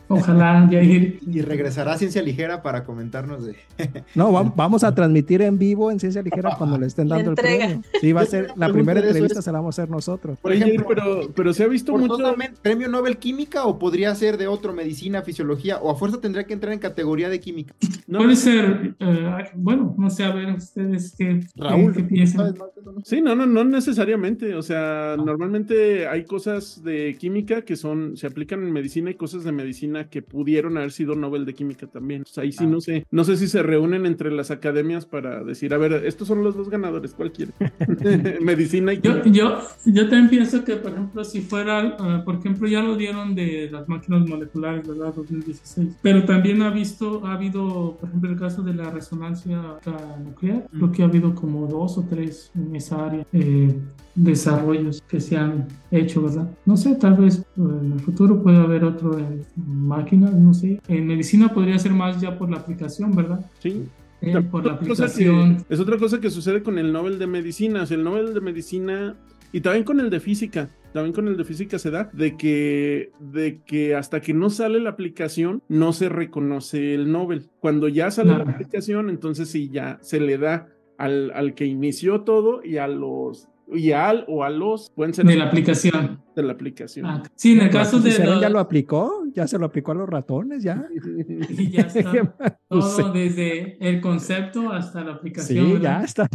[0.09, 1.19] ojalá, Yair.
[1.31, 3.57] Y regresará a Ciencia Ligera para comentarnos de...
[4.15, 7.83] no, vamos a transmitir en vivo en Ciencia Ligera cuando le estén dando el premio.
[8.01, 10.39] Sí, va a ser, la primera entrevista se la vamos a hacer nosotros.
[10.41, 12.19] Por ejemplo, pero, pero se ha visto mucho...
[12.63, 16.55] ¿Premio Nobel Química o podría ser de otro, medicina, fisiología, o a fuerza tendría que
[16.55, 17.75] entrar en categoría de química?
[18.07, 22.55] Puede ser, eh, bueno, no sé, a ver ustedes qué, Raúl, qué, piensan.
[23.05, 25.17] Sí, no, no, no necesariamente, o sea, ah.
[25.17, 30.09] normalmente hay cosas de química que son, se aplican en medicina y cosas de medicina
[30.09, 32.23] que pudieron haber sido Nobel de química también.
[32.23, 32.69] O sea, ahí sí ah.
[32.69, 36.29] no sé, no sé si se reúnen entre las academias para decir, a ver, estos
[36.29, 37.53] son los dos ganadores, ¿cuál quiere?
[38.41, 39.29] medicina y química.
[39.31, 43.35] Yo, yo, también pienso que, por ejemplo, si fuera, uh, por ejemplo, ya lo dieron
[43.35, 45.15] de las máquinas moleculares, ¿verdad?
[45.15, 45.97] 2016.
[46.03, 49.61] Pero también ha visto, ha habido, por ejemplo, el caso de la resonancia
[50.25, 50.67] nuclear.
[50.71, 53.27] Creo que ha habido como dos o tres en esa área.
[53.33, 53.75] Eh,
[54.15, 56.51] desarrollos que se han hecho, ¿verdad?
[56.67, 60.81] No sé, tal vez eh, en el futuro puede haber otro en máquinas, no sé.
[60.89, 63.45] En medicina podría ser más ya por la aplicación, ¿verdad?
[63.61, 63.85] Sí.
[64.21, 65.65] Eh, por la aplicación.
[65.69, 67.85] es otra cosa que sucede con el Nobel de Medicina.
[67.89, 69.15] el Nobel de Medicina
[69.53, 73.13] y también con el de Física también con el de física se da, de que,
[73.19, 77.49] de que hasta que no sale la aplicación no se reconoce el Nobel.
[77.61, 80.69] Cuando ya sale la aplicación, entonces sí, ya se le da
[80.99, 85.27] al, al que inició todo y a los y al o a los pueden ser
[85.27, 86.23] de la aplicación.
[86.35, 87.07] de la aplicación.
[87.07, 90.09] Ah, sí en el caso de ya lo aplicó ya se lo aplicó a los
[90.09, 90.89] ratones ya
[91.51, 96.29] y ya está todo desde el concepto hasta la aplicación sí ya está.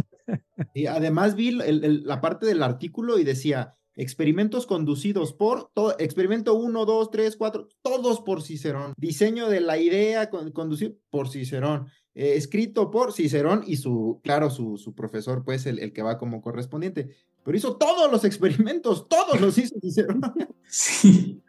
[0.74, 6.84] Y además vi la parte del artículo y decía Experimentos conducidos por, todo, experimento 1,
[6.84, 8.92] 2, 3, 4, todos por Cicerón.
[8.96, 11.86] Diseño de la idea conducido por Cicerón.
[12.14, 16.18] Eh, escrito por Cicerón y su, claro, su, su profesor, pues el, el, que va
[16.18, 17.08] como correspondiente.
[17.42, 20.20] Pero hizo todos los experimentos, todos los hizo Cicerón.
[20.68, 21.40] Sí.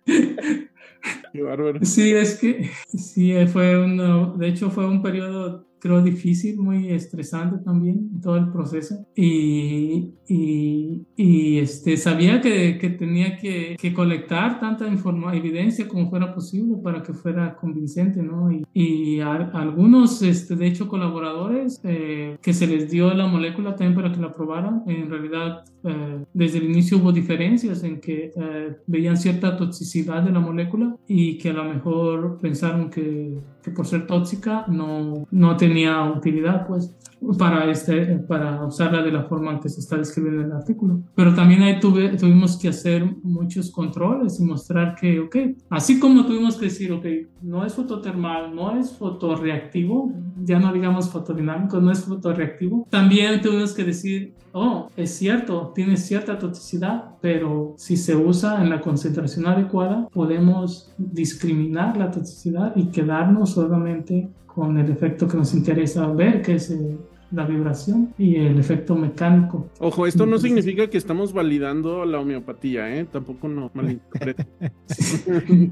[1.34, 1.80] Qué bárbaro.
[1.84, 7.64] Sí, es que sí, fue uno, de hecho fue un periodo creo difícil, muy estresante
[7.64, 9.06] también todo el proceso.
[9.16, 16.10] Y, y, y este, sabía que, que tenía que, que, colectar tanta informa evidencia como
[16.10, 18.52] fuera posible para que fuera convincente, ¿no?
[18.52, 23.76] Y, y a, algunos, este, de hecho, colaboradores eh, que se les dio la molécula
[23.76, 28.32] también para que la probaran, en realidad eh, desde el inicio hubo diferencias en que
[28.36, 33.38] eh, veían cierta toxicidad de la molécula y que a lo mejor pensaron que,
[33.68, 36.96] que por ser tóxica no, no tenía utilidad, pues
[37.38, 41.02] para, este, para usarla de la forma que se está describiendo en el artículo.
[41.16, 45.36] Pero también ahí tuve, tuvimos que hacer muchos controles y mostrar que, ok,
[45.70, 47.06] así como tuvimos que decir, ok,
[47.42, 50.14] no es fototermal, no es fotorreactivo,
[50.44, 55.98] ya no digamos fotodinámico, no es fotorreactivo, también tuvimos que decir, oh, es cierto, tiene
[55.98, 62.88] cierta toxicidad, pero si se usa en la concentración adecuada, podemos discriminar la toxicidad y
[62.88, 66.98] quedarnos solamente con el efecto que nos interesa ver, que es eh,
[67.32, 69.68] la vibración y el efecto mecánico.
[69.80, 73.06] Ojo, esto no significa que estamos validando la homeopatía, ¿eh?
[73.06, 74.48] Tampoco no malinterprete.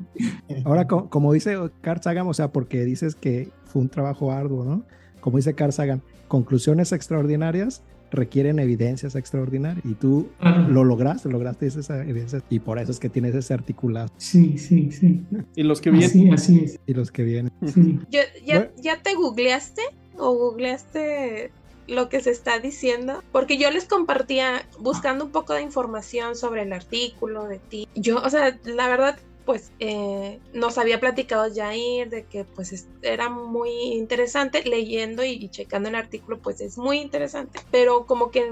[0.66, 4.84] Ahora, como, dice Carl Sagan, o sea, porque dices que fue un trabajo arduo, ¿no?
[5.22, 10.30] Como dice Carl Sagan, conclusiones extraordinarias requieren evidencias extraordinarias y tú
[10.70, 14.10] lo lograste, lograste esa evidencia y por eso es que tienes ese articulado.
[14.18, 15.24] Sí, sí, sí.
[15.56, 16.34] Y los que vienen.
[16.34, 16.80] Así, es.
[16.86, 17.52] Y los que vienen.
[18.10, 19.82] ya, ¿Ya te googleaste
[20.18, 21.52] o googleaste
[21.88, 26.64] lo que se está diciendo, porque yo les compartía buscando un poco de información sobre
[26.64, 27.88] el artículo de ti.
[27.96, 33.30] Yo, o sea, la verdad pues eh, nos había platicado Jair de que pues era
[33.30, 38.52] muy interesante leyendo y, checando el artículo pues es muy interesante pero como que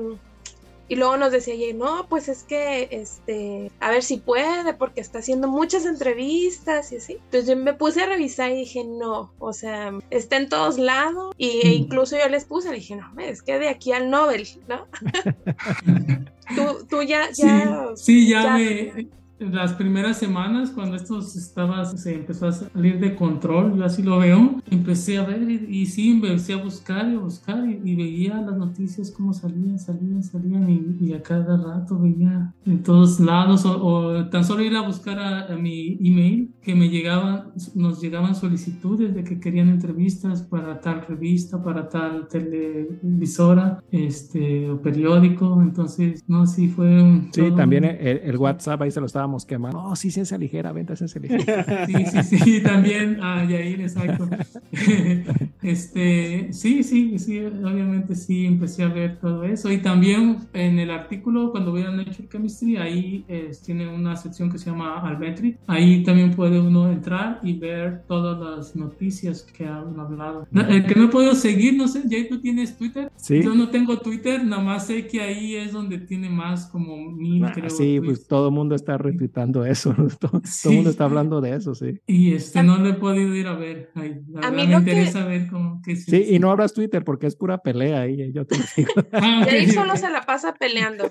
[0.88, 5.02] y luego nos decía Jair no pues es que este a ver si puede porque
[5.02, 9.34] está haciendo muchas entrevistas y así entonces yo me puse a revisar y dije no
[9.40, 13.12] o sea está en todos lados y, e incluso yo les puse le dije no
[13.20, 14.88] es que de aquí al Nobel no
[16.56, 22.48] tú, tú ya ya sí, ya, me las primeras semanas, cuando esto estaba, se empezó
[22.48, 26.58] a salir de control, yo así lo veo, empecé a ver y, sí, empecé a
[26.58, 31.58] buscar y a buscar y, veía las noticias como salían, salían, salían y, a cada
[31.58, 36.76] rato veía en todos lados o, tan solo ir a buscar a, mi email que
[36.76, 43.84] me llegaban, nos llegaban solicitudes de que querían entrevistas para tal revista, para tal televisora,
[43.92, 47.30] este, o periódico, entonces, no, sí fue un...
[47.34, 49.84] Sí, también el, el WhatsApp ahí se lo estábamos quemando.
[49.84, 51.86] No, sí, ciencia ligera, venta ciencia ligera.
[51.86, 54.30] sí, sí, sí, también, ah, Yair, exacto.
[55.62, 59.70] este, sí, sí, sí, obviamente sí, empecé a ver todo eso.
[59.70, 63.26] Y también en el artículo, cuando voy a Nature Chemistry, ahí
[63.66, 65.58] tiene una sección que se llama Almetri.
[65.68, 70.48] Ahí también puede uno entrar y ver todas las noticias que han hablado.
[70.52, 73.12] El que no puedo seguir, no sé, Yair, ¿tú tienes Twitter?
[73.16, 73.42] Sí.
[73.44, 77.44] Yo no tengo Twitter, nada más sé que ahí es donde tiene más como mil,
[77.46, 77.70] ah, creo.
[77.70, 81.76] Sí, pues todo el mundo está retweetando eso, todo, el mundo está hablando de eso,
[81.76, 82.00] sí.
[82.08, 83.92] Y este, no lo he podido ir a ver.
[83.96, 87.58] a mí me interesa ver cómo que Sí, y no abras Twitter porque es pura
[87.58, 88.92] pelea ahí, yo te digo.
[89.14, 91.10] ah, ahí solo se la pasa peleando.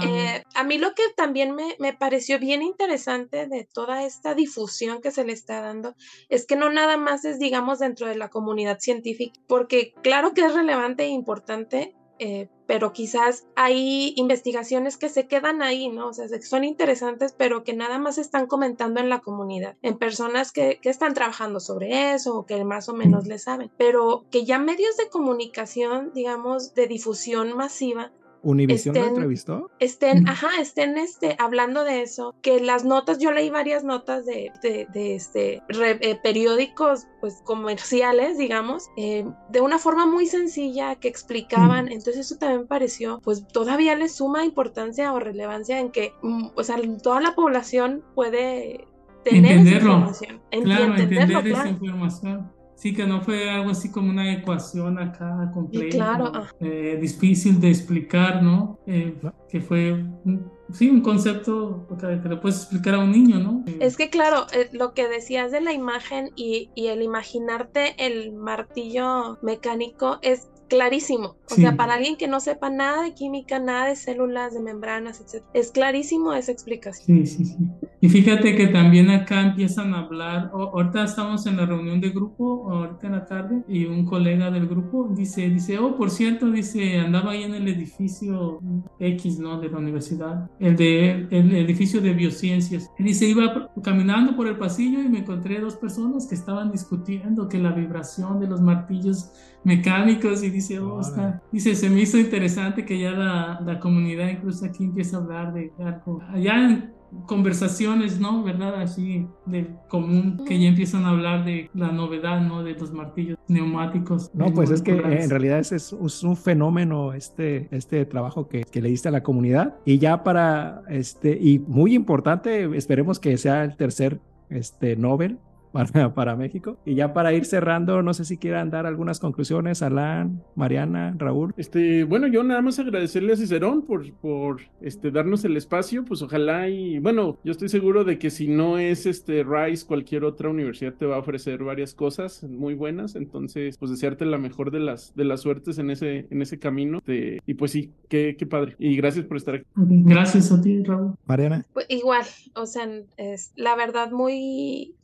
[0.00, 5.00] Eh, a mí lo que también me, me, pareció bien interesante de toda esta difusión
[5.00, 5.94] que se le está dando
[6.28, 10.42] es que no nada más es, digamos, dentro de la comunidad científica, porque claro que
[10.42, 16.08] es relevante e importante, eh, pero quizás hay investigaciones que se quedan ahí, ¿no?
[16.08, 20.52] O sea, son interesantes, pero que nada más están comentando en la comunidad, en personas
[20.52, 24.44] que, que están trabajando sobre eso o que más o menos le saben, pero que
[24.44, 29.70] ya medios de comunicación, digamos, de difusión masiva, Univision lo entrevistó.
[29.78, 34.52] Estén, ajá, estén este, hablando de eso, que las notas, yo leí varias notas de,
[34.62, 41.88] de, este, eh, periódicos pues comerciales, digamos, eh, de una forma muy sencilla que explicaban,
[41.88, 46.62] entonces eso también pareció, pues todavía le suma importancia o relevancia en que, mm, o
[46.62, 48.86] sea, toda la población puede
[49.24, 50.40] tener esa información.
[50.50, 52.57] Claro, entender esa información.
[52.78, 55.96] Sí, que no fue algo así como una ecuación acá completa.
[55.96, 56.32] Claro.
[56.60, 58.78] Eh, difícil de explicar, ¿no?
[58.86, 59.16] Eh,
[59.50, 63.64] que fue, un, sí, un concepto que le puedes explicar a un niño, ¿no?
[63.80, 68.32] Es que, claro, eh, lo que decías de la imagen y, y el imaginarte el
[68.32, 71.36] martillo mecánico es clarísimo.
[71.50, 75.20] O sea, para alguien que no sepa nada de química, nada de células, de membranas,
[75.20, 75.44] etc.
[75.54, 77.26] Es clarísimo esa explicación.
[77.26, 77.56] Sí, sí, sí.
[78.00, 82.70] Y fíjate que también acá empiezan a hablar, ahorita estamos en la reunión de grupo,
[82.70, 86.98] ahorita en la tarde, y un colega del grupo dice, dice, oh, por cierto, dice,
[86.98, 88.60] andaba ahí en el edificio
[89.00, 89.58] X, ¿no?
[89.60, 92.90] De la universidad, el de el edificio de biociencias.
[92.98, 97.48] Y dice, iba caminando por el pasillo y me encontré dos personas que estaban discutiendo
[97.48, 99.32] que la vibración de los martillos
[99.64, 104.28] mecánicos y dice, oh, está, dice, se me hizo interesante que ya la, la, comunidad
[104.28, 108.42] incluso aquí empieza a hablar de algo, allá en conversaciones, ¿no?
[108.42, 108.80] ¿Verdad?
[108.82, 112.62] Así de común, que ya empiezan a hablar de la novedad, ¿no?
[112.62, 114.30] De los martillos neumáticos.
[114.34, 118.82] No, pues es que en realidad es, es, un fenómeno este, este trabajo que, que
[118.82, 123.64] le diste a la comunidad y ya para, este, y muy importante, esperemos que sea
[123.64, 124.20] el tercer
[124.50, 125.38] este, Nobel
[125.72, 126.78] para, para México.
[126.84, 131.54] Y ya para ir cerrando, no sé si quieran dar algunas conclusiones, Alan, Mariana, Raúl.
[131.56, 136.22] Este, bueno, yo nada más agradecerle a Cicerón por, por este, darnos el espacio, pues
[136.22, 140.48] ojalá y, bueno, yo estoy seguro de que si no es este Rice, cualquier otra
[140.48, 144.80] universidad te va a ofrecer varias cosas muy buenas, entonces, pues desearte la mejor de
[144.80, 147.02] las, de las suertes en ese, en ese camino.
[147.06, 148.76] De, y pues sí, qué, qué padre.
[148.78, 149.66] Y gracias por estar aquí.
[149.74, 151.14] Gracias a ti, Raúl.
[151.26, 151.64] Mariana.
[151.72, 152.24] Pues igual,
[152.54, 154.94] o sea, es la verdad muy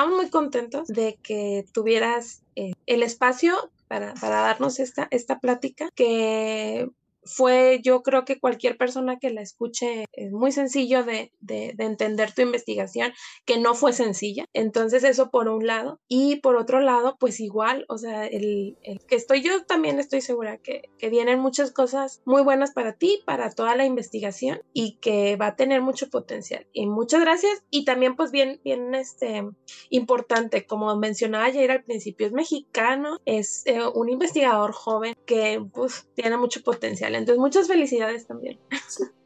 [0.00, 5.90] estamos muy contentos de que tuvieras eh, el espacio para, para, darnos esta, esta plática,
[5.94, 6.88] que
[7.24, 12.32] fue, yo creo que cualquier persona que la escuche es muy sencillo de, de, entender
[12.32, 13.12] tu investigación,
[13.44, 14.46] que no fue sencilla.
[14.52, 16.00] Entonces eso por un lado.
[16.08, 18.76] Y por otro lado, pues igual, o sea, el,
[19.08, 23.20] que estoy yo también estoy segura que, que, vienen muchas cosas muy buenas para ti,
[23.26, 26.66] para toda la investigación y que va a tener mucho potencial.
[26.72, 27.64] Y muchas gracias.
[27.70, 29.44] Y también pues bien, bien este,
[29.90, 36.08] importante, como mencionaba Jair al principio, es mexicano, es eh, un investigador joven que pues,
[36.14, 37.09] tiene mucho potencial.
[37.18, 38.58] Entonces, muchas felicidades también.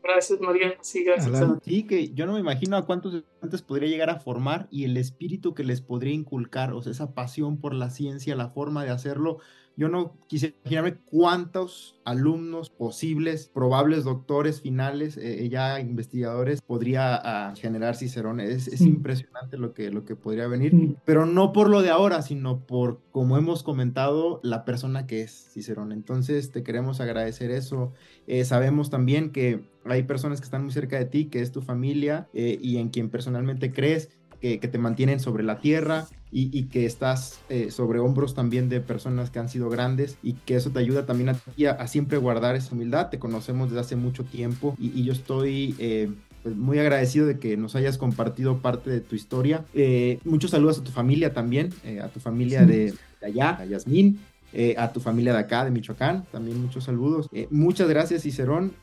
[0.03, 0.75] Gracias, María.
[0.83, 1.37] Sí, gracias.
[1.65, 4.97] Sí, que yo no me imagino a cuántos estudiantes podría llegar a formar y el
[4.97, 8.91] espíritu que les podría inculcar, o sea, esa pasión por la ciencia, la forma de
[8.91, 9.39] hacerlo.
[9.77, 17.55] Yo no quisiera imaginarme cuántos alumnos posibles, probables doctores finales, eh, ya investigadores, podría ah,
[17.57, 18.41] generar Cicerón.
[18.41, 22.23] Es, es impresionante lo que, lo que podría venir, pero no por lo de ahora,
[22.23, 25.93] sino por, como hemos comentado, la persona que es Cicerón.
[25.93, 27.93] Entonces, te queremos agradecer eso.
[28.27, 31.63] Eh, sabemos también que hay personas que están muy cerca de ti, que es tu
[31.63, 34.11] familia eh, y en quien personalmente crees,
[34.45, 38.83] que, que te mantienen sobre la tierra y, que estás eh, sobre hombros también de
[38.83, 42.19] personas que han sido grandes y que eso te ayuda también a ti a, siempre
[42.19, 43.09] guardar esa humildad.
[43.09, 45.75] Te conocemos desde hace mucho tiempo y, yo estoy...
[45.79, 46.11] Eh,
[46.43, 49.65] pues, muy agradecido de que nos hayas compartido parte de tu historia.
[49.73, 51.73] Eh, muchos saludos a tu familia también,
[52.03, 52.93] a tu familia de,
[53.23, 54.21] allá, a Yasmín,
[54.53, 57.31] eh, a tu familia de acá, de Michoacán, también muchos saludos.
[57.49, 58.75] Muchas gracias, Cicerón.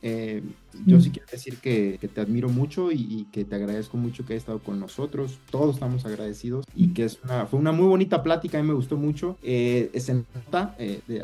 [0.73, 4.33] Eh, yo sí quiero decir que, te admiro mucho y, que te agradezco mucho que
[4.33, 5.39] hayas estado con nosotros.
[5.49, 8.73] Todos estamos agradecidos y que es una, fue una muy bonita plática, a mí me
[8.73, 9.37] gustó mucho.
[9.41, 10.75] se nota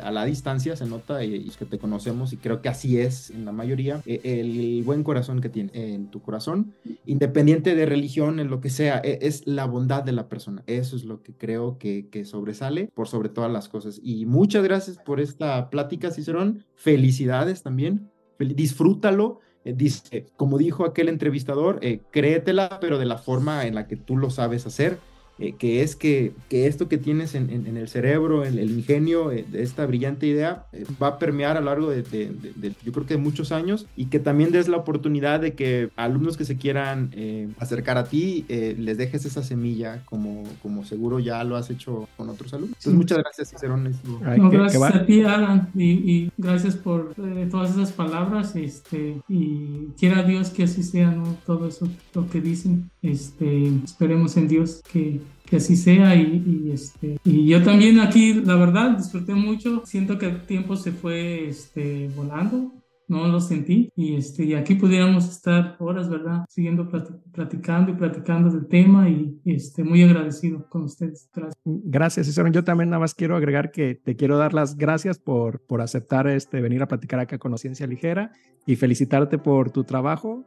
[0.02, 3.44] a la distancia, se nota y, que te conocemos y creo que así es en
[3.44, 6.74] la mayoría, el buen corazón que tiene en tu corazón,
[7.06, 10.62] independiente de religión, en lo que sea, e, es la bondad de la persona.
[10.66, 14.00] Eso es lo que creo que, que sobresale por sobre todas las cosas.
[14.02, 16.64] Y muchas gracias por esta plática, Cicerón.
[16.74, 18.10] Felicidades también.
[18.38, 19.40] Disfrútalo.
[19.64, 23.96] Eh, dice, como dijo aquel entrevistador, eh, créetela, pero de la forma en la que
[23.96, 24.98] tú lo sabes hacer.
[25.40, 29.30] Eh, que es que, que, esto que tienes en, en, el cerebro, en el ingenio
[29.30, 32.92] eh, de esta brillante idea, eh, va a permear a lo largo de, de, yo
[32.92, 36.44] creo que de muchos años y que también des la oportunidad de que alumnos que
[36.44, 37.10] se quieran
[37.58, 42.28] acercar a ti, les dejes esa semilla como, como seguro ya lo has hecho con
[42.28, 42.76] otros alumnos.
[42.78, 43.92] Entonces, muchas gracias, Cicerón.
[44.36, 47.14] No, gracias a ti, Alan, y, y gracias por
[47.50, 51.36] todas esas palabras, este, y quiera Dios que así sea, ¿no?
[51.46, 57.18] Todo eso, lo que dicen, este, esperemos en Dios que que así sea y, este
[57.24, 59.82] y yo también aquí la verdad disfruté mucho.
[59.86, 62.72] Siento que el tiempo se fue este volando
[63.08, 63.90] no lo sentí.
[63.96, 66.88] Y este y aquí pudiéramos estar horas verdad siguiendo
[67.32, 71.28] platicando y platicando del tema y este muy agradecido con ustedes.
[71.34, 71.56] Gracias.
[71.64, 72.50] Gracias César.
[72.52, 76.26] Yo también nada más quiero agregar que te quiero dar las gracias por por aceptar
[76.28, 78.32] este venir a platicar acá con Ciencia Ligera
[78.66, 80.44] y felicitarte por tu trabajo.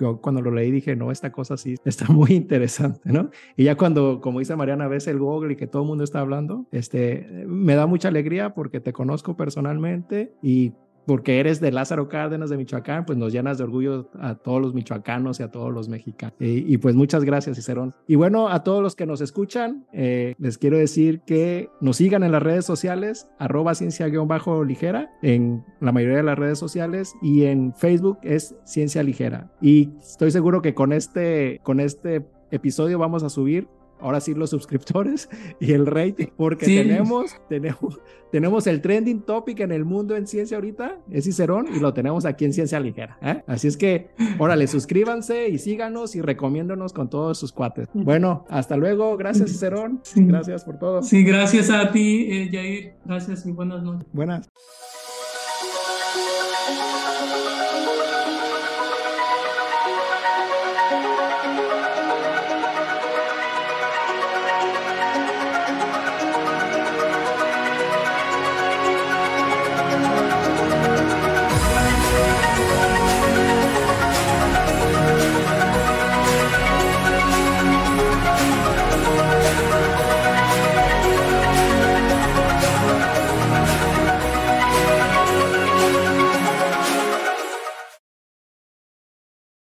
[0.00, 3.76] Yo cuando lo leí dije no esta cosa sí está muy interesante no y ya
[3.76, 7.44] cuando como dice Mariana ves el Google y que todo el mundo está hablando este
[7.46, 10.72] me da mucha alegría porque te conozco personalmente y
[11.06, 14.74] porque eres de Lázaro Cárdenas de Michoacán, pues nos llenas de orgullo a todos los
[14.74, 16.34] michoacanos y a todos los mexicanos.
[16.38, 17.94] Y, pues muchas gracias, Cicerón.
[18.06, 22.22] Y bueno, a todos los que nos escuchan, eh, les quiero decir que nos sigan
[22.22, 27.74] en las redes sociales, arroba ciencia-ligera, en la mayoría de las redes sociales, y en
[27.74, 29.50] Facebook es Ciencia Ligera.
[29.60, 33.68] Y estoy seguro que con este, con este episodio vamos a subir
[34.00, 35.28] ahora sí los suscriptores
[35.60, 38.00] y el rating, porque tenemos, tenemos,
[38.30, 42.24] tenemos el trending topic en el mundo en ciencia ahorita, es Cicerón, y lo tenemos
[42.24, 43.18] aquí en Ciencia Ligera.
[43.22, 43.42] ¿eh?
[43.46, 47.88] Así es que, órale, suscríbanse y síganos y recomiéndonos con todos sus cuates.
[47.94, 51.02] Bueno, hasta luego, gracias Cicerón, gracias por todo.
[51.02, 54.08] Sí, gracias a ti, eh, Jair, gracias y buenas noches.
[54.12, 54.48] Buenas.